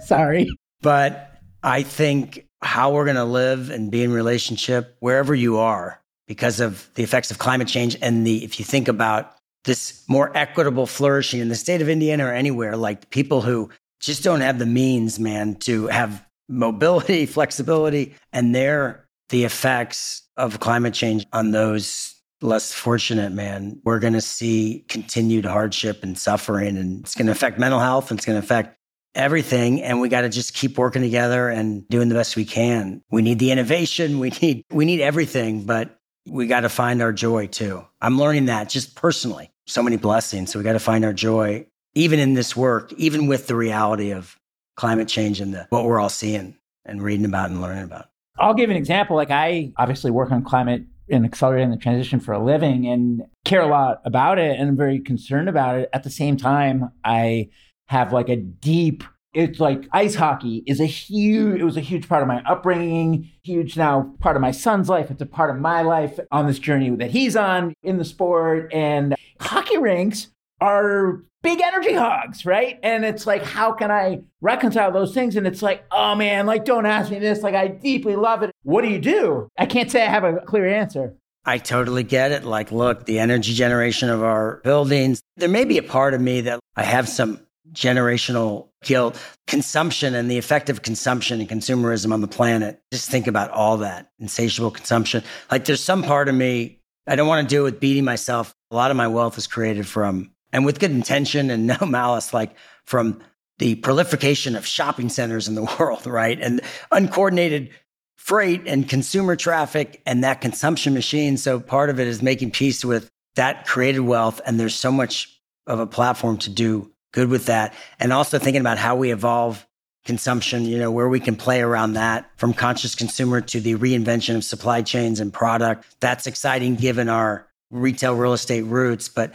Sorry. 0.00 0.48
But 0.80 1.38
I 1.62 1.82
think 1.82 2.46
how 2.62 2.92
we're 2.92 3.04
going 3.04 3.16
to 3.16 3.24
live 3.24 3.68
and 3.68 3.90
be 3.90 4.02
in 4.02 4.10
relationship 4.10 4.96
wherever 5.00 5.34
you 5.34 5.58
are 5.58 6.00
because 6.26 6.58
of 6.58 6.88
the 6.94 7.02
effects 7.02 7.30
of 7.30 7.36
climate 7.36 7.68
change 7.68 7.98
and 8.00 8.26
the 8.26 8.42
if 8.42 8.58
you 8.58 8.64
think 8.64 8.88
about 8.88 9.36
this 9.64 10.02
more 10.08 10.34
equitable 10.34 10.86
flourishing 10.86 11.40
in 11.40 11.50
the 11.50 11.54
state 11.54 11.82
of 11.82 11.90
Indiana 11.90 12.24
or 12.24 12.32
anywhere 12.32 12.78
like 12.78 13.10
people 13.10 13.42
who 13.42 13.68
just 14.00 14.24
don't 14.24 14.40
have 14.40 14.58
the 14.58 14.64
means 14.64 15.18
man 15.18 15.54
to 15.56 15.88
have 15.88 16.24
mobility, 16.48 17.26
flexibility, 17.26 18.14
and 18.32 18.54
they're 18.54 19.08
the 19.28 19.44
effects 19.44 20.22
of 20.36 20.60
climate 20.60 20.94
change 20.94 21.26
on 21.32 21.50
those 21.50 22.14
less 22.40 22.72
fortunate, 22.72 23.32
man. 23.32 23.80
We're 23.84 23.98
going 23.98 24.12
to 24.12 24.20
see 24.20 24.84
continued 24.88 25.44
hardship 25.44 26.02
and 26.02 26.16
suffering, 26.16 26.76
and 26.76 27.00
it's 27.00 27.14
going 27.14 27.26
to 27.26 27.32
affect 27.32 27.58
mental 27.58 27.80
health 27.80 28.10
and 28.10 28.18
it's 28.18 28.26
going 28.26 28.40
to 28.40 28.44
affect 28.44 28.78
everything 29.14 29.82
and 29.82 30.00
we 30.00 30.08
got 30.08 30.20
to 30.20 30.28
just 30.28 30.54
keep 30.54 30.78
working 30.78 31.02
together 31.02 31.48
and 31.48 31.88
doing 31.88 32.08
the 32.08 32.14
best 32.14 32.36
we 32.36 32.44
can. 32.44 33.02
We 33.10 33.22
need 33.22 33.38
the 33.38 33.50
innovation, 33.50 34.18
we 34.20 34.30
need 34.30 34.64
we 34.70 34.84
need 34.84 35.00
everything, 35.00 35.64
but 35.64 35.98
we 36.26 36.46
got 36.46 36.60
to 36.60 36.68
find 36.68 37.02
our 37.02 37.12
joy 37.12 37.46
too. 37.46 37.84
I'm 38.00 38.18
learning 38.18 38.46
that 38.46 38.68
just 38.68 38.94
personally. 38.94 39.50
So 39.66 39.82
many 39.82 39.96
blessings, 39.96 40.50
so 40.50 40.58
we 40.58 40.62
got 40.62 40.72
to 40.74 40.78
find 40.78 41.04
our 41.04 41.12
joy 41.12 41.66
even 41.94 42.20
in 42.20 42.34
this 42.34 42.56
work, 42.56 42.92
even 42.94 43.26
with 43.26 43.48
the 43.48 43.56
reality 43.56 44.12
of 44.12 44.37
climate 44.78 45.08
change 45.08 45.40
and 45.40 45.52
the, 45.52 45.66
what 45.70 45.84
we're 45.84 45.98
all 45.98 46.08
seeing 46.08 46.56
and 46.86 47.02
reading 47.02 47.26
about 47.26 47.50
and 47.50 47.60
learning 47.60 47.82
about. 47.82 48.06
I'll 48.38 48.54
give 48.54 48.70
an 48.70 48.76
example. 48.76 49.16
Like 49.16 49.32
I 49.32 49.72
obviously 49.76 50.12
work 50.12 50.30
on 50.30 50.44
climate 50.44 50.84
and 51.10 51.24
accelerating 51.24 51.70
the 51.70 51.76
transition 51.76 52.20
for 52.20 52.32
a 52.32 52.42
living 52.42 52.86
and 52.86 53.22
care 53.44 53.60
a 53.60 53.66
lot 53.66 54.00
about 54.04 54.38
it 54.38 54.58
and 54.58 54.68
I'm 54.68 54.76
very 54.76 55.00
concerned 55.00 55.48
about 55.48 55.76
it. 55.76 55.90
At 55.92 56.04
the 56.04 56.10
same 56.10 56.36
time, 56.36 56.92
I 57.04 57.48
have 57.86 58.12
like 58.12 58.28
a 58.28 58.36
deep 58.36 59.02
it's 59.34 59.60
like 59.60 59.86
ice 59.92 60.14
hockey 60.14 60.62
is 60.66 60.80
a 60.80 60.86
huge 60.86 61.60
it 61.60 61.64
was 61.64 61.76
a 61.76 61.82
huge 61.82 62.08
part 62.08 62.22
of 62.22 62.28
my 62.28 62.42
upbringing 62.44 63.30
huge 63.42 63.76
now 63.76 64.10
part 64.20 64.36
of 64.36 64.42
my 64.42 64.50
son's 64.50 64.88
life 64.88 65.10
it's 65.10 65.20
a 65.20 65.26
part 65.26 65.50
of 65.50 65.60
my 65.60 65.82
life 65.82 66.18
on 66.30 66.46
this 66.46 66.58
journey 66.58 66.88
that 66.90 67.10
he's 67.10 67.36
on 67.36 67.74
in 67.82 67.98
the 67.98 68.04
sport 68.06 68.72
and 68.72 69.14
hockey 69.38 69.76
rinks 69.76 70.28
are 70.62 71.22
big 71.42 71.60
energy 71.60 71.94
hogs, 71.94 72.44
right? 72.44 72.78
And 72.82 73.04
it's 73.04 73.26
like, 73.26 73.42
how 73.42 73.72
can 73.72 73.90
I 73.90 74.22
reconcile 74.40 74.92
those 74.92 75.14
things? 75.14 75.36
And 75.36 75.46
it's 75.46 75.62
like, 75.62 75.84
oh 75.90 76.14
man, 76.14 76.46
like, 76.46 76.64
don't 76.64 76.86
ask 76.86 77.10
me 77.10 77.18
this. 77.18 77.42
Like, 77.42 77.54
I 77.54 77.68
deeply 77.68 78.16
love 78.16 78.42
it. 78.42 78.50
What 78.62 78.82
do 78.82 78.88
you 78.88 78.98
do? 78.98 79.48
I 79.58 79.66
can't 79.66 79.90
say 79.90 80.02
I 80.02 80.10
have 80.10 80.24
a 80.24 80.40
clear 80.40 80.66
answer. 80.66 81.14
I 81.44 81.58
totally 81.58 82.02
get 82.02 82.32
it. 82.32 82.44
Like, 82.44 82.72
look, 82.72 83.06
the 83.06 83.20
energy 83.20 83.54
generation 83.54 84.10
of 84.10 84.22
our 84.22 84.60
buildings, 84.64 85.22
there 85.36 85.48
may 85.48 85.64
be 85.64 85.78
a 85.78 85.82
part 85.82 86.12
of 86.12 86.20
me 86.20 86.42
that 86.42 86.60
I 86.76 86.82
have 86.82 87.08
some 87.08 87.40
generational 87.72 88.68
guilt, 88.82 89.20
consumption 89.46 90.14
and 90.14 90.30
the 90.30 90.38
effect 90.38 90.70
of 90.70 90.82
consumption 90.82 91.40
and 91.40 91.48
consumerism 91.48 92.12
on 92.12 92.20
the 92.20 92.28
planet. 92.28 92.80
Just 92.92 93.10
think 93.10 93.26
about 93.26 93.50
all 93.50 93.78
that 93.78 94.10
insatiable 94.18 94.70
consumption. 94.70 95.22
Like, 95.50 95.64
there's 95.64 95.82
some 95.82 96.02
part 96.02 96.28
of 96.28 96.34
me, 96.34 96.80
I 97.06 97.16
don't 97.16 97.28
want 97.28 97.48
to 97.48 97.60
it 97.60 97.62
with 97.62 97.80
beating 97.80 98.04
myself. 98.04 98.54
A 98.70 98.76
lot 98.76 98.90
of 98.90 98.96
my 98.96 99.08
wealth 99.08 99.38
is 99.38 99.46
created 99.46 99.86
from 99.86 100.30
and 100.52 100.64
with 100.64 100.78
good 100.78 100.90
intention 100.90 101.50
and 101.50 101.66
no 101.66 101.78
malice, 101.86 102.32
like 102.32 102.54
from 102.84 103.20
the 103.58 103.74
proliferation 103.76 104.56
of 104.56 104.66
shopping 104.66 105.08
centers 105.08 105.48
in 105.48 105.54
the 105.54 105.64
world, 105.78 106.06
right? 106.06 106.40
And 106.40 106.60
uncoordinated 106.90 107.70
freight 108.16 108.62
and 108.66 108.88
consumer 108.88 109.36
traffic 109.36 110.02
and 110.04 110.22
that 110.24 110.40
consumption 110.40 110.94
machine. 110.94 111.36
So 111.36 111.60
part 111.60 111.90
of 111.90 111.98
it 111.98 112.06
is 112.06 112.22
making 112.22 112.50
peace 112.50 112.84
with 112.84 113.10
that 113.36 113.66
created 113.66 114.00
wealth. 114.00 114.40
And 114.44 114.58
there's 114.58 114.74
so 114.74 114.92
much 114.92 115.40
of 115.66 115.80
a 115.80 115.86
platform 115.86 116.38
to 116.38 116.50
do 116.50 116.90
good 117.12 117.28
with 117.28 117.46
that. 117.46 117.74
And 117.98 118.12
also 118.12 118.38
thinking 118.38 118.60
about 118.60 118.78
how 118.78 118.96
we 118.96 119.12
evolve 119.12 119.66
consumption, 120.04 120.64
you 120.64 120.78
know, 120.78 120.90
where 120.90 121.08
we 121.08 121.20
can 121.20 121.36
play 121.36 121.60
around 121.60 121.94
that 121.94 122.30
from 122.36 122.54
conscious 122.54 122.94
consumer 122.94 123.40
to 123.42 123.60
the 123.60 123.74
reinvention 123.76 124.36
of 124.36 124.44
supply 124.44 124.82
chains 124.82 125.20
and 125.20 125.32
product. 125.32 125.86
That's 126.00 126.26
exciting 126.26 126.76
given 126.76 127.08
our 127.08 127.46
retail 127.70 128.14
real 128.14 128.32
estate 128.32 128.62
roots. 128.62 129.08
But 129.08 129.34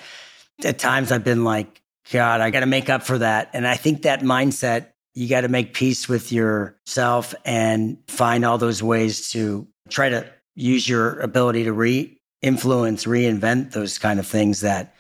at 0.64 0.80
times 0.80 1.12
I've 1.12 1.24
been 1.24 1.44
like, 1.44 1.82
God, 2.12 2.42
I 2.42 2.50
got 2.50 2.62
to 2.62 2.66
make 2.66 2.90
up 2.90 3.04
for 3.04 3.18
that. 3.18 3.50
And 3.54 3.66
I 3.66 3.76
think 3.76 4.04
that 4.04 4.22
mindset, 4.22 4.88
you 5.14 5.30
got 5.30 5.42
to 5.42 5.48
make 5.48 5.74
peace 5.74 6.10
with 6.10 6.32
yourself 6.32 7.34
and 7.46 7.98
find 8.08 8.44
all 8.44 8.58
those 8.58 8.84
ways 8.84 9.32
to 9.32 9.68
try 9.90 10.10
to 10.10 10.26
use 10.56 10.88
your 10.88 11.20
ability 11.20 11.64
to 11.66 11.74
re 11.74 12.18
influence, 12.42 13.06
reinvent 13.06 13.72
those 13.72 13.98
kind 13.98 14.20
of 14.20 14.28
things 14.28 14.62
that 14.62 14.94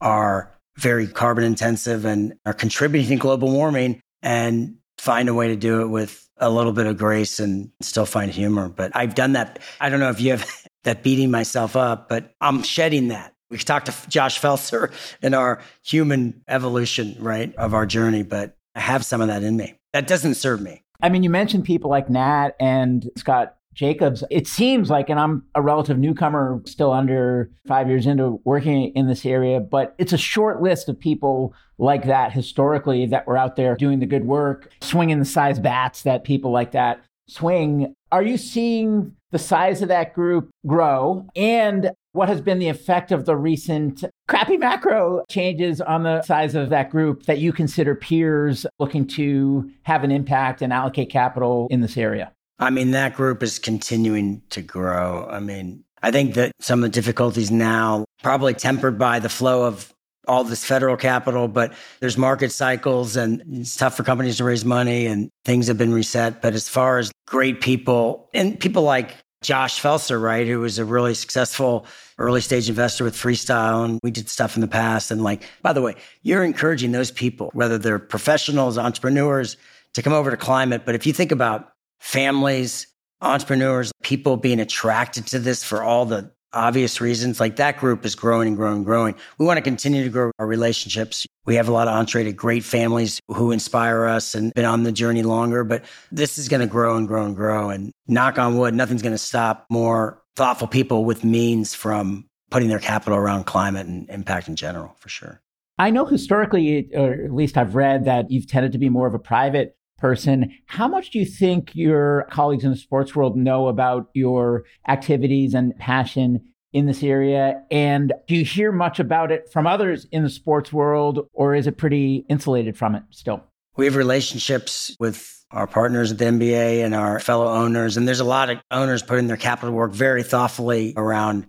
are 0.00 0.52
very 0.76 1.06
carbon 1.06 1.44
intensive 1.44 2.04
and 2.04 2.34
are 2.46 2.52
contributing 2.52 3.08
to 3.08 3.16
global 3.16 3.50
warming 3.50 4.00
and 4.22 4.76
find 4.98 5.28
a 5.28 5.34
way 5.34 5.48
to 5.48 5.56
do 5.56 5.80
it 5.80 5.86
with 5.86 6.28
a 6.36 6.50
little 6.50 6.72
bit 6.72 6.86
of 6.86 6.96
grace 6.98 7.40
and 7.40 7.70
still 7.80 8.06
find 8.06 8.30
humor. 8.30 8.68
But 8.68 8.94
I've 8.94 9.14
done 9.14 9.32
that. 9.32 9.58
I 9.80 9.88
don't 9.88 10.00
know 10.00 10.10
if 10.10 10.20
you 10.20 10.32
have 10.32 10.66
that 10.84 11.02
beating 11.02 11.30
myself 11.30 11.76
up, 11.76 12.08
but 12.08 12.34
I'm 12.40 12.62
shedding 12.62 13.08
that. 13.08 13.34
We 13.50 13.58
could 13.58 13.66
talk 13.66 13.84
to 13.86 13.94
Josh 14.08 14.40
Felser 14.40 14.92
in 15.22 15.34
our 15.34 15.60
human 15.82 16.42
evolution, 16.48 17.16
right, 17.18 17.54
of 17.56 17.74
our 17.74 17.86
journey, 17.86 18.22
but 18.22 18.56
I 18.74 18.80
have 18.80 19.04
some 19.04 19.20
of 19.20 19.28
that 19.28 19.42
in 19.42 19.56
me. 19.56 19.74
That 19.92 20.06
doesn't 20.06 20.34
serve 20.34 20.60
me. 20.60 20.84
I 21.02 21.08
mean, 21.08 21.22
you 21.22 21.30
mentioned 21.30 21.64
people 21.64 21.90
like 21.90 22.08
Nat 22.08 22.50
and 22.60 23.10
Scott 23.16 23.56
Jacobs. 23.74 24.22
It 24.30 24.46
seems 24.46 24.90
like, 24.90 25.08
and 25.08 25.18
I'm 25.18 25.44
a 25.54 25.62
relative 25.62 25.98
newcomer, 25.98 26.60
still 26.66 26.92
under 26.92 27.50
five 27.66 27.88
years 27.88 28.06
into 28.06 28.40
working 28.44 28.92
in 28.94 29.08
this 29.08 29.24
area, 29.24 29.60
but 29.60 29.94
it's 29.98 30.12
a 30.12 30.18
short 30.18 30.60
list 30.60 30.88
of 30.88 30.98
people 30.98 31.54
like 31.78 32.04
that 32.04 32.32
historically 32.32 33.06
that 33.06 33.26
were 33.26 33.38
out 33.38 33.56
there 33.56 33.74
doing 33.76 34.00
the 34.00 34.06
good 34.06 34.26
work, 34.26 34.70
swinging 34.82 35.18
the 35.18 35.24
size 35.24 35.58
bats 35.58 36.02
that 36.02 36.24
people 36.24 36.50
like 36.50 36.72
that 36.72 37.02
swing. 37.26 37.94
Are 38.12 38.22
you 38.22 38.36
seeing 38.36 39.14
the 39.30 39.38
size 39.38 39.82
of 39.82 39.88
that 39.88 40.14
group 40.14 40.50
grow? 40.66 41.26
And 41.36 41.92
what 42.12 42.28
has 42.28 42.40
been 42.40 42.58
the 42.58 42.68
effect 42.68 43.12
of 43.12 43.24
the 43.24 43.36
recent 43.36 44.04
crappy 44.28 44.56
macro 44.56 45.24
changes 45.28 45.80
on 45.80 46.02
the 46.02 46.22
size 46.22 46.54
of 46.54 46.70
that 46.70 46.90
group 46.90 47.24
that 47.24 47.38
you 47.38 47.52
consider 47.52 47.94
peers 47.94 48.66
looking 48.78 49.06
to 49.06 49.70
have 49.82 50.04
an 50.04 50.10
impact 50.10 50.62
and 50.62 50.72
allocate 50.72 51.10
capital 51.10 51.68
in 51.70 51.80
this 51.80 51.96
area? 51.96 52.32
I 52.58 52.70
mean, 52.70 52.90
that 52.90 53.14
group 53.14 53.42
is 53.42 53.58
continuing 53.58 54.42
to 54.50 54.60
grow. 54.60 55.26
I 55.30 55.40
mean, 55.40 55.84
I 56.02 56.10
think 56.10 56.34
that 56.34 56.52
some 56.60 56.84
of 56.84 56.90
the 56.90 56.94
difficulties 56.94 57.50
now 57.50 58.04
probably 58.22 58.54
tempered 58.54 58.98
by 58.98 59.18
the 59.18 59.28
flow 59.28 59.64
of 59.64 59.92
all 60.28 60.44
this 60.44 60.64
federal 60.64 60.96
capital, 60.96 61.48
but 61.48 61.72
there's 62.00 62.18
market 62.18 62.52
cycles 62.52 63.16
and 63.16 63.42
it's 63.48 63.76
tough 63.76 63.96
for 63.96 64.04
companies 64.04 64.36
to 64.36 64.44
raise 64.44 64.64
money 64.64 65.06
and 65.06 65.30
things 65.44 65.66
have 65.66 65.78
been 65.78 65.92
reset. 65.92 66.42
But 66.42 66.54
as 66.54 66.68
far 66.68 66.98
as 66.98 67.10
great 67.26 67.60
people 67.60 68.28
and 68.34 68.58
people 68.58 68.82
like 68.82 69.16
Josh 69.42 69.80
Felser, 69.80 70.20
right, 70.20 70.46
who 70.46 70.60
was 70.60 70.78
a 70.78 70.84
really 70.84 71.14
successful 71.14 71.86
early 72.18 72.42
stage 72.42 72.68
investor 72.68 73.04
with 73.04 73.14
Freestyle, 73.14 73.84
and 73.84 73.98
we 74.02 74.10
did 74.10 74.28
stuff 74.28 74.54
in 74.54 74.60
the 74.60 74.68
past. 74.68 75.10
And 75.10 75.22
like, 75.22 75.44
by 75.62 75.72
the 75.72 75.80
way, 75.80 75.94
you're 76.22 76.44
encouraging 76.44 76.92
those 76.92 77.10
people, 77.10 77.50
whether 77.54 77.78
they're 77.78 77.98
professionals, 77.98 78.76
entrepreneurs, 78.76 79.56
to 79.94 80.02
come 80.02 80.12
over 80.12 80.30
to 80.30 80.36
climate. 80.36 80.82
But 80.84 80.94
if 80.94 81.06
you 81.06 81.14
think 81.14 81.32
about 81.32 81.72
families, 82.00 82.86
entrepreneurs, 83.22 83.92
people 84.02 84.36
being 84.36 84.60
attracted 84.60 85.26
to 85.28 85.38
this 85.38 85.64
for 85.64 85.82
all 85.82 86.04
the 86.04 86.30
obvious 86.52 87.00
reasons. 87.00 87.40
Like 87.40 87.56
that 87.56 87.78
group 87.78 88.04
is 88.04 88.14
growing 88.14 88.48
and 88.48 88.56
growing 88.56 88.76
and 88.76 88.84
growing. 88.84 89.14
We 89.38 89.46
want 89.46 89.58
to 89.58 89.62
continue 89.62 90.04
to 90.04 90.10
grow 90.10 90.30
our 90.38 90.46
relationships. 90.46 91.26
We 91.46 91.54
have 91.56 91.68
a 91.68 91.72
lot 91.72 91.88
of 91.88 91.94
entree 91.94 92.24
to 92.24 92.32
great 92.32 92.64
families 92.64 93.20
who 93.28 93.50
inspire 93.50 94.04
us 94.04 94.34
and 94.34 94.52
been 94.54 94.64
on 94.64 94.82
the 94.82 94.92
journey 94.92 95.22
longer, 95.22 95.64
but 95.64 95.84
this 96.12 96.38
is 96.38 96.48
going 96.48 96.60
to 96.60 96.66
grow 96.66 96.96
and 96.96 97.08
grow 97.08 97.24
and 97.24 97.34
grow. 97.34 97.70
And 97.70 97.92
knock 98.06 98.38
on 98.38 98.56
wood, 98.58 98.74
nothing's 98.74 99.02
going 99.02 99.14
to 99.14 99.18
stop 99.18 99.66
more 99.70 100.22
thoughtful 100.36 100.68
people 100.68 101.04
with 101.04 101.24
means 101.24 101.74
from 101.74 102.26
putting 102.50 102.68
their 102.68 102.78
capital 102.78 103.16
around 103.16 103.44
climate 103.44 103.86
and 103.86 104.08
impact 104.10 104.48
in 104.48 104.56
general, 104.56 104.94
for 104.98 105.08
sure. 105.08 105.40
I 105.78 105.90
know 105.90 106.04
historically, 106.04 106.90
or 106.94 107.12
at 107.12 107.32
least 107.32 107.56
I've 107.56 107.74
read 107.74 108.04
that 108.04 108.30
you've 108.30 108.46
tended 108.46 108.72
to 108.72 108.78
be 108.78 108.90
more 108.90 109.06
of 109.06 109.14
a 109.14 109.18
private 109.18 109.76
person. 110.00 110.52
How 110.66 110.88
much 110.88 111.10
do 111.10 111.18
you 111.18 111.26
think 111.26 111.74
your 111.74 112.26
colleagues 112.30 112.64
in 112.64 112.70
the 112.70 112.76
sports 112.76 113.14
world 113.14 113.36
know 113.36 113.68
about 113.68 114.08
your 114.14 114.64
activities 114.88 115.54
and 115.54 115.76
passion 115.76 116.40
in 116.72 116.86
this 116.86 117.02
area? 117.02 117.62
And 117.70 118.12
do 118.26 118.34
you 118.34 118.44
hear 118.44 118.72
much 118.72 118.98
about 118.98 119.30
it 119.30 119.50
from 119.52 119.66
others 119.66 120.06
in 120.10 120.22
the 120.22 120.30
sports 120.30 120.72
world, 120.72 121.28
or 121.32 121.54
is 121.54 121.66
it 121.66 121.76
pretty 121.76 122.24
insulated 122.28 122.76
from 122.76 122.94
it 122.94 123.02
still? 123.10 123.44
We 123.76 123.84
have 123.86 123.96
relationships 123.96 124.94
with 124.98 125.36
our 125.52 125.66
partners 125.66 126.12
at 126.12 126.18
the 126.18 126.26
NBA 126.26 126.84
and 126.84 126.94
our 126.94 127.18
fellow 127.18 127.48
owners. 127.48 127.96
And 127.96 128.06
there's 128.06 128.20
a 128.20 128.24
lot 128.24 128.50
of 128.50 128.58
owners 128.70 129.02
putting 129.02 129.26
their 129.26 129.36
capital 129.36 129.74
work 129.74 129.92
very 129.92 130.22
thoughtfully 130.22 130.94
around 130.96 131.46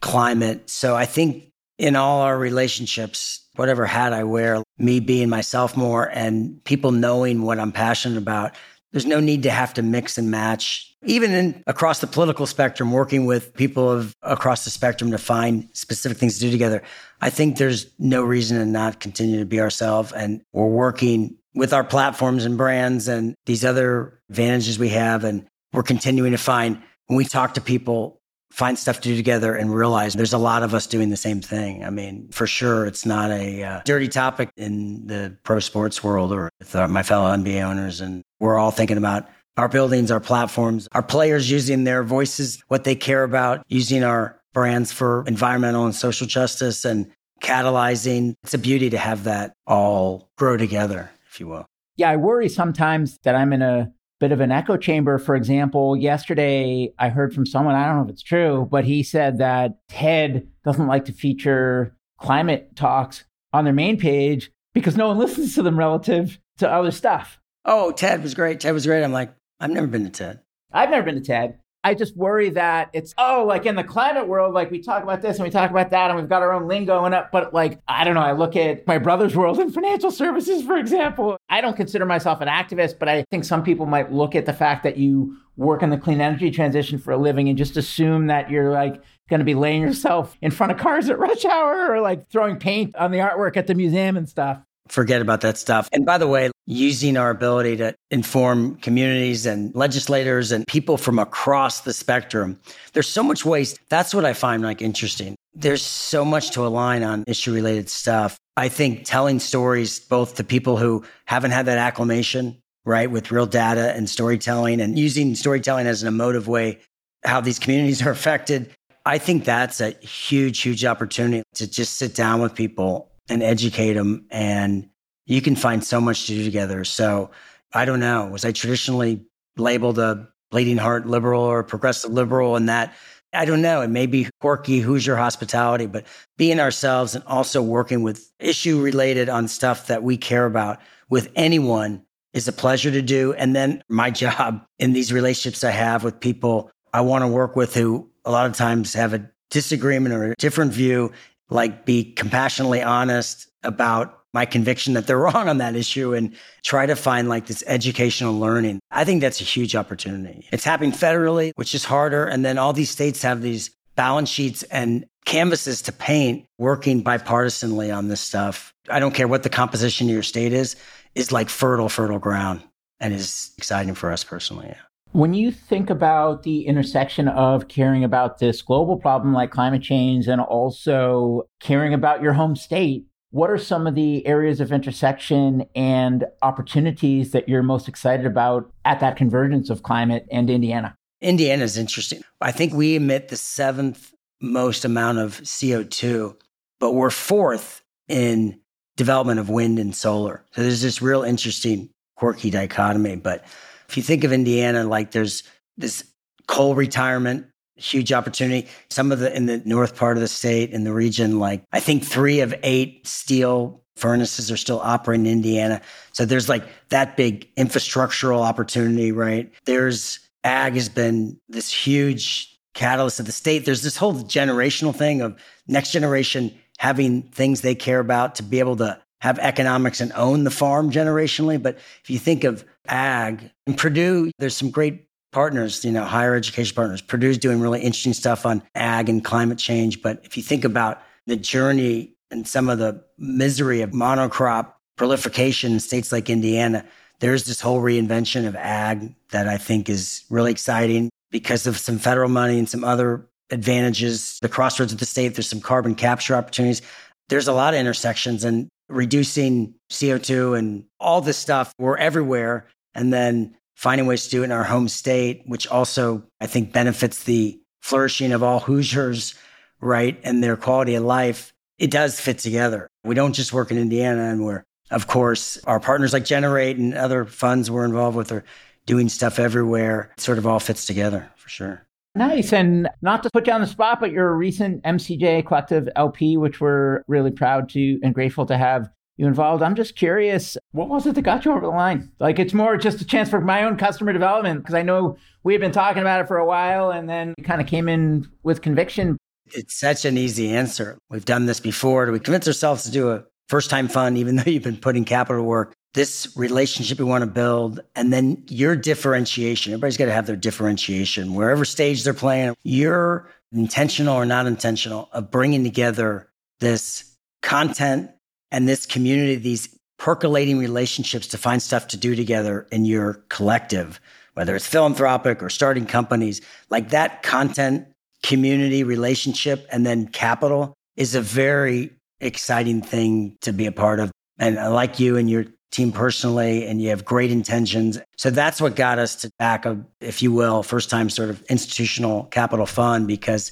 climate. 0.00 0.70
So 0.70 0.96
I 0.96 1.04
think 1.04 1.52
in 1.78 1.96
all 1.96 2.22
our 2.22 2.38
relationships, 2.38 3.41
whatever 3.56 3.86
hat 3.86 4.12
I 4.12 4.24
wear, 4.24 4.62
me 4.78 5.00
being 5.00 5.28
myself 5.28 5.76
more 5.76 6.10
and 6.10 6.62
people 6.64 6.92
knowing 6.92 7.42
what 7.42 7.58
I'm 7.58 7.72
passionate 7.72 8.18
about. 8.18 8.54
There's 8.92 9.06
no 9.06 9.20
need 9.20 9.44
to 9.44 9.50
have 9.50 9.74
to 9.74 9.82
mix 9.82 10.18
and 10.18 10.30
match. 10.30 10.94
Even 11.04 11.32
in, 11.32 11.62
across 11.66 12.00
the 12.00 12.06
political 12.06 12.46
spectrum, 12.46 12.92
working 12.92 13.24
with 13.24 13.54
people 13.54 13.90
of, 13.90 14.14
across 14.22 14.64
the 14.64 14.70
spectrum 14.70 15.10
to 15.10 15.18
find 15.18 15.68
specific 15.72 16.18
things 16.18 16.34
to 16.34 16.40
do 16.40 16.50
together, 16.50 16.82
I 17.20 17.30
think 17.30 17.56
there's 17.56 17.86
no 17.98 18.22
reason 18.22 18.58
to 18.58 18.66
not 18.66 19.00
continue 19.00 19.38
to 19.38 19.46
be 19.46 19.60
ourselves. 19.60 20.12
And 20.12 20.42
we're 20.52 20.66
working 20.66 21.38
with 21.54 21.72
our 21.72 21.84
platforms 21.84 22.44
and 22.44 22.56
brands 22.56 23.08
and 23.08 23.34
these 23.46 23.64
other 23.64 24.20
advantages 24.30 24.78
we 24.78 24.90
have. 24.90 25.24
And 25.24 25.46
we're 25.72 25.82
continuing 25.82 26.32
to 26.32 26.38
find 26.38 26.82
when 27.06 27.16
we 27.16 27.24
talk 27.24 27.54
to 27.54 27.60
people, 27.60 28.20
find 28.52 28.78
stuff 28.78 29.00
to 29.00 29.08
do 29.08 29.16
together 29.16 29.54
and 29.54 29.74
realize 29.74 30.12
there's 30.12 30.34
a 30.34 30.38
lot 30.38 30.62
of 30.62 30.74
us 30.74 30.86
doing 30.86 31.08
the 31.08 31.16
same 31.16 31.40
thing. 31.40 31.82
I 31.84 31.88
mean, 31.88 32.28
for 32.30 32.46
sure, 32.46 32.84
it's 32.84 33.06
not 33.06 33.30
a 33.30 33.62
uh, 33.62 33.80
dirty 33.86 34.08
topic 34.08 34.50
in 34.58 35.06
the 35.06 35.36
pro 35.42 35.58
sports 35.58 36.04
world 36.04 36.32
or 36.32 36.50
with 36.58 36.76
our, 36.76 36.86
my 36.86 37.02
fellow 37.02 37.34
NBA 37.34 37.62
owners. 37.62 38.02
And 38.02 38.22
we're 38.40 38.58
all 38.58 38.70
thinking 38.70 38.98
about 38.98 39.26
our 39.56 39.68
buildings, 39.68 40.10
our 40.10 40.20
platforms, 40.20 40.86
our 40.92 41.02
players 41.02 41.50
using 41.50 41.84
their 41.84 42.02
voices, 42.02 42.62
what 42.68 42.84
they 42.84 42.94
care 42.94 43.24
about, 43.24 43.64
using 43.68 44.04
our 44.04 44.38
brands 44.52 44.92
for 44.92 45.24
environmental 45.26 45.86
and 45.86 45.94
social 45.94 46.26
justice 46.26 46.84
and 46.84 47.10
catalyzing. 47.40 48.34
It's 48.42 48.52
a 48.52 48.58
beauty 48.58 48.90
to 48.90 48.98
have 48.98 49.24
that 49.24 49.54
all 49.66 50.28
grow 50.36 50.58
together, 50.58 51.10
if 51.30 51.40
you 51.40 51.48
will. 51.48 51.64
Yeah, 51.96 52.10
I 52.10 52.16
worry 52.16 52.50
sometimes 52.50 53.18
that 53.24 53.34
I'm 53.34 53.54
in 53.54 53.62
a 53.62 53.92
bit 54.22 54.30
of 54.30 54.40
an 54.40 54.52
echo 54.52 54.76
chamber. 54.76 55.18
For 55.18 55.34
example, 55.34 55.96
yesterday 55.96 56.94
I 56.96 57.08
heard 57.08 57.34
from 57.34 57.44
someone, 57.44 57.74
I 57.74 57.86
don't 57.86 57.96
know 57.96 58.04
if 58.04 58.10
it's 58.10 58.22
true, 58.22 58.68
but 58.70 58.84
he 58.84 59.02
said 59.02 59.38
that 59.38 59.78
TED 59.88 60.46
doesn't 60.64 60.86
like 60.86 61.06
to 61.06 61.12
feature 61.12 61.96
climate 62.18 62.76
talks 62.76 63.24
on 63.52 63.64
their 63.64 63.72
main 63.72 63.98
page 63.98 64.52
because 64.74 64.96
no 64.96 65.08
one 65.08 65.18
listens 65.18 65.56
to 65.56 65.62
them 65.62 65.76
relative 65.76 66.38
to 66.58 66.70
other 66.70 66.92
stuff. 66.92 67.40
Oh, 67.64 67.90
TED 67.90 68.22
was 68.22 68.34
great. 68.34 68.60
TED 68.60 68.72
was 68.72 68.86
great. 68.86 69.02
I'm 69.02 69.12
like, 69.12 69.34
I've 69.58 69.70
never 69.70 69.88
been 69.88 70.04
to 70.04 70.10
TED. 70.10 70.38
I've 70.72 70.90
never 70.90 71.04
been 71.04 71.16
to 71.16 71.20
TED. 71.20 71.58
I 71.84 71.94
just 71.94 72.16
worry 72.16 72.50
that 72.50 72.90
it's, 72.92 73.12
oh, 73.18 73.44
like 73.46 73.66
in 73.66 73.74
the 73.74 73.82
climate 73.82 74.28
world, 74.28 74.54
like 74.54 74.70
we 74.70 74.80
talk 74.80 75.02
about 75.02 75.20
this 75.20 75.36
and 75.36 75.44
we 75.44 75.50
talk 75.50 75.70
about 75.70 75.90
that 75.90 76.10
and 76.10 76.18
we've 76.18 76.28
got 76.28 76.42
our 76.42 76.52
own 76.52 76.68
lingo 76.68 77.04
and 77.04 77.14
up. 77.14 77.32
But 77.32 77.52
like, 77.52 77.80
I 77.88 78.04
don't 78.04 78.14
know, 78.14 78.20
I 78.20 78.32
look 78.32 78.54
at 78.54 78.86
my 78.86 78.98
brother's 78.98 79.34
world 79.34 79.58
in 79.58 79.70
financial 79.70 80.10
services, 80.10 80.62
for 80.62 80.76
example. 80.76 81.36
I 81.48 81.60
don't 81.60 81.76
consider 81.76 82.06
myself 82.06 82.40
an 82.40 82.48
activist, 82.48 82.98
but 82.98 83.08
I 83.08 83.24
think 83.30 83.44
some 83.44 83.64
people 83.64 83.86
might 83.86 84.12
look 84.12 84.34
at 84.36 84.46
the 84.46 84.52
fact 84.52 84.84
that 84.84 84.96
you 84.96 85.36
work 85.56 85.82
in 85.82 85.90
the 85.90 85.98
clean 85.98 86.20
energy 86.20 86.50
transition 86.50 86.98
for 86.98 87.12
a 87.12 87.16
living 87.16 87.48
and 87.48 87.58
just 87.58 87.76
assume 87.76 88.28
that 88.28 88.48
you're 88.48 88.70
like 88.70 89.02
going 89.28 89.40
to 89.40 89.44
be 89.44 89.54
laying 89.54 89.82
yourself 89.82 90.36
in 90.40 90.50
front 90.50 90.72
of 90.72 90.78
cars 90.78 91.08
at 91.08 91.18
rush 91.18 91.44
hour 91.44 91.90
or 91.90 92.00
like 92.00 92.28
throwing 92.30 92.56
paint 92.56 92.94
on 92.96 93.10
the 93.10 93.18
artwork 93.18 93.56
at 93.56 93.66
the 93.66 93.74
museum 93.74 94.16
and 94.16 94.28
stuff 94.28 94.60
forget 94.88 95.22
about 95.22 95.40
that 95.42 95.56
stuff. 95.56 95.88
And 95.92 96.04
by 96.04 96.18
the 96.18 96.26
way, 96.26 96.50
using 96.66 97.16
our 97.16 97.30
ability 97.30 97.76
to 97.78 97.94
inform 98.10 98.76
communities 98.76 99.46
and 99.46 99.74
legislators 99.74 100.52
and 100.52 100.66
people 100.66 100.96
from 100.96 101.18
across 101.18 101.80
the 101.80 101.92
spectrum, 101.92 102.60
there's 102.92 103.08
so 103.08 103.22
much 103.22 103.44
waste. 103.44 103.78
That's 103.88 104.14
what 104.14 104.24
I 104.24 104.32
find 104.32 104.62
like 104.62 104.82
interesting. 104.82 105.34
There's 105.54 105.82
so 105.82 106.24
much 106.24 106.50
to 106.52 106.66
align 106.66 107.02
on 107.02 107.24
issue 107.26 107.52
related 107.52 107.88
stuff. 107.88 108.36
I 108.56 108.68
think 108.68 109.04
telling 109.04 109.40
stories 109.40 110.00
both 110.00 110.36
to 110.36 110.44
people 110.44 110.76
who 110.76 111.04
haven't 111.26 111.52
had 111.52 111.66
that 111.66 111.78
acclimation, 111.78 112.58
right, 112.84 113.10
with 113.10 113.30
real 113.30 113.46
data 113.46 113.94
and 113.94 114.08
storytelling 114.08 114.80
and 114.80 114.98
using 114.98 115.34
storytelling 115.34 115.86
as 115.86 116.02
an 116.02 116.08
emotive 116.08 116.48
way, 116.48 116.80
how 117.24 117.40
these 117.40 117.58
communities 117.58 118.04
are 118.04 118.10
affected. 118.10 118.70
I 119.04 119.18
think 119.18 119.44
that's 119.44 119.80
a 119.80 119.90
huge, 119.90 120.60
huge 120.60 120.84
opportunity 120.84 121.42
to 121.54 121.66
just 121.66 121.96
sit 121.96 122.14
down 122.14 122.40
with 122.40 122.54
people 122.54 123.11
and 123.32 123.42
educate 123.42 123.94
them. 123.94 124.26
And 124.30 124.88
you 125.26 125.40
can 125.40 125.56
find 125.56 125.82
so 125.84 126.00
much 126.00 126.26
to 126.26 126.34
do 126.34 126.44
together. 126.44 126.84
So 126.84 127.30
I 127.72 127.84
don't 127.84 128.00
know. 128.00 128.26
Was 128.26 128.44
I 128.44 128.52
traditionally 128.52 129.24
labeled 129.56 129.98
a 129.98 130.28
bleeding 130.50 130.76
heart 130.76 131.06
liberal 131.06 131.42
or 131.42 131.62
progressive 131.62 132.12
liberal 132.12 132.56
and 132.56 132.68
that? 132.68 132.94
I 133.32 133.46
don't 133.46 133.62
know. 133.62 133.80
It 133.80 133.88
may 133.88 134.06
be 134.06 134.28
quirky, 134.40 134.80
Hoosier 134.80 135.16
hospitality, 135.16 135.86
but 135.86 136.06
being 136.36 136.60
ourselves 136.60 137.14
and 137.14 137.24
also 137.24 137.62
working 137.62 138.02
with 138.02 138.30
issue 138.38 138.80
related 138.82 139.30
on 139.30 139.48
stuff 139.48 139.86
that 139.86 140.02
we 140.02 140.18
care 140.18 140.44
about 140.44 140.80
with 141.08 141.30
anyone 141.34 142.04
is 142.34 142.46
a 142.46 142.52
pleasure 142.52 142.90
to 142.90 143.00
do. 143.00 143.32
And 143.32 143.56
then 143.56 143.82
my 143.88 144.10
job 144.22 144.66
in 144.78 144.92
these 144.92 145.12
relationships 145.12 145.64
I 145.64 145.70
have 145.70 146.04
with 146.04 146.20
people 146.20 146.70
I 146.92 147.00
want 147.00 147.22
to 147.22 147.28
work 147.28 147.56
with 147.56 147.74
who 147.74 148.10
a 148.24 148.30
lot 148.30 148.44
of 148.44 148.54
times 148.54 148.92
have 148.92 149.14
a 149.14 149.30
disagreement 149.50 150.14
or 150.14 150.32
a 150.32 150.34
different 150.38 150.72
view 150.72 151.12
like 151.52 151.84
be 151.84 152.12
compassionately 152.12 152.82
honest 152.82 153.48
about 153.62 154.18
my 154.34 154.46
conviction 154.46 154.94
that 154.94 155.06
they're 155.06 155.18
wrong 155.26 155.48
on 155.48 155.58
that 155.58 155.76
issue 155.76 156.14
and 156.14 156.34
try 156.62 156.86
to 156.86 156.96
find 156.96 157.28
like 157.28 157.46
this 157.46 157.62
educational 157.66 158.38
learning. 158.38 158.80
I 158.90 159.04
think 159.04 159.20
that's 159.20 159.40
a 159.40 159.44
huge 159.44 159.76
opportunity. 159.76 160.46
It's 160.52 160.64
happening 160.64 160.92
federally, 160.92 161.52
which 161.56 161.74
is 161.74 161.84
harder. 161.84 162.24
And 162.24 162.44
then 162.44 162.58
all 162.58 162.72
these 162.72 162.90
states 162.90 163.22
have 163.22 163.42
these 163.42 163.70
balance 163.94 164.30
sheets 164.30 164.62
and 164.64 165.04
canvases 165.24 165.82
to 165.82 165.92
paint 165.92 166.46
working 166.58 167.04
bipartisanly 167.04 167.94
on 167.96 168.08
this 168.08 168.20
stuff. 168.20 168.72
I 168.88 168.98
don't 168.98 169.14
care 169.14 169.28
what 169.28 169.42
the 169.42 169.50
composition 169.50 170.08
of 170.08 170.14
your 170.14 170.22
state 170.22 170.52
is, 170.52 170.76
is 171.14 171.30
like 171.30 171.48
fertile, 171.48 171.88
fertile 171.88 172.18
ground 172.18 172.62
and 172.98 173.12
is 173.12 173.52
exciting 173.58 173.94
for 173.94 174.10
us 174.10 174.24
personally. 174.24 174.68
Yeah. 174.68 174.80
When 175.12 175.34
you 175.34 175.52
think 175.52 175.90
about 175.90 176.42
the 176.42 176.66
intersection 176.66 177.28
of 177.28 177.68
caring 177.68 178.02
about 178.02 178.38
this 178.38 178.62
global 178.62 178.96
problem 178.96 179.34
like 179.34 179.50
climate 179.50 179.82
change 179.82 180.26
and 180.26 180.40
also 180.40 181.48
caring 181.60 181.92
about 181.92 182.22
your 182.22 182.32
home 182.32 182.56
state, 182.56 183.04
what 183.30 183.50
are 183.50 183.58
some 183.58 183.86
of 183.86 183.94
the 183.94 184.26
areas 184.26 184.58
of 184.58 184.72
intersection 184.72 185.66
and 185.74 186.24
opportunities 186.40 187.32
that 187.32 187.46
you're 187.46 187.62
most 187.62 187.88
excited 187.88 188.24
about 188.24 188.72
at 188.86 189.00
that 189.00 189.16
convergence 189.16 189.68
of 189.68 189.82
climate 189.82 190.26
and 190.32 190.48
Indiana? 190.48 190.96
Indiana 191.20 191.62
is 191.62 191.76
interesting. 191.76 192.22
I 192.40 192.50
think 192.50 192.72
we 192.72 192.96
emit 192.96 193.28
the 193.28 193.36
seventh 193.36 194.14
most 194.40 194.86
amount 194.86 195.18
of 195.18 195.42
CO2, 195.42 196.36
but 196.80 196.92
we're 196.92 197.10
fourth 197.10 197.82
in 198.08 198.58
development 198.96 199.40
of 199.40 199.50
wind 199.50 199.78
and 199.78 199.94
solar. 199.94 200.42
So 200.52 200.62
there's 200.62 200.80
this 200.80 201.02
real 201.02 201.22
interesting, 201.22 201.90
quirky 202.16 202.50
dichotomy. 202.50 203.16
But 203.16 203.44
if 203.92 203.98
you 203.98 204.02
think 204.02 204.24
of 204.24 204.32
Indiana, 204.32 204.84
like 204.84 205.10
there's 205.10 205.42
this 205.76 206.02
coal 206.48 206.74
retirement, 206.74 207.46
huge 207.76 208.10
opportunity. 208.10 208.66
Some 208.88 209.12
of 209.12 209.18
the 209.18 209.36
in 209.36 209.44
the 209.44 209.58
north 209.66 209.96
part 209.96 210.16
of 210.16 210.22
the 210.22 210.28
state, 210.28 210.70
in 210.70 210.84
the 210.84 210.94
region, 210.94 211.38
like 211.38 211.62
I 211.72 211.80
think 211.80 212.02
three 212.02 212.40
of 212.40 212.54
eight 212.62 213.06
steel 213.06 213.82
furnaces 213.96 214.50
are 214.50 214.56
still 214.56 214.80
operating 214.80 215.26
in 215.26 215.32
Indiana. 215.32 215.82
So 216.12 216.24
there's 216.24 216.48
like 216.48 216.64
that 216.88 217.18
big 217.18 217.54
infrastructural 217.56 218.40
opportunity, 218.40 219.12
right? 219.12 219.52
There's 219.66 220.20
ag 220.42 220.72
has 220.72 220.88
been 220.88 221.38
this 221.50 221.70
huge 221.70 222.58
catalyst 222.72 223.20
of 223.20 223.26
the 223.26 223.32
state. 223.32 223.66
There's 223.66 223.82
this 223.82 223.98
whole 223.98 224.14
generational 224.14 224.96
thing 224.96 225.20
of 225.20 225.38
next 225.68 225.92
generation 225.92 226.50
having 226.78 227.24
things 227.24 227.60
they 227.60 227.74
care 227.74 228.00
about 228.00 228.36
to 228.36 228.42
be 228.42 228.58
able 228.58 228.76
to 228.76 228.98
have 229.22 229.38
economics 229.38 230.00
and 230.00 230.12
own 230.14 230.42
the 230.42 230.50
farm 230.50 230.90
generationally. 230.90 231.62
But 231.62 231.76
if 232.02 232.10
you 232.10 232.18
think 232.18 232.42
of 232.42 232.64
ag 232.88 233.52
in 233.68 233.74
Purdue, 233.74 234.32
there's 234.40 234.56
some 234.56 234.70
great 234.70 235.06
partners, 235.30 235.84
you 235.84 235.92
know, 235.92 236.04
higher 236.04 236.34
education 236.34 236.74
partners. 236.74 237.00
Purdue's 237.00 237.38
doing 237.38 237.60
really 237.60 237.80
interesting 237.80 238.14
stuff 238.14 238.44
on 238.44 238.64
ag 238.74 239.08
and 239.08 239.24
climate 239.24 239.58
change. 239.58 240.02
But 240.02 240.20
if 240.24 240.36
you 240.36 240.42
think 240.42 240.64
about 240.64 241.00
the 241.28 241.36
journey 241.36 242.16
and 242.32 242.48
some 242.48 242.68
of 242.68 242.80
the 242.80 243.00
misery 243.16 243.80
of 243.80 243.90
monocrop 243.90 244.72
proliferation 244.96 245.72
in 245.72 245.78
states 245.78 246.10
like 246.10 246.28
Indiana, 246.28 246.84
there's 247.20 247.44
this 247.44 247.60
whole 247.60 247.80
reinvention 247.80 248.48
of 248.48 248.56
ag 248.56 249.14
that 249.30 249.46
I 249.46 249.56
think 249.56 249.88
is 249.88 250.24
really 250.30 250.50
exciting 250.50 251.10
because 251.30 251.68
of 251.68 251.78
some 251.78 252.00
federal 252.00 252.28
money 252.28 252.58
and 252.58 252.68
some 252.68 252.82
other 252.82 253.24
advantages. 253.50 254.40
The 254.42 254.48
crossroads 254.48 254.92
of 254.92 254.98
the 254.98 255.06
state, 255.06 255.36
there's 255.36 255.48
some 255.48 255.60
carbon 255.60 255.94
capture 255.94 256.34
opportunities. 256.34 256.82
There's 257.28 257.46
a 257.46 257.52
lot 257.52 257.72
of 257.72 257.78
intersections 257.78 258.42
and 258.42 258.68
reducing 258.92 259.74
CO2 259.90 260.58
and 260.58 260.84
all 261.00 261.20
this 261.20 261.38
stuff. 261.38 261.74
We're 261.78 261.96
everywhere. 261.96 262.66
And 262.94 263.12
then 263.12 263.56
finding 263.74 264.06
ways 264.06 264.24
to 264.24 264.30
do 264.30 264.42
it 264.42 264.46
in 264.46 264.52
our 264.52 264.64
home 264.64 264.88
state, 264.88 265.42
which 265.46 265.66
also 265.66 266.22
I 266.40 266.46
think 266.46 266.72
benefits 266.72 267.24
the 267.24 267.58
flourishing 267.80 268.32
of 268.32 268.42
all 268.42 268.60
Hoosiers, 268.60 269.34
right? 269.80 270.20
And 270.22 270.42
their 270.42 270.56
quality 270.56 270.94
of 270.94 271.04
life. 271.04 271.52
It 271.78 271.90
does 271.90 272.20
fit 272.20 272.38
together. 272.38 272.88
We 273.02 273.14
don't 273.14 273.32
just 273.32 273.52
work 273.52 273.70
in 273.70 273.78
Indiana 273.78 274.24
and 274.24 274.44
we're, 274.44 274.62
of 274.90 275.06
course, 275.06 275.58
our 275.64 275.80
partners 275.80 276.12
like 276.12 276.24
Generate 276.24 276.76
and 276.76 276.94
other 276.94 277.24
funds 277.24 277.70
we're 277.70 277.84
involved 277.84 278.16
with 278.16 278.30
are 278.30 278.44
doing 278.86 279.08
stuff 279.08 279.38
everywhere. 279.38 280.12
It 280.16 280.20
sort 280.20 280.38
of 280.38 280.46
all 280.46 280.60
fits 280.60 280.86
together 280.86 281.30
for 281.36 281.48
sure. 281.48 281.86
Nice. 282.14 282.52
And 282.52 282.88
not 283.00 283.22
to 283.22 283.30
put 283.32 283.46
you 283.46 283.52
on 283.54 283.62
the 283.62 283.66
spot, 283.66 283.98
but 283.98 284.12
you're 284.12 284.28
a 284.28 284.34
recent 284.34 284.82
MCJ 284.84 285.46
Collective 285.46 285.88
LP, 285.96 286.36
which 286.36 286.60
we're 286.60 287.02
really 287.08 287.30
proud 287.30 287.70
to 287.70 287.98
and 288.02 288.14
grateful 288.14 288.44
to 288.46 288.58
have 288.58 288.90
you 289.16 289.26
involved. 289.26 289.62
I'm 289.62 289.74
just 289.74 289.96
curious, 289.96 290.58
what 290.72 290.88
was 290.88 291.06
it 291.06 291.14
that 291.14 291.22
got 291.22 291.44
you 291.44 291.52
over 291.52 291.62
the 291.62 291.68
line? 291.68 292.10
Like, 292.18 292.38
it's 292.38 292.52
more 292.52 292.76
just 292.76 293.00
a 293.00 293.06
chance 293.06 293.30
for 293.30 293.40
my 293.40 293.64
own 293.64 293.76
customer 293.78 294.12
development 294.12 294.60
because 294.60 294.74
I 294.74 294.82
know 294.82 295.16
we've 295.42 295.60
been 295.60 295.72
talking 295.72 296.02
about 296.02 296.20
it 296.20 296.28
for 296.28 296.36
a 296.36 296.46
while 296.46 296.90
and 296.90 297.08
then 297.08 297.34
kind 297.44 297.60
of 297.60 297.66
came 297.66 297.88
in 297.88 298.28
with 298.42 298.60
conviction. 298.60 299.16
It's 299.54 299.78
such 299.78 300.04
an 300.04 300.18
easy 300.18 300.50
answer. 300.50 300.98
We've 301.08 301.24
done 301.24 301.46
this 301.46 301.60
before. 301.60 302.06
Do 302.06 302.12
we 302.12 302.20
convince 302.20 302.46
ourselves 302.46 302.84
to 302.84 302.90
do 302.90 303.10
a 303.10 303.24
first 303.48 303.70
time 303.70 303.88
fund, 303.88 304.18
even 304.18 304.36
though 304.36 304.50
you've 304.50 304.62
been 304.62 304.76
putting 304.76 305.04
capital 305.04 305.44
work? 305.44 305.74
This 305.94 306.32
relationship 306.36 306.98
we 306.98 307.04
want 307.04 307.22
to 307.22 307.30
build, 307.30 307.80
and 307.94 308.12
then 308.12 308.42
your 308.48 308.76
differentiation. 308.76 309.72
Everybody's 309.72 309.96
got 309.96 310.06
to 310.06 310.12
have 310.12 310.26
their 310.26 310.36
differentiation. 310.36 311.34
Wherever 311.34 311.64
stage 311.64 312.04
they're 312.04 312.14
playing, 312.14 312.54
you're 312.62 313.28
intentional 313.52 314.14
or 314.14 314.24
not 314.24 314.46
intentional 314.46 315.08
of 315.12 315.30
bringing 315.30 315.64
together 315.64 316.28
this 316.60 317.16
content 317.42 318.10
and 318.50 318.68
this 318.68 318.86
community, 318.86 319.36
these 319.36 319.78
percolating 319.98 320.58
relationships 320.58 321.28
to 321.28 321.38
find 321.38 321.60
stuff 321.62 321.88
to 321.88 321.96
do 321.96 322.16
together 322.16 322.66
in 322.72 322.84
your 322.84 323.22
collective, 323.28 324.00
whether 324.34 324.56
it's 324.56 324.66
philanthropic 324.66 325.42
or 325.42 325.50
starting 325.50 325.86
companies, 325.86 326.40
like 326.70 326.88
that 326.90 327.22
content, 327.22 327.86
community, 328.22 328.82
relationship, 328.82 329.66
and 329.70 329.84
then 329.84 330.08
capital 330.08 330.74
is 330.96 331.14
a 331.14 331.20
very 331.20 331.90
exciting 332.20 332.80
thing 332.80 333.36
to 333.42 333.52
be 333.52 333.66
a 333.66 333.72
part 333.72 334.00
of. 334.00 334.10
And 334.38 334.58
I 334.58 334.68
like 334.68 334.98
you 334.98 335.16
and 335.16 335.30
your 335.30 335.44
team 335.72 335.90
personally 335.90 336.66
and 336.66 336.80
you 336.80 336.90
have 336.90 337.04
great 337.04 337.32
intentions. 337.32 337.98
So 338.16 338.30
that's 338.30 338.60
what 338.60 338.76
got 338.76 338.98
us 338.98 339.16
to 339.16 339.30
back 339.38 339.66
a, 339.66 339.84
if 340.00 340.22
you 340.22 340.30
will, 340.30 340.62
first 340.62 340.90
time 340.90 341.10
sort 341.10 341.30
of 341.30 341.42
institutional 341.44 342.24
capital 342.24 342.66
fund 342.66 343.08
because 343.08 343.50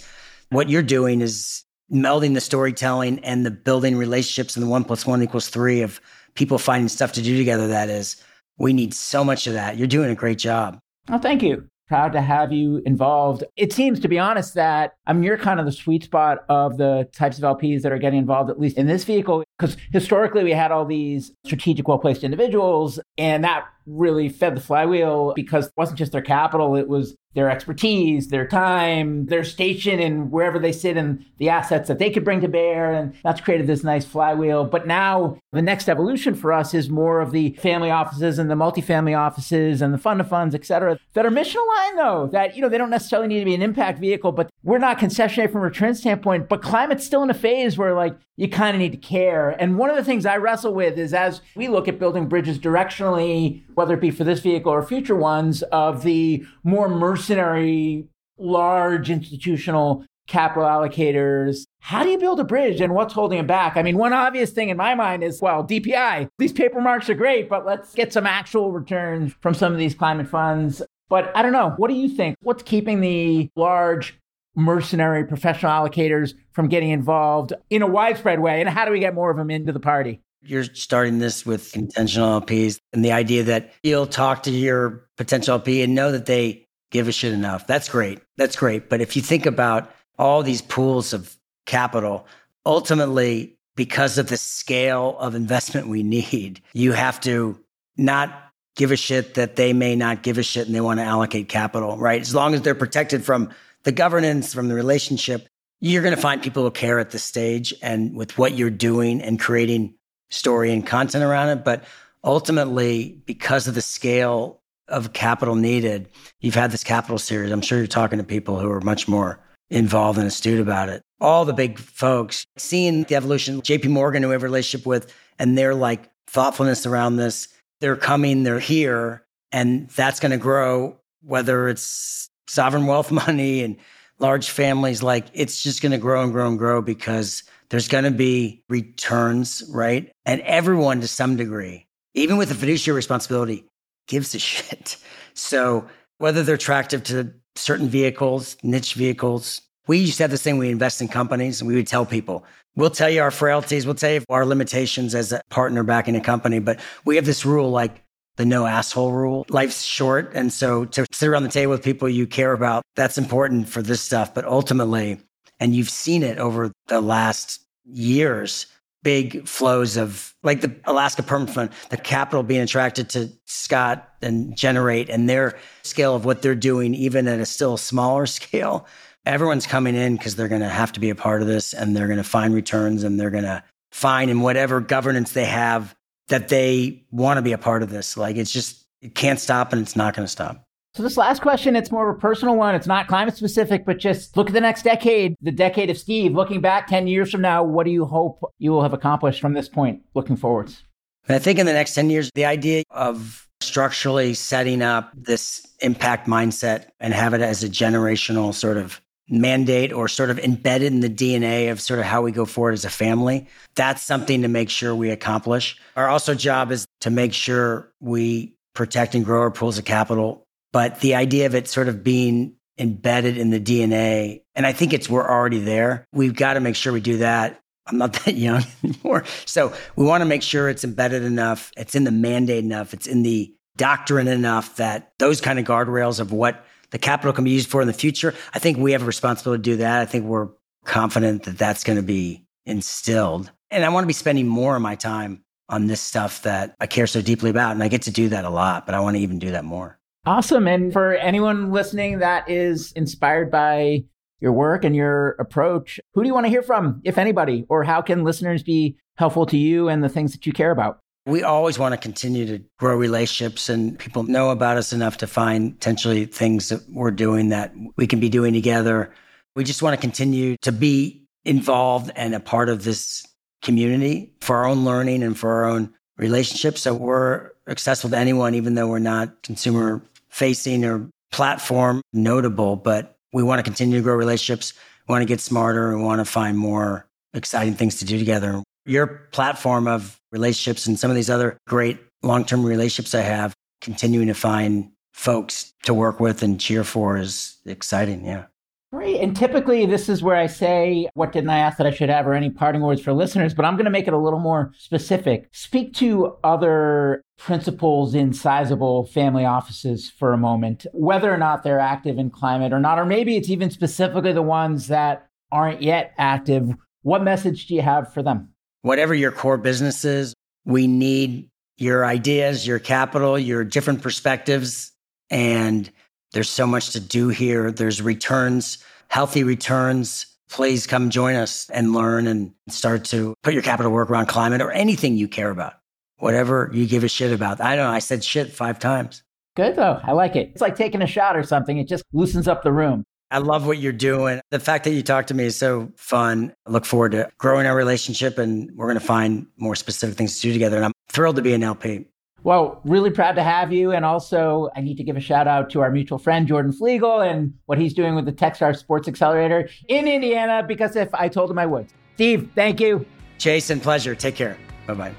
what 0.50 0.68
you're 0.68 0.82
doing 0.82 1.20
is 1.20 1.64
melding 1.92 2.34
the 2.34 2.40
storytelling 2.40 3.18
and 3.20 3.44
the 3.44 3.50
building 3.50 3.96
relationships 3.96 4.56
and 4.56 4.64
the 4.64 4.70
one 4.70 4.84
plus 4.84 5.06
one 5.06 5.22
equals 5.22 5.48
three 5.48 5.82
of 5.82 6.00
people 6.34 6.58
finding 6.58 6.88
stuff 6.88 7.12
to 7.12 7.22
do 7.22 7.36
together. 7.36 7.66
That 7.66 7.88
is, 7.88 8.22
we 8.58 8.72
need 8.72 8.94
so 8.94 9.24
much 9.24 9.46
of 9.46 9.54
that. 9.54 9.76
You're 9.76 9.88
doing 9.88 10.10
a 10.10 10.14
great 10.14 10.38
job. 10.38 10.78
Oh, 11.08 11.18
thank 11.18 11.42
you 11.42 11.68
proud 11.90 12.12
to 12.12 12.20
have 12.20 12.52
you 12.52 12.80
involved. 12.86 13.42
It 13.56 13.72
seems, 13.72 13.98
to 13.98 14.06
be 14.06 14.16
honest, 14.16 14.54
that 14.54 14.92
I 15.08 15.12
mean, 15.12 15.24
you're 15.24 15.36
kind 15.36 15.58
of 15.58 15.66
the 15.66 15.72
sweet 15.72 16.04
spot 16.04 16.44
of 16.48 16.76
the 16.76 17.08
types 17.12 17.36
of 17.36 17.42
LPs 17.42 17.82
that 17.82 17.90
are 17.90 17.98
getting 17.98 18.20
involved, 18.20 18.48
at 18.48 18.60
least 18.60 18.78
in 18.78 18.86
this 18.86 19.02
vehicle, 19.02 19.42
because 19.58 19.76
historically 19.92 20.44
we 20.44 20.52
had 20.52 20.70
all 20.70 20.84
these 20.84 21.32
strategic, 21.44 21.88
well 21.88 21.98
placed 21.98 22.22
individuals, 22.22 23.00
and 23.18 23.42
that 23.42 23.64
really 23.86 24.28
fed 24.28 24.56
the 24.56 24.60
flywheel 24.60 25.32
because 25.34 25.66
it 25.66 25.72
wasn't 25.76 25.98
just 25.98 26.12
their 26.12 26.22
capital, 26.22 26.76
it 26.76 26.86
was 26.86 27.16
their 27.34 27.50
expertise, 27.50 28.28
their 28.28 28.46
time, 28.46 29.26
their 29.26 29.44
station, 29.44 30.00
and 30.00 30.32
wherever 30.32 30.58
they 30.58 30.72
sit, 30.72 30.96
and 30.96 31.24
the 31.38 31.48
assets 31.48 31.88
that 31.88 31.98
they 31.98 32.10
could 32.10 32.24
bring 32.24 32.40
to 32.40 32.48
bear. 32.48 32.92
And 32.92 33.14
that's 33.22 33.40
created 33.40 33.66
this 33.66 33.84
nice 33.84 34.04
flywheel. 34.04 34.64
But 34.64 34.86
now 34.86 35.38
the 35.52 35.62
next 35.62 35.88
evolution 35.88 36.34
for 36.34 36.52
us 36.52 36.74
is 36.74 36.90
more 36.90 37.20
of 37.20 37.30
the 37.30 37.52
family 37.60 37.90
offices 37.90 38.38
and 38.38 38.50
the 38.50 38.54
multifamily 38.54 39.16
offices 39.16 39.80
and 39.80 39.94
the 39.94 39.98
fund 39.98 40.20
of 40.20 40.28
funds, 40.28 40.54
et 40.54 40.64
cetera, 40.64 40.98
that 41.14 41.24
are 41.24 41.30
mission 41.30 41.60
aligned, 41.60 41.98
though, 41.98 42.28
that, 42.32 42.56
you 42.56 42.62
know, 42.62 42.68
they 42.68 42.78
don't 42.78 42.90
necessarily 42.90 43.28
need 43.28 43.40
to 43.40 43.44
be 43.44 43.54
an 43.54 43.62
impact 43.62 44.00
vehicle, 44.00 44.32
but 44.32 44.50
we're 44.62 44.78
not 44.78 44.98
concessionary 44.98 45.50
from 45.50 45.60
a 45.60 45.64
return 45.64 45.94
standpoint. 45.94 46.48
But 46.48 46.62
climate's 46.62 47.06
still 47.06 47.22
in 47.22 47.30
a 47.30 47.34
phase 47.34 47.78
where, 47.78 47.94
like, 47.94 48.16
you 48.36 48.48
kind 48.48 48.74
of 48.74 48.80
need 48.80 48.92
to 48.92 48.98
care. 48.98 49.50
And 49.50 49.76
one 49.76 49.90
of 49.90 49.96
the 49.96 50.04
things 50.04 50.24
I 50.24 50.38
wrestle 50.38 50.72
with 50.72 50.98
is 50.98 51.12
as 51.12 51.42
we 51.54 51.68
look 51.68 51.88
at 51.88 51.98
building 51.98 52.26
bridges 52.26 52.58
directionally, 52.58 53.62
whether 53.74 53.94
it 53.94 54.00
be 54.00 54.10
for 54.10 54.24
this 54.24 54.40
vehicle 54.40 54.72
or 54.72 54.82
future 54.82 55.14
ones, 55.14 55.62
of 55.64 56.02
the 56.04 56.44
more 56.64 56.88
mercenary, 57.20 58.06
large 58.38 59.10
institutional 59.10 60.04
capital 60.26 60.64
allocators. 60.64 61.64
How 61.80 62.02
do 62.02 62.08
you 62.08 62.18
build 62.18 62.40
a 62.40 62.44
bridge 62.44 62.80
and 62.80 62.94
what's 62.94 63.12
holding 63.12 63.38
it 63.38 63.46
back? 63.46 63.76
I 63.76 63.82
mean, 63.82 63.98
one 63.98 64.14
obvious 64.14 64.52
thing 64.52 64.70
in 64.70 64.76
my 64.76 64.94
mind 64.94 65.22
is, 65.22 65.40
well, 65.42 65.62
DPI. 65.64 66.28
These 66.38 66.52
paper 66.52 66.80
marks 66.80 67.10
are 67.10 67.14
great, 67.14 67.48
but 67.48 67.66
let's 67.66 67.94
get 67.94 68.12
some 68.12 68.26
actual 68.26 68.72
returns 68.72 69.34
from 69.40 69.52
some 69.52 69.72
of 69.72 69.78
these 69.78 69.94
climate 69.94 70.28
funds. 70.28 70.82
But 71.10 71.30
I 71.36 71.42
don't 71.42 71.52
know. 71.52 71.74
What 71.76 71.88
do 71.88 71.94
you 71.94 72.08
think? 72.08 72.36
What's 72.40 72.62
keeping 72.62 73.00
the 73.00 73.50
large 73.54 74.16
mercenary 74.54 75.24
professional 75.24 75.72
allocators 75.72 76.34
from 76.52 76.68
getting 76.68 76.90
involved 76.90 77.52
in 77.68 77.82
a 77.82 77.86
widespread 77.86 78.40
way? 78.40 78.60
And 78.60 78.70
how 78.70 78.86
do 78.86 78.92
we 78.92 79.00
get 79.00 79.14
more 79.14 79.30
of 79.30 79.36
them 79.36 79.50
into 79.50 79.72
the 79.72 79.80
party? 79.80 80.20
You're 80.42 80.64
starting 80.64 81.18
this 81.18 81.44
with 81.44 81.76
intentional 81.76 82.40
LPs 82.40 82.78
and 82.94 83.04
the 83.04 83.12
idea 83.12 83.42
that 83.42 83.74
you'll 83.82 84.06
talk 84.06 84.44
to 84.44 84.50
your 84.50 85.06
potential 85.18 85.54
LP 85.54 85.82
and 85.82 85.94
know 85.94 86.12
that 86.12 86.24
they 86.24 86.66
give 86.90 87.08
a 87.08 87.12
shit 87.12 87.32
enough. 87.32 87.66
That's 87.66 87.88
great. 87.88 88.20
That's 88.36 88.56
great. 88.56 88.88
But 88.88 89.00
if 89.00 89.16
you 89.16 89.22
think 89.22 89.46
about 89.46 89.90
all 90.18 90.42
these 90.42 90.62
pools 90.62 91.12
of 91.12 91.36
capital, 91.66 92.26
ultimately, 92.66 93.56
because 93.76 94.18
of 94.18 94.28
the 94.28 94.36
scale 94.36 95.16
of 95.18 95.34
investment 95.34 95.88
we 95.88 96.02
need, 96.02 96.60
you 96.72 96.92
have 96.92 97.20
to 97.20 97.58
not 97.96 98.52
give 98.76 98.92
a 98.92 98.96
shit 98.96 99.34
that 99.34 99.56
they 99.56 99.72
may 99.72 99.96
not 99.96 100.22
give 100.22 100.38
a 100.38 100.42
shit 100.42 100.66
and 100.66 100.74
they 100.74 100.80
want 100.80 101.00
to 101.00 101.04
allocate 101.04 101.48
capital, 101.48 101.96
right? 101.96 102.20
As 102.20 102.34
long 102.34 102.54
as 102.54 102.62
they're 102.62 102.74
protected 102.74 103.24
from 103.24 103.50
the 103.84 103.92
governance, 103.92 104.52
from 104.52 104.68
the 104.68 104.74
relationship, 104.74 105.48
you're 105.80 106.02
going 106.02 106.14
to 106.14 106.20
find 106.20 106.42
people 106.42 106.62
who 106.62 106.70
care 106.70 106.98
at 106.98 107.10
this 107.10 107.24
stage 107.24 107.72
and 107.82 108.14
with 108.14 108.36
what 108.36 108.54
you're 108.54 108.70
doing 108.70 109.22
and 109.22 109.40
creating 109.40 109.94
story 110.28 110.72
and 110.72 110.86
content 110.86 111.24
around 111.24 111.48
it. 111.48 111.64
But 111.64 111.84
ultimately, 112.22 113.20
because 113.24 113.66
of 113.66 113.74
the 113.74 113.82
scale 113.82 114.59
of 114.90 115.12
capital 115.12 115.54
needed, 115.54 116.08
you've 116.40 116.54
had 116.54 116.70
this 116.70 116.84
capital 116.84 117.18
series. 117.18 117.50
I'm 117.50 117.62
sure 117.62 117.78
you're 117.78 117.86
talking 117.86 118.18
to 118.18 118.24
people 118.24 118.58
who 118.58 118.70
are 118.70 118.80
much 118.80 119.08
more 119.08 119.40
involved 119.70 120.18
and 120.18 120.26
astute 120.26 120.60
about 120.60 120.88
it. 120.88 121.02
All 121.20 121.44
the 121.44 121.52
big 121.52 121.78
folks 121.78 122.44
seeing 122.56 123.04
the 123.04 123.14
evolution, 123.14 123.62
JP 123.62 123.88
Morgan, 123.88 124.22
who 124.22 124.28
we 124.28 124.34
have 124.34 124.42
a 124.42 124.46
relationship 124.46 124.86
with, 124.86 125.14
and 125.38 125.56
their 125.56 125.74
like 125.74 126.10
thoughtfulness 126.26 126.86
around 126.86 127.16
this. 127.16 127.48
They're 127.80 127.96
coming, 127.96 128.42
they're 128.42 128.60
here, 128.60 129.24
and 129.52 129.88
that's 129.90 130.20
going 130.20 130.32
to 130.32 130.38
grow, 130.38 130.98
whether 131.22 131.68
it's 131.68 132.28
sovereign 132.46 132.86
wealth 132.86 133.10
money 133.26 133.62
and 133.62 133.76
large 134.18 134.50
families, 134.50 135.02
like 135.02 135.26
it's 135.32 135.62
just 135.62 135.82
going 135.82 135.92
to 135.92 135.98
grow 135.98 136.22
and 136.22 136.32
grow 136.32 136.48
and 136.48 136.58
grow 136.58 136.82
because 136.82 137.42
there's 137.70 137.88
going 137.88 138.04
to 138.04 138.10
be 138.10 138.62
returns, 138.68 139.62
right? 139.72 140.12
And 140.26 140.40
everyone 140.42 141.00
to 141.00 141.08
some 141.08 141.36
degree, 141.36 141.86
even 142.14 142.36
with 142.36 142.48
the 142.48 142.54
fiduciary 142.54 142.96
responsibility, 142.96 143.64
gives 144.10 144.34
a 144.34 144.38
shit. 144.38 144.98
So 145.32 145.86
whether 146.18 146.42
they're 146.42 146.56
attractive 146.56 147.02
to 147.04 147.32
certain 147.56 147.88
vehicles, 147.88 148.56
niche 148.62 148.94
vehicles. 148.94 149.62
We 149.86 149.98
used 149.98 150.18
to 150.18 150.24
have 150.24 150.30
this 150.30 150.42
thing 150.42 150.58
we 150.58 150.70
invest 150.70 151.00
in 151.00 151.08
companies 151.08 151.60
and 151.60 151.68
we 151.68 151.76
would 151.76 151.86
tell 151.86 152.06
people, 152.06 152.44
we'll 152.76 152.90
tell 152.90 153.10
you 153.10 153.22
our 153.22 153.30
frailties, 153.30 153.86
we'll 153.86 153.94
tell 153.94 154.12
you 154.12 154.24
our 154.28 154.44
limitations 154.44 155.14
as 155.14 155.32
a 155.32 155.40
partner 155.50 155.82
back 155.82 156.08
in 156.08 156.16
a 156.16 156.20
company. 156.20 156.58
But 156.58 156.80
we 157.04 157.16
have 157.16 157.24
this 157.24 157.44
rule 157.44 157.70
like 157.70 158.02
the 158.36 158.44
no 158.44 158.66
asshole 158.66 159.12
rule. 159.12 159.46
Life's 159.48 159.82
short. 159.82 160.32
And 160.34 160.52
so 160.52 160.84
to 160.86 161.06
sit 161.10 161.28
around 161.28 161.42
the 161.42 161.48
table 161.48 161.72
with 161.72 161.82
people 161.82 162.08
you 162.08 162.26
care 162.26 162.52
about, 162.52 162.82
that's 162.96 163.18
important 163.18 163.68
for 163.68 163.82
this 163.82 164.00
stuff. 164.00 164.34
But 164.34 164.44
ultimately, 164.44 165.18
and 165.58 165.74
you've 165.74 165.90
seen 165.90 166.22
it 166.22 166.38
over 166.38 166.72
the 166.86 167.00
last 167.00 167.64
years, 167.84 168.66
big 169.02 169.46
flows 169.46 169.96
of 169.96 170.34
like 170.42 170.60
the 170.60 170.74
Alaska 170.84 171.22
Permanent 171.22 171.72
the 171.90 171.96
capital 171.96 172.42
being 172.42 172.60
attracted 172.60 173.08
to 173.10 173.30
Scott 173.46 174.08
and 174.22 174.56
Generate 174.56 175.08
and 175.08 175.28
their 175.28 175.58
scale 175.82 176.14
of 176.14 176.24
what 176.24 176.42
they're 176.42 176.54
doing, 176.54 176.94
even 176.94 177.26
at 177.28 177.40
a 177.40 177.46
still 177.46 177.76
smaller 177.76 178.26
scale. 178.26 178.86
Everyone's 179.26 179.66
coming 179.66 179.94
in 179.94 180.16
because 180.16 180.36
they're 180.36 180.48
going 180.48 180.62
to 180.62 180.68
have 180.68 180.92
to 180.92 181.00
be 181.00 181.10
a 181.10 181.14
part 181.14 181.42
of 181.42 181.48
this 181.48 181.74
and 181.74 181.94
they're 181.94 182.06
going 182.06 182.16
to 182.16 182.24
find 182.24 182.54
returns 182.54 183.04
and 183.04 183.20
they're 183.20 183.30
going 183.30 183.44
to 183.44 183.62
find 183.92 184.30
in 184.30 184.40
whatever 184.40 184.80
governance 184.80 185.32
they 185.32 185.44
have 185.44 185.94
that 186.28 186.48
they 186.48 187.04
want 187.10 187.36
to 187.36 187.42
be 187.42 187.52
a 187.52 187.58
part 187.58 187.82
of 187.82 187.90
this. 187.90 188.16
Like 188.16 188.36
it's 188.36 188.52
just, 188.52 188.86
it 189.02 189.14
can't 189.14 189.38
stop 189.38 189.72
and 189.72 189.82
it's 189.82 189.96
not 189.96 190.14
going 190.14 190.24
to 190.24 190.30
stop. 190.30 190.64
So, 190.94 191.04
this 191.04 191.16
last 191.16 191.40
question, 191.40 191.76
it's 191.76 191.92
more 191.92 192.10
of 192.10 192.16
a 192.16 192.18
personal 192.18 192.56
one. 192.56 192.74
It's 192.74 192.86
not 192.86 193.06
climate 193.06 193.36
specific, 193.36 193.86
but 193.86 193.98
just 193.98 194.36
look 194.36 194.48
at 194.48 194.54
the 194.54 194.60
next 194.60 194.82
decade, 194.82 195.36
the 195.40 195.52
decade 195.52 195.88
of 195.88 195.96
Steve. 195.96 196.32
Looking 196.32 196.60
back 196.60 196.88
10 196.88 197.06
years 197.06 197.30
from 197.30 197.42
now, 197.42 197.62
what 197.62 197.84
do 197.84 197.92
you 197.92 198.04
hope 198.04 198.40
you 198.58 198.72
will 198.72 198.82
have 198.82 198.92
accomplished 198.92 199.40
from 199.40 199.52
this 199.52 199.68
point 199.68 200.02
looking 200.14 200.36
forwards? 200.36 200.82
I 201.28 201.38
think 201.38 201.60
in 201.60 201.66
the 201.66 201.72
next 201.72 201.94
10 201.94 202.10
years, 202.10 202.30
the 202.34 202.44
idea 202.44 202.82
of 202.90 203.48
structurally 203.60 204.34
setting 204.34 204.82
up 204.82 205.12
this 205.14 205.64
impact 205.80 206.26
mindset 206.26 206.88
and 206.98 207.14
have 207.14 207.34
it 207.34 207.40
as 207.40 207.62
a 207.62 207.68
generational 207.68 208.52
sort 208.52 208.76
of 208.76 209.00
mandate 209.28 209.92
or 209.92 210.08
sort 210.08 210.30
of 210.30 210.40
embedded 210.40 210.92
in 210.92 211.00
the 211.00 211.08
DNA 211.08 211.70
of 211.70 211.80
sort 211.80 212.00
of 212.00 212.06
how 212.06 212.20
we 212.20 212.32
go 212.32 212.44
forward 212.44 212.72
as 212.72 212.84
a 212.84 212.90
family. 212.90 213.46
That's 213.76 214.02
something 214.02 214.42
to 214.42 214.48
make 214.48 214.70
sure 214.70 214.92
we 214.96 215.10
accomplish. 215.10 215.78
Our 215.94 216.08
also 216.08 216.34
job 216.34 216.72
is 216.72 216.84
to 217.02 217.10
make 217.10 217.32
sure 217.32 217.92
we 218.00 218.54
protect 218.74 219.14
and 219.14 219.24
grow 219.24 219.42
our 219.42 219.52
pools 219.52 219.78
of 219.78 219.84
capital 219.84 220.48
but 220.72 221.00
the 221.00 221.14
idea 221.14 221.46
of 221.46 221.54
it 221.54 221.68
sort 221.68 221.88
of 221.88 222.04
being 222.04 222.54
embedded 222.78 223.36
in 223.36 223.50
the 223.50 223.60
DNA, 223.60 224.42
and 224.54 224.66
I 224.66 224.72
think 224.72 224.92
it's 224.92 225.08
we're 225.08 225.28
already 225.28 225.58
there. 225.58 226.06
We've 226.12 226.34
got 226.34 226.54
to 226.54 226.60
make 226.60 226.76
sure 226.76 226.92
we 226.92 227.00
do 227.00 227.18
that. 227.18 227.60
I'm 227.86 227.98
not 227.98 228.12
that 228.24 228.34
young 228.34 228.64
anymore. 228.84 229.24
So 229.46 229.72
we 229.96 230.04
want 230.04 230.22
to 230.22 230.26
make 230.26 230.42
sure 230.42 230.68
it's 230.68 230.84
embedded 230.84 231.22
enough, 231.22 231.70
it's 231.76 231.94
in 231.94 232.04
the 232.04 232.12
mandate 232.12 232.64
enough, 232.64 232.94
it's 232.94 233.06
in 233.06 233.22
the 233.22 233.54
doctrine 233.76 234.28
enough 234.28 234.76
that 234.76 235.12
those 235.18 235.40
kind 235.40 235.58
of 235.58 235.64
guardrails 235.64 236.20
of 236.20 236.32
what 236.32 236.64
the 236.90 236.98
capital 236.98 237.32
can 237.32 237.44
be 237.44 237.50
used 237.50 237.68
for 237.68 237.80
in 237.80 237.86
the 237.86 237.92
future, 237.92 238.34
I 238.52 238.58
think 238.58 238.78
we 238.78 238.92
have 238.92 239.02
a 239.02 239.06
responsibility 239.06 239.62
to 239.62 239.70
do 239.70 239.76
that. 239.78 240.00
I 240.00 240.06
think 240.06 240.24
we're 240.24 240.48
confident 240.84 241.44
that 241.44 241.56
that's 241.56 241.84
going 241.84 241.96
to 241.96 242.02
be 242.02 242.44
instilled. 242.66 243.50
And 243.70 243.84
I 243.84 243.88
want 243.90 244.04
to 244.04 244.08
be 244.08 244.12
spending 244.12 244.48
more 244.48 244.76
of 244.76 244.82
my 244.82 244.96
time 244.96 245.44
on 245.68 245.86
this 245.86 246.00
stuff 246.00 246.42
that 246.42 246.74
I 246.80 246.86
care 246.86 247.06
so 247.06 247.22
deeply 247.22 247.50
about. 247.50 247.72
And 247.72 247.82
I 247.82 247.88
get 247.88 248.02
to 248.02 248.10
do 248.10 248.30
that 248.30 248.44
a 248.44 248.50
lot, 248.50 248.86
but 248.86 248.94
I 248.94 249.00
want 249.00 249.16
to 249.16 249.22
even 249.22 249.38
do 249.38 249.52
that 249.52 249.64
more. 249.64 249.99
Awesome. 250.26 250.68
And 250.68 250.92
for 250.92 251.14
anyone 251.14 251.72
listening 251.72 252.18
that 252.18 252.48
is 252.50 252.92
inspired 252.92 253.50
by 253.50 254.04
your 254.40 254.52
work 254.52 254.84
and 254.84 254.94
your 254.94 255.30
approach, 255.32 255.98
who 256.14 256.22
do 256.22 256.28
you 256.28 256.34
want 256.34 256.44
to 256.44 256.50
hear 256.50 256.62
from, 256.62 257.00
if 257.04 257.16
anybody? 257.16 257.64
Or 257.68 257.84
how 257.84 258.02
can 258.02 258.22
listeners 258.24 258.62
be 258.62 258.96
helpful 259.16 259.46
to 259.46 259.56
you 259.56 259.88
and 259.88 260.04
the 260.04 260.08
things 260.08 260.32
that 260.32 260.46
you 260.46 260.52
care 260.52 260.70
about? 260.70 261.00
We 261.26 261.42
always 261.42 261.78
want 261.78 261.92
to 261.92 261.98
continue 261.98 262.46
to 262.46 262.64
grow 262.78 262.96
relationships 262.96 263.68
and 263.68 263.98
people 263.98 264.22
know 264.22 264.50
about 264.50 264.76
us 264.76 264.92
enough 264.92 265.18
to 265.18 265.26
find 265.26 265.78
potentially 265.78 266.26
things 266.26 266.70
that 266.70 266.80
we're 266.90 267.10
doing 267.10 267.50
that 267.50 267.72
we 267.96 268.06
can 268.06 268.20
be 268.20 268.28
doing 268.28 268.52
together. 268.52 269.12
We 269.54 269.64
just 269.64 269.82
want 269.82 269.94
to 269.94 270.00
continue 270.00 270.56
to 270.62 270.72
be 270.72 271.24
involved 271.44 272.10
and 272.16 272.34
a 272.34 272.40
part 272.40 272.68
of 272.68 272.84
this 272.84 273.26
community 273.62 274.34
for 274.40 274.56
our 274.56 274.66
own 274.66 274.84
learning 274.84 275.22
and 275.22 275.38
for 275.38 275.50
our 275.52 275.64
own 275.66 275.92
relationships. 276.16 276.82
So 276.82 276.94
we're 276.94 277.50
accessible 277.68 278.10
to 278.10 278.18
anyone, 278.18 278.54
even 278.54 278.74
though 278.74 278.88
we're 278.88 278.98
not 278.98 279.42
consumer 279.42 280.02
facing 280.30 280.84
or 280.84 281.08
platform 281.32 282.02
notable, 282.12 282.76
but 282.76 283.16
we 283.32 283.42
want 283.42 283.58
to 283.58 283.62
continue 283.62 283.98
to 283.98 284.02
grow 284.02 284.14
relationships. 284.14 284.74
We 285.06 285.12
want 285.12 285.22
to 285.22 285.26
get 285.26 285.40
smarter. 285.40 285.96
We 285.96 286.02
want 286.02 286.20
to 286.20 286.24
find 286.24 286.58
more 286.58 287.06
exciting 287.34 287.74
things 287.74 287.98
to 288.00 288.04
do 288.04 288.18
together. 288.18 288.62
Your 288.86 289.28
platform 289.32 289.86
of 289.86 290.18
relationships 290.32 290.86
and 290.86 290.98
some 290.98 291.10
of 291.10 291.14
these 291.14 291.30
other 291.30 291.58
great 291.66 291.98
long 292.22 292.44
term 292.44 292.64
relationships 292.64 293.14
I 293.14 293.20
have, 293.20 293.54
continuing 293.80 294.26
to 294.28 294.34
find 294.34 294.90
folks 295.12 295.72
to 295.84 295.94
work 295.94 296.20
with 296.20 296.42
and 296.42 296.60
cheer 296.60 296.84
for 296.84 297.16
is 297.16 297.58
exciting. 297.66 298.24
Yeah. 298.24 298.46
Great. 298.92 299.20
And 299.20 299.36
typically, 299.36 299.86
this 299.86 300.08
is 300.08 300.20
where 300.20 300.34
I 300.34 300.48
say, 300.48 301.08
What 301.14 301.30
didn't 301.30 301.50
I 301.50 301.58
ask 301.58 301.78
that 301.78 301.86
I 301.86 301.92
should 301.92 302.08
have, 302.08 302.26
or 302.26 302.34
any 302.34 302.50
parting 302.50 302.82
words 302.82 303.00
for 303.00 303.12
listeners? 303.12 303.54
But 303.54 303.64
I'm 303.64 303.76
going 303.76 303.84
to 303.84 303.90
make 303.90 304.08
it 304.08 304.14
a 304.14 304.18
little 304.18 304.40
more 304.40 304.72
specific. 304.76 305.48
Speak 305.52 305.94
to 305.94 306.36
other 306.42 307.22
principals 307.38 308.16
in 308.16 308.32
sizable 308.32 309.06
family 309.06 309.44
offices 309.44 310.10
for 310.10 310.32
a 310.32 310.38
moment, 310.38 310.86
whether 310.92 311.32
or 311.32 311.38
not 311.38 311.62
they're 311.62 311.78
active 311.78 312.18
in 312.18 312.30
climate 312.30 312.72
or 312.72 312.80
not, 312.80 312.98
or 312.98 313.06
maybe 313.06 313.36
it's 313.36 313.48
even 313.48 313.70
specifically 313.70 314.32
the 314.32 314.42
ones 314.42 314.88
that 314.88 315.28
aren't 315.52 315.82
yet 315.82 316.12
active. 316.18 316.68
What 317.02 317.22
message 317.22 317.66
do 317.66 317.76
you 317.76 317.82
have 317.82 318.12
for 318.12 318.24
them? 318.24 318.50
Whatever 318.82 319.14
your 319.14 319.30
core 319.30 319.56
business 319.56 320.04
is, 320.04 320.34
we 320.64 320.88
need 320.88 321.48
your 321.78 322.04
ideas, 322.04 322.66
your 322.66 322.78
capital, 322.80 323.38
your 323.38 323.62
different 323.64 324.02
perspectives. 324.02 324.92
And 325.30 325.88
there's 326.32 326.48
so 326.48 326.66
much 326.66 326.90
to 326.90 327.00
do 327.00 327.28
here. 327.28 327.70
There's 327.72 328.00
returns, 328.00 328.78
healthy 329.08 329.42
returns. 329.42 330.26
Please 330.48 330.86
come 330.86 331.10
join 331.10 331.36
us 331.36 331.68
and 331.70 331.92
learn 331.92 332.26
and 332.26 332.52
start 332.68 333.04
to 333.06 333.34
put 333.42 333.54
your 333.54 333.62
capital 333.62 333.92
work 333.92 334.10
around 334.10 334.26
climate 334.26 334.60
or 334.60 334.70
anything 334.70 335.16
you 335.16 335.28
care 335.28 335.50
about, 335.50 335.74
whatever 336.18 336.70
you 336.72 336.86
give 336.86 337.04
a 337.04 337.08
shit 337.08 337.32
about. 337.32 337.60
I 337.60 337.76
don't 337.76 337.84
know. 337.84 337.90
I 337.90 338.00
said 338.00 338.24
shit 338.24 338.52
five 338.52 338.78
times. 338.78 339.22
Good 339.56 339.76
though. 339.76 340.00
I 340.02 340.12
like 340.12 340.36
it. 340.36 340.50
It's 340.52 340.60
like 340.60 340.76
taking 340.76 341.02
a 341.02 341.06
shot 341.06 341.36
or 341.36 341.42
something. 341.42 341.78
It 341.78 341.88
just 341.88 342.04
loosens 342.12 342.48
up 342.48 342.62
the 342.62 342.72
room. 342.72 343.04
I 343.32 343.38
love 343.38 343.64
what 343.64 343.78
you're 343.78 343.92
doing. 343.92 344.40
The 344.50 344.58
fact 344.58 344.84
that 344.84 344.90
you 344.90 345.02
talk 345.02 345.28
to 345.28 345.34
me 345.34 345.44
is 345.44 345.56
so 345.56 345.92
fun. 345.96 346.52
I 346.66 346.70
look 346.70 346.84
forward 346.84 347.12
to 347.12 347.30
growing 347.38 347.66
our 347.66 347.76
relationship 347.76 348.38
and 348.38 348.70
we're 348.74 348.86
going 348.86 348.98
to 348.98 349.04
find 349.04 349.46
more 349.56 349.76
specific 349.76 350.16
things 350.16 350.36
to 350.36 350.42
do 350.42 350.52
together. 350.52 350.76
And 350.76 350.84
I'm 350.84 350.92
thrilled 351.08 351.36
to 351.36 351.42
be 351.42 351.54
an 351.54 351.62
LP. 351.62 352.06
Well, 352.42 352.80
really 352.84 353.10
proud 353.10 353.32
to 353.32 353.42
have 353.42 353.72
you. 353.72 353.92
And 353.92 354.04
also, 354.04 354.70
I 354.74 354.80
need 354.80 354.96
to 354.96 355.04
give 355.04 355.16
a 355.16 355.20
shout 355.20 355.46
out 355.46 355.70
to 355.70 355.80
our 355.82 355.90
mutual 355.90 356.18
friend, 356.18 356.46
Jordan 356.46 356.72
Fliegel, 356.72 357.28
and 357.28 357.52
what 357.66 357.78
he's 357.78 357.92
doing 357.92 358.14
with 358.14 358.24
the 358.24 358.32
Techstars 358.32 358.78
Sports 358.78 359.08
Accelerator 359.08 359.68
in 359.88 360.08
Indiana, 360.08 360.64
because 360.66 360.96
if 360.96 361.12
I 361.14 361.28
told 361.28 361.50
him 361.50 361.58
I 361.58 361.66
would. 361.66 361.86
Steve, 362.14 362.50
thank 362.54 362.80
you. 362.80 363.04
Jason, 363.38 363.80
pleasure. 363.80 364.14
Take 364.14 364.34
care. 364.36 364.56
Bye 364.86 364.94
bye. 364.94 365.14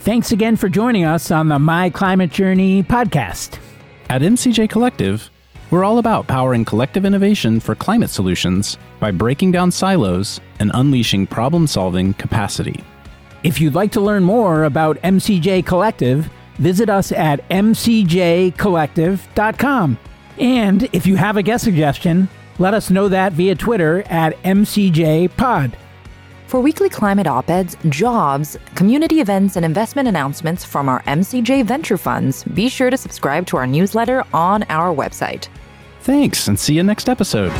Thanks 0.00 0.32
again 0.32 0.56
for 0.56 0.68
joining 0.68 1.04
us 1.04 1.30
on 1.30 1.48
the 1.48 1.58
My 1.58 1.90
Climate 1.90 2.30
Journey 2.30 2.82
podcast. 2.82 3.58
At 4.08 4.22
MCJ 4.22 4.70
Collective, 4.70 5.30
we're 5.70 5.82
all 5.82 5.98
about 5.98 6.28
powering 6.28 6.64
collective 6.64 7.04
innovation 7.04 7.58
for 7.58 7.74
climate 7.74 8.10
solutions 8.10 8.78
by 9.00 9.10
breaking 9.10 9.50
down 9.50 9.72
silos 9.72 10.40
and 10.60 10.70
unleashing 10.74 11.26
problem 11.26 11.66
solving 11.66 12.14
capacity. 12.14 12.84
If 13.42 13.60
you'd 13.60 13.74
like 13.74 13.90
to 13.92 14.00
learn 14.00 14.22
more 14.22 14.64
about 14.64 14.96
MCJ 15.02 15.66
Collective, 15.66 16.30
visit 16.58 16.90
us 16.90 17.12
at 17.12 17.48
mcjcollective.com. 17.48 19.98
And 20.38 20.88
if 20.92 21.06
you 21.06 21.16
have 21.16 21.36
a 21.36 21.42
guest 21.42 21.64
suggestion, 21.64 22.28
let 22.58 22.74
us 22.74 22.90
know 22.90 23.08
that 23.08 23.32
via 23.32 23.54
Twitter 23.54 24.02
at 24.06 24.36
mcjpod. 24.42 25.74
For 26.46 26.60
weekly 26.60 26.88
climate 26.88 27.26
op 27.26 27.50
eds, 27.50 27.76
jobs, 27.88 28.56
community 28.76 29.20
events, 29.20 29.56
and 29.56 29.64
investment 29.64 30.08
announcements 30.08 30.64
from 30.64 30.88
our 30.88 31.02
MCJ 31.02 31.64
venture 31.64 31.98
funds, 31.98 32.44
be 32.44 32.68
sure 32.68 32.88
to 32.88 32.96
subscribe 32.96 33.46
to 33.48 33.56
our 33.56 33.66
newsletter 33.66 34.24
on 34.32 34.62
our 34.64 34.94
website. 34.94 35.48
Thanks, 36.02 36.46
and 36.46 36.58
see 36.58 36.74
you 36.74 36.84
next 36.84 37.08
episode. 37.08 37.52